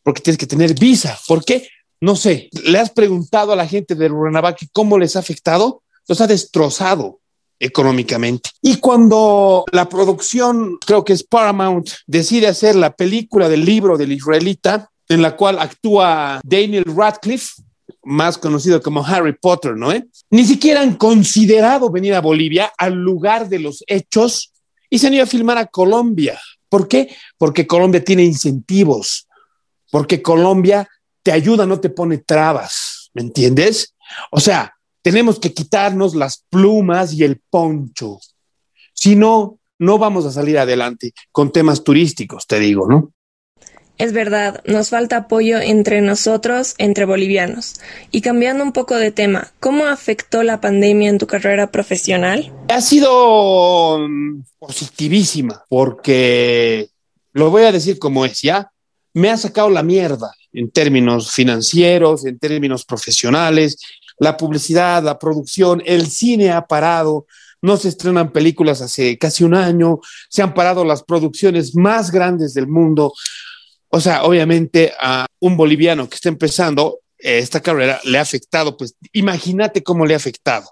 Porque 0.01 0.23
tienes 0.23 0.39
que 0.39 0.47
tener 0.47 0.79
visa. 0.79 1.19
¿Por 1.27 1.45
qué? 1.45 1.69
No 2.01 2.15
sé. 2.15 2.49
¿Le 2.63 2.79
has 2.79 2.91
preguntado 2.91 3.53
a 3.53 3.57
la 3.57 3.67
gente 3.67 3.97
de 3.97 4.07
Rurrenabaque 4.07 4.69
cómo 4.73 4.97
les 4.97 5.17
ha 5.17 5.19
afectado? 5.19 5.83
Los 6.07 6.21
ha 6.21 6.29
destrozado 6.29 7.19
económicamente. 7.59 8.51
Y 8.63 8.77
cuando 8.77 9.65
la 9.73 9.89
producción, 9.89 10.79
creo 10.87 11.05
que 11.05 11.15
es 11.15 11.25
Paramount, 11.25 11.91
decide 12.07 12.47
hacer 12.47 12.77
la 12.77 12.95
película 12.95 13.49
del 13.49 13.65
libro 13.65 13.99
del 13.99 14.13
israelita, 14.13 14.89
en 15.09 15.21
la 15.21 15.35
cual 15.35 15.59
actúa 15.59 16.41
Daniel 16.45 16.85
Radcliffe, 16.85 17.61
más 18.05 18.39
conocido 18.39 18.81
como 18.81 19.05
Harry 19.05 19.33
Potter, 19.37 19.77
¿no? 19.77 19.89
Ni 20.31 20.45
siquiera 20.45 20.81
han 20.81 20.95
considerado 20.95 21.91
venir 21.91 22.15
a 22.15 22.21
Bolivia 22.21 22.73
al 22.79 22.95
lugar 22.95 23.49
de 23.49 23.59
los 23.59 23.83
hechos 23.89 24.53
y 24.91 24.99
se 24.99 25.07
han 25.07 25.15
ido 25.15 25.25
a 25.25 25.27
filmar 25.27 25.59
a 25.59 25.67
Colombia. 25.67 26.39
¿Por 26.69 26.89
qué? 26.89 27.15
Porque 27.37 27.67
Colombia 27.67 28.05
tiene 28.05 28.25
incentivos, 28.25 29.27
porque 29.91 30.23
Colombia 30.23 30.89
te 31.23 31.33
ayuda, 31.33 31.67
no 31.67 31.81
te 31.81 31.91
pone 31.91 32.19
trabas, 32.19 33.11
¿me 33.15 33.23
entiendes? 33.23 33.95
O 34.31 34.41
sea, 34.41 34.75
tenemos 35.03 35.39
que 35.39 35.53
quitarnos 35.53 36.15
las 36.15 36.45
plumas 36.51 37.13
y 37.13 37.25
el 37.25 37.41
poncho. 37.51 38.19
Si 38.93 39.17
no, 39.17 39.59
no 39.79 39.99
vamos 39.99 40.27
a 40.27 40.33
salir 40.33 40.59
adelante 40.59 41.13
con 41.33 41.53
temas 41.53 41.85
turísticos, 41.85 42.47
te 42.47 42.59
digo, 42.59 42.89
¿no? 42.89 43.13
Es 43.99 44.13
verdad, 44.13 44.63
nos 44.65 44.91
falta 44.91 45.17
apoyo 45.17 45.59
entre 45.59 46.01
nosotros, 46.01 46.77
entre 46.79 47.05
bolivianos. 47.05 47.75
Y 48.13 48.21
cambiando 48.21 48.63
un 48.63 48.71
poco 48.71 48.95
de 48.95 49.11
tema, 49.11 49.53
¿cómo 49.59 49.87
afectó 49.87 50.45
la 50.45 50.61
pandemia 50.61 51.11
en 51.11 51.19
tu 51.19 51.27
carrera 51.27 51.73
profesional? 51.73 52.53
Ha 52.69 52.81
sido 52.81 53.99
mm, 53.99 54.45
positivísima, 54.61 55.65
porque 55.69 56.91
lo 57.33 57.51
voy 57.51 57.65
a 57.65 57.73
decir 57.73 57.99
como 57.99 58.25
es, 58.25 58.41
¿ya? 58.41 58.71
Me 59.15 59.31
ha 59.31 59.37
sacado 59.37 59.69
la 59.69 59.83
mierda 59.83 60.33
en 60.53 60.71
términos 60.71 61.33
financieros, 61.33 62.25
en 62.25 62.39
términos 62.39 62.85
profesionales, 62.85 63.79
la 64.19 64.37
publicidad, 64.37 65.03
la 65.03 65.19
producción, 65.19 65.83
el 65.85 66.07
cine 66.07 66.53
ha 66.53 66.67
parado, 66.67 67.27
no 67.63 67.77
se 67.77 67.89
estrenan 67.89 68.31
películas 68.31 68.81
hace 68.81 69.19
casi 69.19 69.43
un 69.43 69.55
año, 69.55 69.99
se 70.29 70.43
han 70.43 70.55
parado 70.55 70.85
las 70.85 71.03
producciones 71.03 71.75
más 71.75 72.13
grandes 72.13 72.55
del 72.55 72.69
mundo. 72.69 73.13
O 73.91 74.01
sea, 74.01 74.25
obviamente 74.25 74.93
a 75.01 75.27
un 75.41 75.57
boliviano 75.57 76.09
que 76.09 76.17
está 76.17 76.29
empezando 76.29 77.01
eh, 77.19 77.39
esta 77.39 77.61
carrera 77.61 78.01
le 78.05 78.19
ha 78.19 78.23
afectado, 78.23 78.77
pues 78.77 78.95
imagínate 79.13 79.83
cómo 79.83 80.07
le 80.07 80.15
ha 80.15 80.19
afectado. 80.19 80.71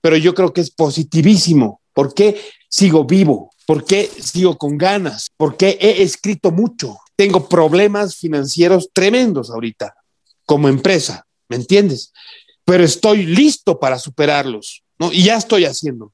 Pero 0.00 0.16
yo 0.16 0.34
creo 0.34 0.52
que 0.52 0.60
es 0.60 0.70
positivísimo. 0.70 1.80
¿Por 1.92 2.14
qué 2.14 2.40
sigo 2.68 3.04
vivo? 3.04 3.50
¿Por 3.66 3.84
qué 3.84 4.10
sigo 4.20 4.58
con 4.58 4.76
ganas? 4.76 5.30
¿Por 5.36 5.56
qué 5.56 5.78
he 5.80 6.02
escrito 6.02 6.50
mucho? 6.50 6.98
Tengo 7.16 7.48
problemas 7.48 8.16
financieros 8.16 8.90
tremendos 8.92 9.50
ahorita 9.50 9.94
como 10.44 10.68
empresa, 10.68 11.26
¿me 11.48 11.56
entiendes? 11.56 12.12
Pero 12.64 12.84
estoy 12.84 13.24
listo 13.26 13.78
para 13.78 13.98
superarlos, 13.98 14.82
¿no? 14.98 15.12
Y 15.12 15.24
ya 15.24 15.36
estoy 15.36 15.64
haciendo, 15.64 16.12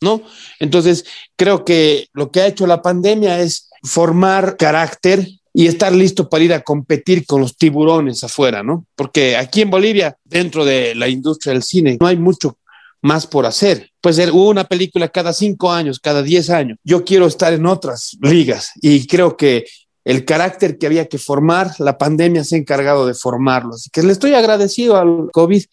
¿no? 0.00 0.22
Entonces, 0.58 1.04
creo 1.36 1.64
que 1.64 2.08
lo 2.12 2.30
que 2.30 2.40
ha 2.40 2.46
hecho 2.46 2.66
la 2.66 2.82
pandemia 2.82 3.40
es 3.40 3.70
formar 3.82 4.56
carácter, 4.56 5.26
y 5.54 5.66
estar 5.66 5.92
listo 5.92 6.28
para 6.28 6.44
ir 6.44 6.52
a 6.54 6.62
competir 6.62 7.26
con 7.26 7.40
los 7.40 7.56
tiburones 7.56 8.24
afuera, 8.24 8.62
¿no? 8.62 8.86
Porque 8.96 9.36
aquí 9.36 9.60
en 9.60 9.70
Bolivia, 9.70 10.16
dentro 10.24 10.64
de 10.64 10.94
la 10.94 11.08
industria 11.08 11.52
del 11.52 11.62
cine, 11.62 11.98
no 12.00 12.06
hay 12.06 12.16
mucho 12.16 12.58
más 13.02 13.26
por 13.26 13.44
hacer. 13.44 13.90
Puede 14.00 14.16
ser 14.16 14.32
una 14.32 14.64
película 14.64 15.08
cada 15.08 15.32
cinco 15.32 15.70
años, 15.70 16.00
cada 16.00 16.22
diez 16.22 16.48
años. 16.50 16.78
Yo 16.84 17.04
quiero 17.04 17.26
estar 17.26 17.52
en 17.52 17.66
otras 17.66 18.16
ligas 18.22 18.70
y 18.80 19.06
creo 19.06 19.36
que 19.36 19.64
el 20.04 20.24
carácter 20.24 20.78
que 20.78 20.86
había 20.86 21.06
que 21.06 21.18
formar, 21.18 21.72
la 21.78 21.98
pandemia 21.98 22.44
se 22.44 22.56
ha 22.56 22.58
encargado 22.58 23.06
de 23.06 23.14
formarlo. 23.14 23.74
Así 23.74 23.90
que 23.90 24.02
le 24.02 24.12
estoy 24.12 24.34
agradecido 24.34 24.96
al 24.96 25.28
COVID, 25.32 25.64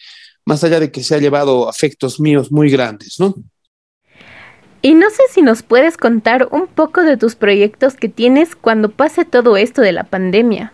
más 0.46 0.64
allá 0.64 0.80
de 0.80 0.92
que 0.92 1.04
se 1.04 1.16
ha 1.16 1.20
llevado 1.20 1.70
afectos 1.70 2.20
míos 2.20 2.52
muy 2.52 2.70
grandes, 2.70 3.20
¿no? 3.20 3.34
Y 4.82 4.94
no 4.94 5.10
sé 5.10 5.24
si 5.32 5.42
nos 5.42 5.62
puedes 5.62 5.98
contar 5.98 6.48
un 6.52 6.68
poco 6.68 7.04
de 7.04 7.18
tus 7.18 7.36
proyectos 7.36 7.96
que 7.96 8.08
tienes 8.08 8.56
cuando 8.56 8.90
pase 8.90 9.26
todo 9.26 9.58
esto 9.58 9.82
de 9.82 9.92
la 9.92 10.06
pandemia. 10.06 10.72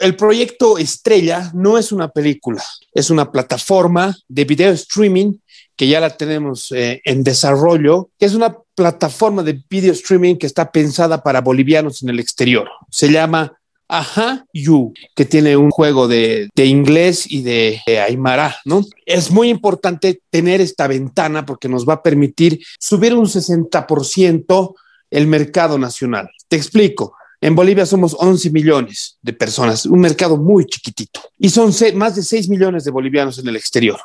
El 0.00 0.16
proyecto 0.16 0.78
Estrella 0.78 1.50
no 1.54 1.78
es 1.78 1.92
una 1.92 2.08
película, 2.08 2.62
es 2.94 3.10
una 3.10 3.30
plataforma 3.30 4.16
de 4.28 4.44
video 4.44 4.72
streaming 4.72 5.34
que 5.76 5.88
ya 5.88 6.00
la 6.00 6.16
tenemos 6.16 6.72
eh, 6.72 7.00
en 7.04 7.22
desarrollo, 7.22 8.10
que 8.18 8.26
es 8.26 8.34
una 8.34 8.56
plataforma 8.74 9.42
de 9.42 9.62
video 9.68 9.92
streaming 9.92 10.36
que 10.36 10.46
está 10.46 10.72
pensada 10.72 11.22
para 11.22 11.40
bolivianos 11.40 12.02
en 12.02 12.08
el 12.08 12.18
exterior. 12.18 12.68
Se 12.90 13.10
llama 13.10 13.59
Ajá 13.90 14.46
You, 14.52 14.92
que 15.14 15.24
tiene 15.24 15.56
un 15.56 15.70
juego 15.70 16.06
de, 16.06 16.48
inglés 16.56 17.24
y 17.28 17.42
de, 17.42 17.80
de, 17.86 18.00
Aymara, 18.00 18.56
¿no? 18.64 18.84
Es 19.04 19.30
muy 19.30 19.48
importante 19.48 20.22
tener 20.30 20.60
esta 20.60 20.86
ventana 20.86 21.44
porque 21.44 21.68
nos 21.68 21.88
va 21.88 21.94
a 21.94 22.02
permitir 22.02 22.60
subir 22.78 23.14
un 23.14 23.26
60% 23.26 24.74
el 25.10 25.26
mercado 25.26 25.78
nacional. 25.78 26.30
Te 26.48 26.56
explico. 26.56 27.14
En 27.42 27.54
Bolivia 27.54 27.86
somos 27.86 28.14
11 28.18 28.50
millones 28.50 29.18
de 29.22 29.32
personas, 29.32 29.86
un 29.86 30.00
mercado 30.00 30.36
muy 30.36 30.66
chiquitito. 30.66 31.20
Y 31.38 31.48
son 31.48 31.72
más 31.94 32.14
de 32.14 32.22
6 32.22 32.48
millones 32.50 32.84
de 32.84 32.90
bolivianos 32.90 33.38
en 33.38 33.48
el 33.48 33.56
exterior. 33.56 33.98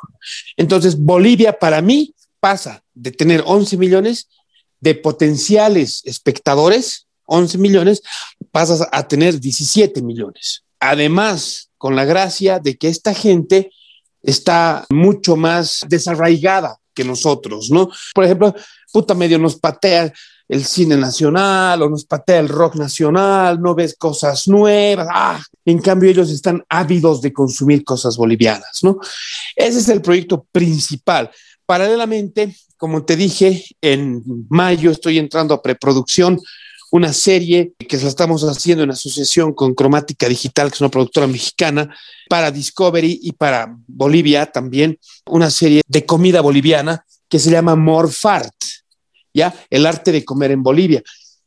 Entonces, 0.56 0.98
Bolivia 0.98 1.58
para 1.58 1.82
mí 1.82 2.14
pasa 2.40 2.82
de 2.94 3.12
tener 3.12 3.42
11 3.44 3.76
millones 3.76 4.28
de 4.80 4.94
potenciales 4.94 6.00
espectadores, 6.04 7.05
11 7.26 7.58
millones, 7.58 8.02
pasas 8.50 8.86
a 8.90 9.06
tener 9.06 9.38
17 9.38 10.02
millones. 10.02 10.64
Además, 10.80 11.70
con 11.78 11.96
la 11.96 12.04
gracia 12.04 12.58
de 12.58 12.76
que 12.76 12.88
esta 12.88 13.14
gente 13.14 13.70
está 14.22 14.86
mucho 14.90 15.36
más 15.36 15.84
desarraigada 15.88 16.78
que 16.94 17.04
nosotros, 17.04 17.70
¿no? 17.70 17.90
Por 18.14 18.24
ejemplo, 18.24 18.54
puta 18.92 19.14
medio 19.14 19.38
nos 19.38 19.56
patea 19.56 20.12
el 20.48 20.64
cine 20.64 20.96
nacional 20.96 21.82
o 21.82 21.90
nos 21.90 22.04
patea 22.04 22.38
el 22.38 22.48
rock 22.48 22.76
nacional, 22.76 23.60
no 23.60 23.74
ves 23.74 23.96
cosas 23.96 24.46
nuevas. 24.48 25.08
Ah, 25.10 25.42
en 25.64 25.78
cambio, 25.80 26.10
ellos 26.10 26.30
están 26.30 26.64
ávidos 26.68 27.20
de 27.20 27.32
consumir 27.32 27.84
cosas 27.84 28.16
bolivianas, 28.16 28.78
¿no? 28.82 28.98
Ese 29.54 29.78
es 29.78 29.88
el 29.88 30.00
proyecto 30.00 30.46
principal. 30.52 31.30
Paralelamente, 31.66 32.56
como 32.76 33.04
te 33.04 33.16
dije, 33.16 33.64
en 33.80 34.22
mayo 34.48 34.90
estoy 34.92 35.18
entrando 35.18 35.54
a 35.54 35.62
preproducción 35.62 36.38
una 36.96 37.12
serie 37.12 37.74
que 37.78 37.96
la 37.98 38.08
estamos 38.08 38.42
haciendo 38.42 38.82
en 38.82 38.90
asociación 38.90 39.52
con 39.52 39.74
Cromática 39.74 40.28
Digital, 40.28 40.68
que 40.70 40.76
es 40.76 40.80
una 40.80 40.90
productora 40.90 41.26
mexicana, 41.26 41.94
para 42.28 42.50
Discovery 42.50 43.20
y 43.22 43.32
para 43.32 43.76
Bolivia 43.86 44.46
también, 44.46 44.98
una 45.26 45.50
serie 45.50 45.82
de 45.86 46.04
comida 46.06 46.40
boliviana 46.40 47.04
que 47.28 47.38
se 47.38 47.50
llama 47.50 47.76
Morfart 47.76 48.54
¿ya? 49.36 49.54
El 49.68 49.84
arte 49.84 50.12
de 50.12 50.24
comer 50.24 50.50
en 50.50 50.62
Bolivia, 50.62 51.02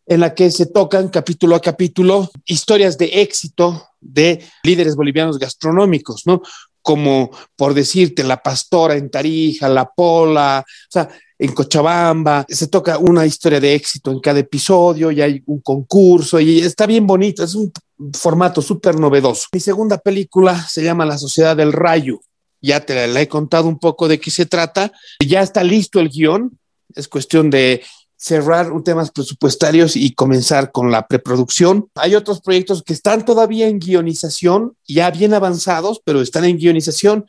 en 0.05 0.19
la 0.19 0.35
que 0.35 0.51
se 0.51 0.67
tocan 0.67 1.09
capítulo 1.09 1.55
a 1.55 1.61
capítulo 1.61 2.29
historias 2.45 2.97
de 2.97 3.21
éxito 3.21 3.87
de 3.99 4.45
líderes 4.63 4.95
bolivianos 4.95 5.39
gastronómicos, 5.39 6.27
¿no? 6.27 6.41
Como 6.83 7.31
por 7.55 7.73
decirte, 7.73 8.23
la 8.23 8.41
pastora 8.41 8.95
en 8.95 9.09
Tarija, 9.09 9.67
la 9.67 9.89
pola, 9.89 10.63
o 10.63 10.91
sea, 10.91 11.09
en 11.39 11.53
Cochabamba, 11.53 12.45
se 12.49 12.67
toca 12.67 12.97
una 12.97 13.25
historia 13.25 13.61
de 13.61 13.73
éxito 13.73 14.11
en 14.11 14.19
cada 14.19 14.39
episodio 14.39 15.09
y 15.09 15.21
hay 15.21 15.41
un 15.45 15.61
concurso 15.61 16.37
y 16.37 16.59
está 16.59 16.85
bien 16.85 17.07
bonito, 17.07 17.45
es 17.45 17.55
un 17.55 17.71
formato 18.13 18.61
súper 18.61 18.99
novedoso. 18.99 19.47
Mi 19.53 19.61
segunda 19.61 19.97
película 19.97 20.61
se 20.67 20.83
llama 20.83 21.05
La 21.05 21.17
Sociedad 21.17 21.55
del 21.55 21.71
Rayo. 21.71 22.19
Ya 22.61 22.85
te 22.85 23.07
la 23.07 23.21
he 23.21 23.29
contado 23.29 23.69
un 23.69 23.79
poco 23.79 24.09
de 24.09 24.19
qué 24.19 24.31
se 24.31 24.45
trata. 24.45 24.91
Ya 25.25 25.41
está 25.41 25.63
listo 25.63 26.01
el 26.01 26.09
guion, 26.09 26.59
es 26.93 27.07
cuestión 27.07 27.49
de 27.49 27.83
cerrar 28.17 28.69
temas 28.83 29.11
presupuestarios 29.11 29.95
y 29.95 30.13
comenzar 30.13 30.73
con 30.73 30.91
la 30.91 31.07
preproducción. 31.07 31.87
Hay 31.95 32.15
otros 32.15 32.41
proyectos 32.41 32.83
que 32.83 32.91
están 32.91 33.23
todavía 33.23 33.69
en 33.69 33.79
guionización, 33.79 34.75
ya 34.85 35.09
bien 35.09 35.33
avanzados, 35.33 36.01
pero 36.03 36.19
están 36.19 36.43
en 36.43 36.57
guionización, 36.57 37.25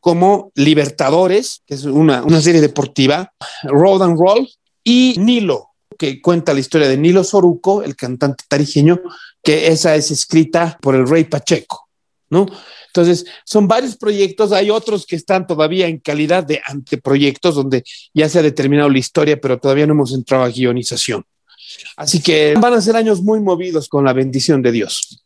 como 0.00 0.52
Libertadores, 0.54 1.62
que 1.66 1.74
es 1.74 1.84
una, 1.84 2.22
una 2.22 2.40
serie 2.40 2.60
deportiva, 2.60 3.32
Road 3.64 4.02
and 4.02 4.18
Roll, 4.18 4.48
y 4.84 5.16
Nilo, 5.18 5.70
que 5.98 6.22
cuenta 6.22 6.54
la 6.54 6.60
historia 6.60 6.88
de 6.88 6.96
Nilo 6.96 7.24
Soruco, 7.24 7.82
el 7.82 7.96
cantante 7.96 8.44
tarijeño, 8.48 9.00
que 9.42 9.68
esa 9.68 9.96
es 9.96 10.10
escrita 10.10 10.78
por 10.80 10.94
el 10.94 11.08
rey 11.08 11.24
Pacheco, 11.24 11.88
¿no? 12.30 12.46
Entonces, 12.86 13.26
son 13.44 13.68
varios 13.68 13.96
proyectos, 13.96 14.52
hay 14.52 14.70
otros 14.70 15.06
que 15.06 15.16
están 15.16 15.46
todavía 15.46 15.88
en 15.88 15.98
calidad 15.98 16.42
de 16.42 16.60
anteproyectos, 16.64 17.54
donde 17.54 17.84
ya 18.14 18.28
se 18.28 18.38
ha 18.38 18.42
determinado 18.42 18.88
la 18.88 18.98
historia, 18.98 19.40
pero 19.40 19.58
todavía 19.58 19.86
no 19.86 19.92
hemos 19.92 20.14
entrado 20.14 20.44
a 20.44 20.48
guionización. 20.48 21.24
Así 21.96 22.22
que 22.22 22.54
van 22.58 22.72
a 22.72 22.80
ser 22.80 22.96
años 22.96 23.22
muy 23.22 23.40
movidos 23.40 23.88
con 23.88 24.04
la 24.04 24.12
bendición 24.12 24.62
de 24.62 24.72
Dios. 24.72 25.24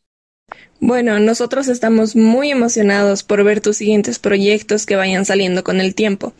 Bueno, 0.85 1.17
nosotros 1.17 1.69
estamos 1.69 2.17
muy 2.17 2.51
emocionados 2.51 3.23
por 3.23 3.41
ver 3.45 3.61
tus 3.61 3.77
siguientes 3.77 4.19
proyectos 4.19 4.85
que 4.85 4.97
vayan 4.97 5.23
saliendo 5.23 5.63
con 5.63 5.79
el 5.79 5.95
tiempo. 5.95 6.33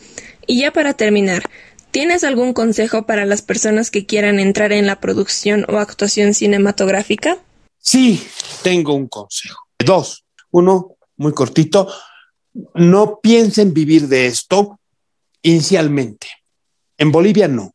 Y 0.46 0.60
ya 0.60 0.74
para 0.74 0.96
terminar, 0.96 1.44
¿tienes 1.92 2.26
algún 2.26 2.52
consejo 2.52 3.06
para 3.06 3.26
las 3.26 3.42
personas 3.42 3.90
que 3.90 4.06
quieran 4.06 4.42
entrar 4.42 4.74
en 4.74 4.86
la 4.86 5.00
producción 5.00 5.66
o 5.70 5.78
actuación 5.78 6.34
cinematográfica? 6.34 7.38
Sí, 7.78 8.22
tengo 8.64 8.94
un 8.96 9.08
consejo. 9.08 9.62
Dos. 9.80 10.26
Uno, 10.52 10.98
muy 11.16 11.32
cortito, 11.32 11.88
no 12.76 13.22
piensen 13.24 13.74
vivir 13.74 14.10
de 14.10 14.28
esto 14.28 14.78
inicialmente. 15.42 16.28
En 16.98 17.14
Bolivia 17.14 17.48
no. 17.48 17.72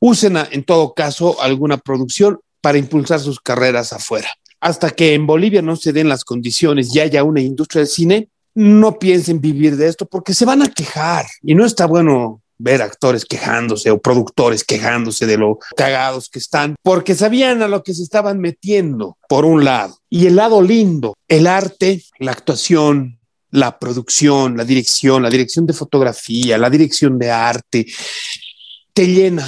Usen 0.00 0.36
en 0.50 0.64
todo 0.64 0.94
caso 0.94 1.40
alguna 1.40 1.76
producción 1.76 2.40
para 2.60 2.76
impulsar 2.76 3.20
sus 3.20 3.38
carreras 3.38 3.92
afuera. 3.92 4.28
Hasta 4.66 4.90
que 4.90 5.14
en 5.14 5.28
Bolivia 5.28 5.62
no 5.62 5.76
se 5.76 5.92
den 5.92 6.08
las 6.08 6.24
condiciones 6.24 6.92
y 6.92 6.98
haya 6.98 7.22
una 7.22 7.40
industria 7.40 7.82
del 7.82 7.88
cine, 7.88 8.30
no 8.52 8.98
piensen 8.98 9.40
vivir 9.40 9.76
de 9.76 9.86
esto 9.86 10.06
porque 10.06 10.34
se 10.34 10.44
van 10.44 10.60
a 10.60 10.66
quejar 10.66 11.24
y 11.40 11.54
no 11.54 11.64
está 11.64 11.86
bueno 11.86 12.42
ver 12.58 12.82
actores 12.82 13.24
quejándose 13.24 13.92
o 13.92 14.00
productores 14.00 14.64
quejándose 14.64 15.24
de 15.24 15.36
lo 15.36 15.60
cagados 15.76 16.28
que 16.28 16.40
están, 16.40 16.74
porque 16.82 17.14
sabían 17.14 17.62
a 17.62 17.68
lo 17.68 17.84
que 17.84 17.94
se 17.94 18.02
estaban 18.02 18.40
metiendo, 18.40 19.16
por 19.28 19.44
un 19.44 19.64
lado. 19.64 20.00
Y 20.10 20.26
el 20.26 20.34
lado 20.34 20.60
lindo, 20.60 21.14
el 21.28 21.46
arte, 21.46 22.02
la 22.18 22.32
actuación, 22.32 23.20
la 23.52 23.78
producción, 23.78 24.56
la 24.56 24.64
dirección, 24.64 25.22
la 25.22 25.30
dirección 25.30 25.64
de 25.64 25.74
fotografía, 25.74 26.58
la 26.58 26.70
dirección 26.70 27.20
de 27.20 27.30
arte, 27.30 27.86
te 28.92 29.06
llena, 29.06 29.46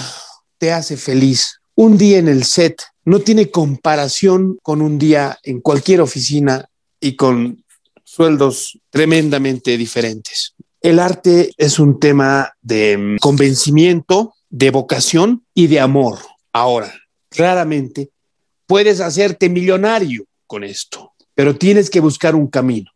te 0.59 0.73
hace 0.73 0.97
feliz. 0.97 1.58
Un 1.81 1.97
día 1.97 2.19
en 2.19 2.27
el 2.27 2.43
set 2.43 2.83
no 3.05 3.21
tiene 3.21 3.53
comparación 3.53 4.59
con 4.65 4.83
un 4.83 4.99
día 4.99 5.39
en 5.45 5.61
cualquier 5.61 6.01
oficina 6.01 6.69
y 6.99 7.15
con 7.15 7.65
sueldos 8.03 8.81
tremendamente 8.91 9.77
diferentes. 9.77 10.57
El 10.81 10.99
arte 10.99 11.53
es 11.57 11.79
un 11.79 12.01
tema 12.01 12.53
de 12.61 12.99
mm, 12.99 13.19
convencimiento, 13.19 14.35
de 14.51 14.73
vocación 14.73 15.45
y 15.55 15.69
de 15.69 15.79
amor. 15.79 16.19
Ahora, 16.53 16.93
claramente, 17.29 18.11
puedes 18.67 19.01
hacerte 19.01 19.49
millonario 19.49 20.25
con 20.49 20.65
esto, 20.65 21.13
pero 21.33 21.55
tienes 21.55 21.91
que 21.91 22.01
buscar 22.01 22.35
un 22.35 22.49
camino. 22.49 22.91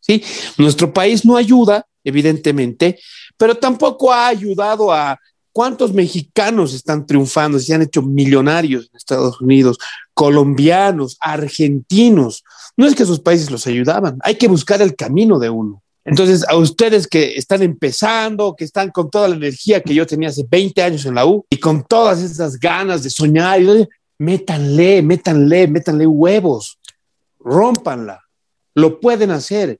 ¿sí? 0.00 0.24
Nuestro 0.58 0.92
país 0.92 1.24
no 1.24 1.36
ayuda, 1.36 1.86
evidentemente, 2.02 2.98
pero 3.36 3.54
tampoco 3.54 4.12
ha 4.12 4.26
ayudado 4.26 4.92
a 4.92 5.20
cuántos 5.54 5.94
mexicanos 5.94 6.74
están 6.74 7.06
triunfando, 7.06 7.60
se 7.60 7.72
han 7.72 7.82
hecho 7.82 8.02
millonarios 8.02 8.90
en 8.90 8.96
Estados 8.96 9.40
Unidos, 9.40 9.78
colombianos, 10.12 11.16
argentinos. 11.20 12.42
No 12.76 12.86
es 12.86 12.96
que 12.96 13.04
esos 13.04 13.20
países 13.20 13.52
los 13.52 13.66
ayudaban, 13.68 14.18
hay 14.22 14.34
que 14.34 14.48
buscar 14.48 14.82
el 14.82 14.96
camino 14.96 15.38
de 15.38 15.48
uno. 15.48 15.80
Entonces, 16.04 16.44
a 16.48 16.56
ustedes 16.56 17.06
que 17.06 17.36
están 17.36 17.62
empezando, 17.62 18.56
que 18.56 18.64
están 18.64 18.90
con 18.90 19.08
toda 19.10 19.28
la 19.28 19.36
energía 19.36 19.80
que 19.80 19.94
yo 19.94 20.04
tenía 20.06 20.28
hace 20.28 20.44
20 20.46 20.82
años 20.82 21.06
en 21.06 21.14
la 21.14 21.24
U 21.24 21.46
y 21.48 21.56
con 21.58 21.84
todas 21.84 22.20
esas 22.20 22.58
ganas 22.58 23.04
de 23.04 23.10
soñar, 23.10 23.60
métanle, 24.18 25.02
métanle, 25.02 25.68
métanle 25.68 26.06
huevos, 26.06 26.78
rompanla, 27.38 28.20
lo 28.74 28.98
pueden 28.98 29.30
hacer. 29.30 29.78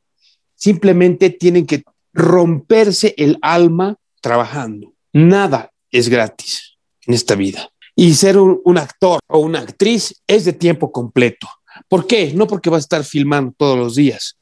Simplemente 0.55 1.31
tienen 1.31 1.67
que 1.67 1.83
romperse 2.13 3.13
el 3.19 3.39
alma 3.43 3.97
trabajando. 4.21 4.94
Nada 5.15 5.73
es 5.91 6.11
gratis 6.11 6.77
en 7.07 7.15
esta 7.15 7.35
vida. 7.35 7.71
Y 7.97 8.15
ser 8.15 8.37
un, 8.37 8.77
actor 8.77 9.21
o 9.29 9.39
una 9.39 9.61
actriz 9.61 10.21
es 10.27 10.45
de 10.45 10.53
tiempo 10.53 10.93
completo. 10.93 11.49
¿Por 11.89 12.07
qué? 12.07 12.35
No 12.35 12.47
porque 12.47 12.69
vas 12.69 12.83
a 12.83 12.87
estar 12.87 13.05
filmando 13.05 13.55
todos 13.57 13.79
los 13.79 13.95
días, 13.95 14.37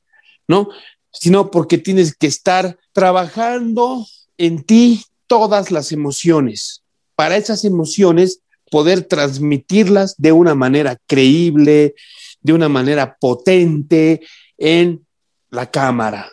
¿no? 0.49 0.69
sino 1.13 1.51
porque 1.51 1.79
tienes 1.79 2.17
que 2.17 2.27
estar 2.27 2.79
trabajando 2.93 4.07
en 4.39 4.65
ti 4.65 5.05
todas 5.27 5.71
las 5.71 5.93
emociones. 5.93 6.83
Para 7.15 7.37
esas 7.37 7.65
emociones 7.65 8.41
poder 8.71 9.03
transmitirlas 9.03 10.15
de 10.17 10.33
una 10.33 10.55
manera 10.55 10.97
creíble, 11.07 11.95
de 12.41 12.53
una 12.53 12.69
manera 12.69 13.17
potente 13.21 14.23
en 14.57 15.07
la 15.51 15.71
cámara. 15.71 16.31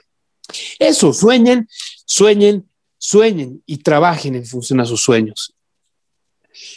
Eso, 0.79 1.13
sueñen, 1.13 1.67
sueñen, 2.05 2.68
sueñen 2.99 3.63
y 3.65 3.77
trabajen 3.77 4.35
en 4.35 4.45
función 4.45 4.79
a 4.79 4.85
sus 4.85 5.01
sueños. 5.01 5.55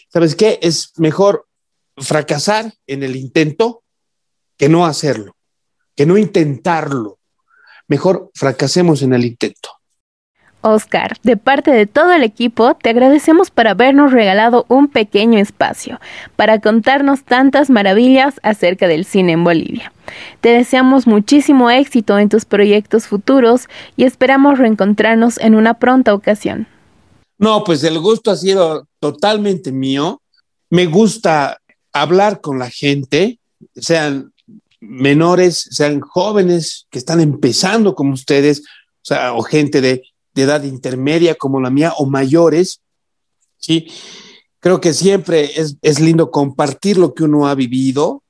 ¿Sabes 0.08 0.34
qué? 0.34 0.58
Es 0.62 0.92
mejor 0.96 1.46
fracasar 1.98 2.72
en 2.86 3.02
el 3.02 3.16
intento 3.16 3.82
que 4.56 4.68
no 4.68 4.86
hacerlo, 4.86 5.36
que 5.94 6.06
no 6.06 6.16
intentarlo. 6.16 7.18
Mejor 7.88 8.30
fracasemos 8.34 9.02
en 9.02 9.12
el 9.12 9.24
intento. 9.24 9.81
Oscar, 10.62 11.16
de 11.22 11.36
parte 11.36 11.70
de 11.70 11.86
todo 11.86 12.12
el 12.12 12.22
equipo, 12.22 12.74
te 12.74 12.90
agradecemos 12.90 13.50
por 13.50 13.68
habernos 13.68 14.12
regalado 14.12 14.64
un 14.68 14.88
pequeño 14.88 15.38
espacio 15.38 16.00
para 16.36 16.60
contarnos 16.60 17.24
tantas 17.24 17.68
maravillas 17.68 18.40
acerca 18.42 18.88
del 18.88 19.04
cine 19.04 19.32
en 19.32 19.44
Bolivia. 19.44 19.92
Te 20.40 20.50
deseamos 20.50 21.06
muchísimo 21.06 21.70
éxito 21.70 22.18
en 22.18 22.28
tus 22.28 22.44
proyectos 22.44 23.06
futuros 23.06 23.68
y 23.96 24.04
esperamos 24.04 24.58
reencontrarnos 24.58 25.38
en 25.38 25.54
una 25.54 25.74
pronta 25.74 26.14
ocasión. 26.14 26.66
No, 27.38 27.64
pues 27.64 27.82
el 27.84 27.98
gusto 27.98 28.30
ha 28.30 28.36
sido 28.36 28.86
totalmente 29.00 29.72
mío. 29.72 30.22
Me 30.70 30.86
gusta 30.86 31.58
hablar 31.92 32.40
con 32.40 32.58
la 32.58 32.70
gente, 32.70 33.38
sean 33.74 34.32
menores, 34.80 35.68
sean 35.70 36.00
jóvenes 36.00 36.86
que 36.90 36.98
están 36.98 37.20
empezando 37.20 37.94
como 37.94 38.14
ustedes, 38.14 38.60
o 38.60 39.04
sea, 39.04 39.32
o 39.34 39.42
gente 39.42 39.80
de 39.80 40.02
de 40.34 40.42
edad 40.42 40.62
intermedia 40.64 41.34
como 41.34 41.60
la 41.60 41.70
mía 41.70 41.92
o 41.96 42.06
mayores, 42.06 42.80
¿sí? 43.58 43.88
Creo 44.60 44.80
que 44.80 44.92
siempre 44.92 45.50
es, 45.56 46.00
lindo 46.00 46.30
compartir 46.30 46.96
lo 46.96 47.14
que 47.14 47.24
uno 47.24 47.48
ha 47.48 47.54
vivido 47.54 48.22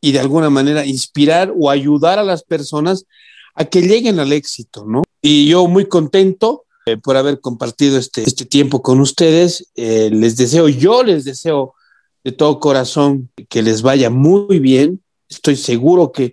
y 0.00 0.12
de 0.12 0.20
alguna 0.20 0.48
manera 0.48 0.86
inspirar 0.86 1.52
o 1.58 1.68
ayudar 1.68 2.18
a 2.18 2.22
las 2.22 2.44
personas 2.44 3.06
a 3.54 3.64
que 3.64 3.82
lleguen 3.82 4.20
al 4.20 4.32
éxito, 4.32 4.84
¿no? 4.86 5.02
Y 5.20 5.48
yo 5.48 5.66
muy 5.66 5.86
contento 5.86 6.64
eh, 6.86 6.96
por 6.96 7.16
haber 7.16 7.40
compartido 7.40 7.98
este, 7.98 8.22
este 8.22 8.44
tiempo 8.44 8.82
con 8.82 9.00
ustedes. 9.00 9.68
Eh, 9.74 10.10
les 10.12 10.36
deseo, 10.36 10.68
yo 10.68 11.02
les 11.02 11.24
deseo 11.24 11.74
de 12.22 12.32
todo 12.32 12.60
corazón 12.60 13.30
que 13.48 13.62
les 13.62 13.82
vaya 13.82 14.10
muy 14.10 14.60
bien. 14.60 15.02
Estoy 15.28 15.56
seguro 15.56 16.12
que 16.12 16.32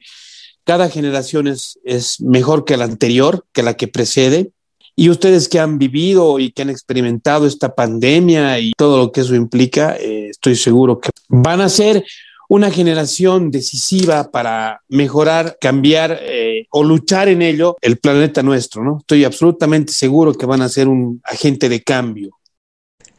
cada 0.63 0.89
generación 0.89 1.47
es, 1.47 1.79
es 1.83 2.21
mejor 2.21 2.63
que 2.63 2.77
la 2.77 2.85
anterior, 2.85 3.45
que 3.53 3.63
la 3.63 3.75
que 3.75 3.87
precede. 3.87 4.51
Y 4.99 5.11
ustedes 5.11 5.47
que 5.47 5.59
han 5.59 5.77
vivido 5.77 6.39
y 6.39 6.51
que 6.51 6.63
han 6.63 6.71
experimentado 6.71 7.45
esta 7.45 7.75
pandemia 7.75 8.59
y 8.59 8.71
todo 8.75 8.97
lo 8.97 9.11
que 9.11 9.21
eso 9.21 9.35
implica, 9.35 9.95
eh, 9.95 10.29
estoy 10.31 10.55
seguro 10.55 10.99
que 10.99 11.11
van 11.29 11.61
a 11.61 11.69
ser 11.69 12.03
una 12.49 12.71
generación 12.71 13.51
decisiva 13.51 14.31
para 14.31 14.81
mejorar, 14.89 15.57
cambiar 15.61 16.17
eh, 16.23 16.65
o 16.71 16.83
luchar 16.83 17.27
en 17.29 17.43
ello 17.43 17.75
el 17.81 17.97
planeta 17.97 18.41
nuestro, 18.41 18.83
¿no? 18.83 18.97
Estoy 18.99 19.23
absolutamente 19.23 19.93
seguro 19.93 20.33
que 20.33 20.47
van 20.47 20.63
a 20.63 20.69
ser 20.69 20.87
un 20.87 21.21
agente 21.25 21.69
de 21.69 21.83
cambio. 21.83 22.31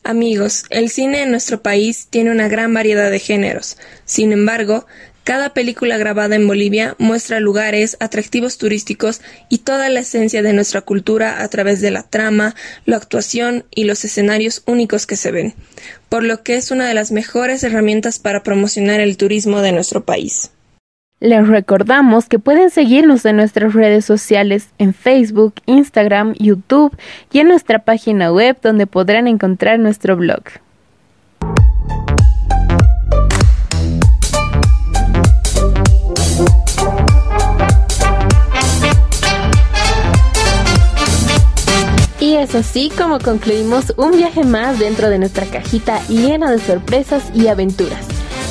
Amigos, 0.03 0.65
el 0.71 0.89
cine 0.89 1.23
en 1.23 1.31
nuestro 1.31 1.63
país 1.63 2.09
tiene 2.09 2.31
una 2.31 2.49
gran 2.49 2.73
variedad 2.73 3.11
de 3.11 3.19
géneros. 3.19 3.77
Sin 4.05 4.33
embargo, 4.33 4.87
cada 5.29 5.51
película 5.51 5.99
grabada 5.99 6.37
en 6.37 6.47
Bolivia 6.47 6.95
muestra 6.97 7.39
lugares, 7.39 7.99
atractivos 8.01 8.57
turísticos 8.57 9.21
y 9.51 9.59
toda 9.59 9.91
la 9.91 10.01
esencia 10.01 10.41
de 10.41 10.55
nuestra 10.55 10.81
cultura 10.81 11.43
a 11.43 11.49
través 11.49 11.83
de 11.83 11.91
la 11.91 12.03
trama, 12.03 12.55
la 12.87 12.97
actuación 12.97 13.67
y 13.71 13.85
los 13.85 14.07
escenarios 14.07 14.63
únicos 14.65 15.07
que 15.07 15.17
se 15.17 15.31
ven, 15.31 15.53
por 16.09 16.25
lo 16.25 16.43
que 16.43 16.57
es 16.57 16.71
una 16.71 16.89
de 16.89 16.95
las 16.95 17.13
mejores 17.13 17.63
herramientas 17.63 18.19
para 18.19 18.43
promocionar 18.43 19.01
el 19.01 19.19
turismo 19.19 19.61
de 19.61 19.73
nuestro 19.73 20.03
país. 20.03 20.51
Les 21.21 21.47
recordamos 21.47 22.27
que 22.27 22.39
pueden 22.39 22.71
seguirnos 22.71 23.27
en 23.27 23.37
nuestras 23.37 23.75
redes 23.75 24.07
sociales 24.07 24.69
en 24.79 24.95
Facebook, 24.95 25.57
Instagram, 25.67 26.37
YouTube 26.39 26.97
y 27.31 27.41
en 27.41 27.49
nuestra 27.49 27.81
página 27.81 28.33
web 28.33 28.57
donde 28.63 28.87
podrán 28.87 29.29
encontrar 29.29 29.79
nuestro 29.79 30.17
blog. 30.17 30.45
Y 42.29 42.37
es 42.37 42.55
así 42.55 42.91
como 42.95 43.21
concluimos 43.21 43.95
un 43.97 44.11
viaje 44.11 44.45
más 44.45 44.79
dentro 44.79 45.09
de 45.09 45.19
nuestra 45.19 45.47
cajita 45.47 46.07
llena 46.09 46.51
de 46.51 46.59
sorpresas 46.59 47.23
y 47.35 47.47
aventuras. 47.47 48.07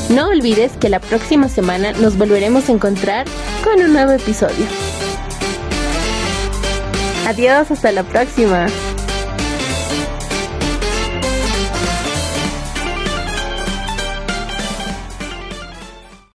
No 0.09 0.30
olvides 0.30 0.71
que 0.78 0.89
la 0.89 0.99
próxima 0.99 1.47
semana 1.47 1.91
nos 1.91 2.17
volveremos 2.17 2.69
a 2.69 2.71
encontrar 2.71 3.28
con 3.63 3.80
un 3.80 3.93
nuevo 3.93 4.13
episodio. 4.13 4.65
Adiós, 7.28 7.69
hasta 7.69 7.91
la 7.91 8.01
próxima. 8.01 8.65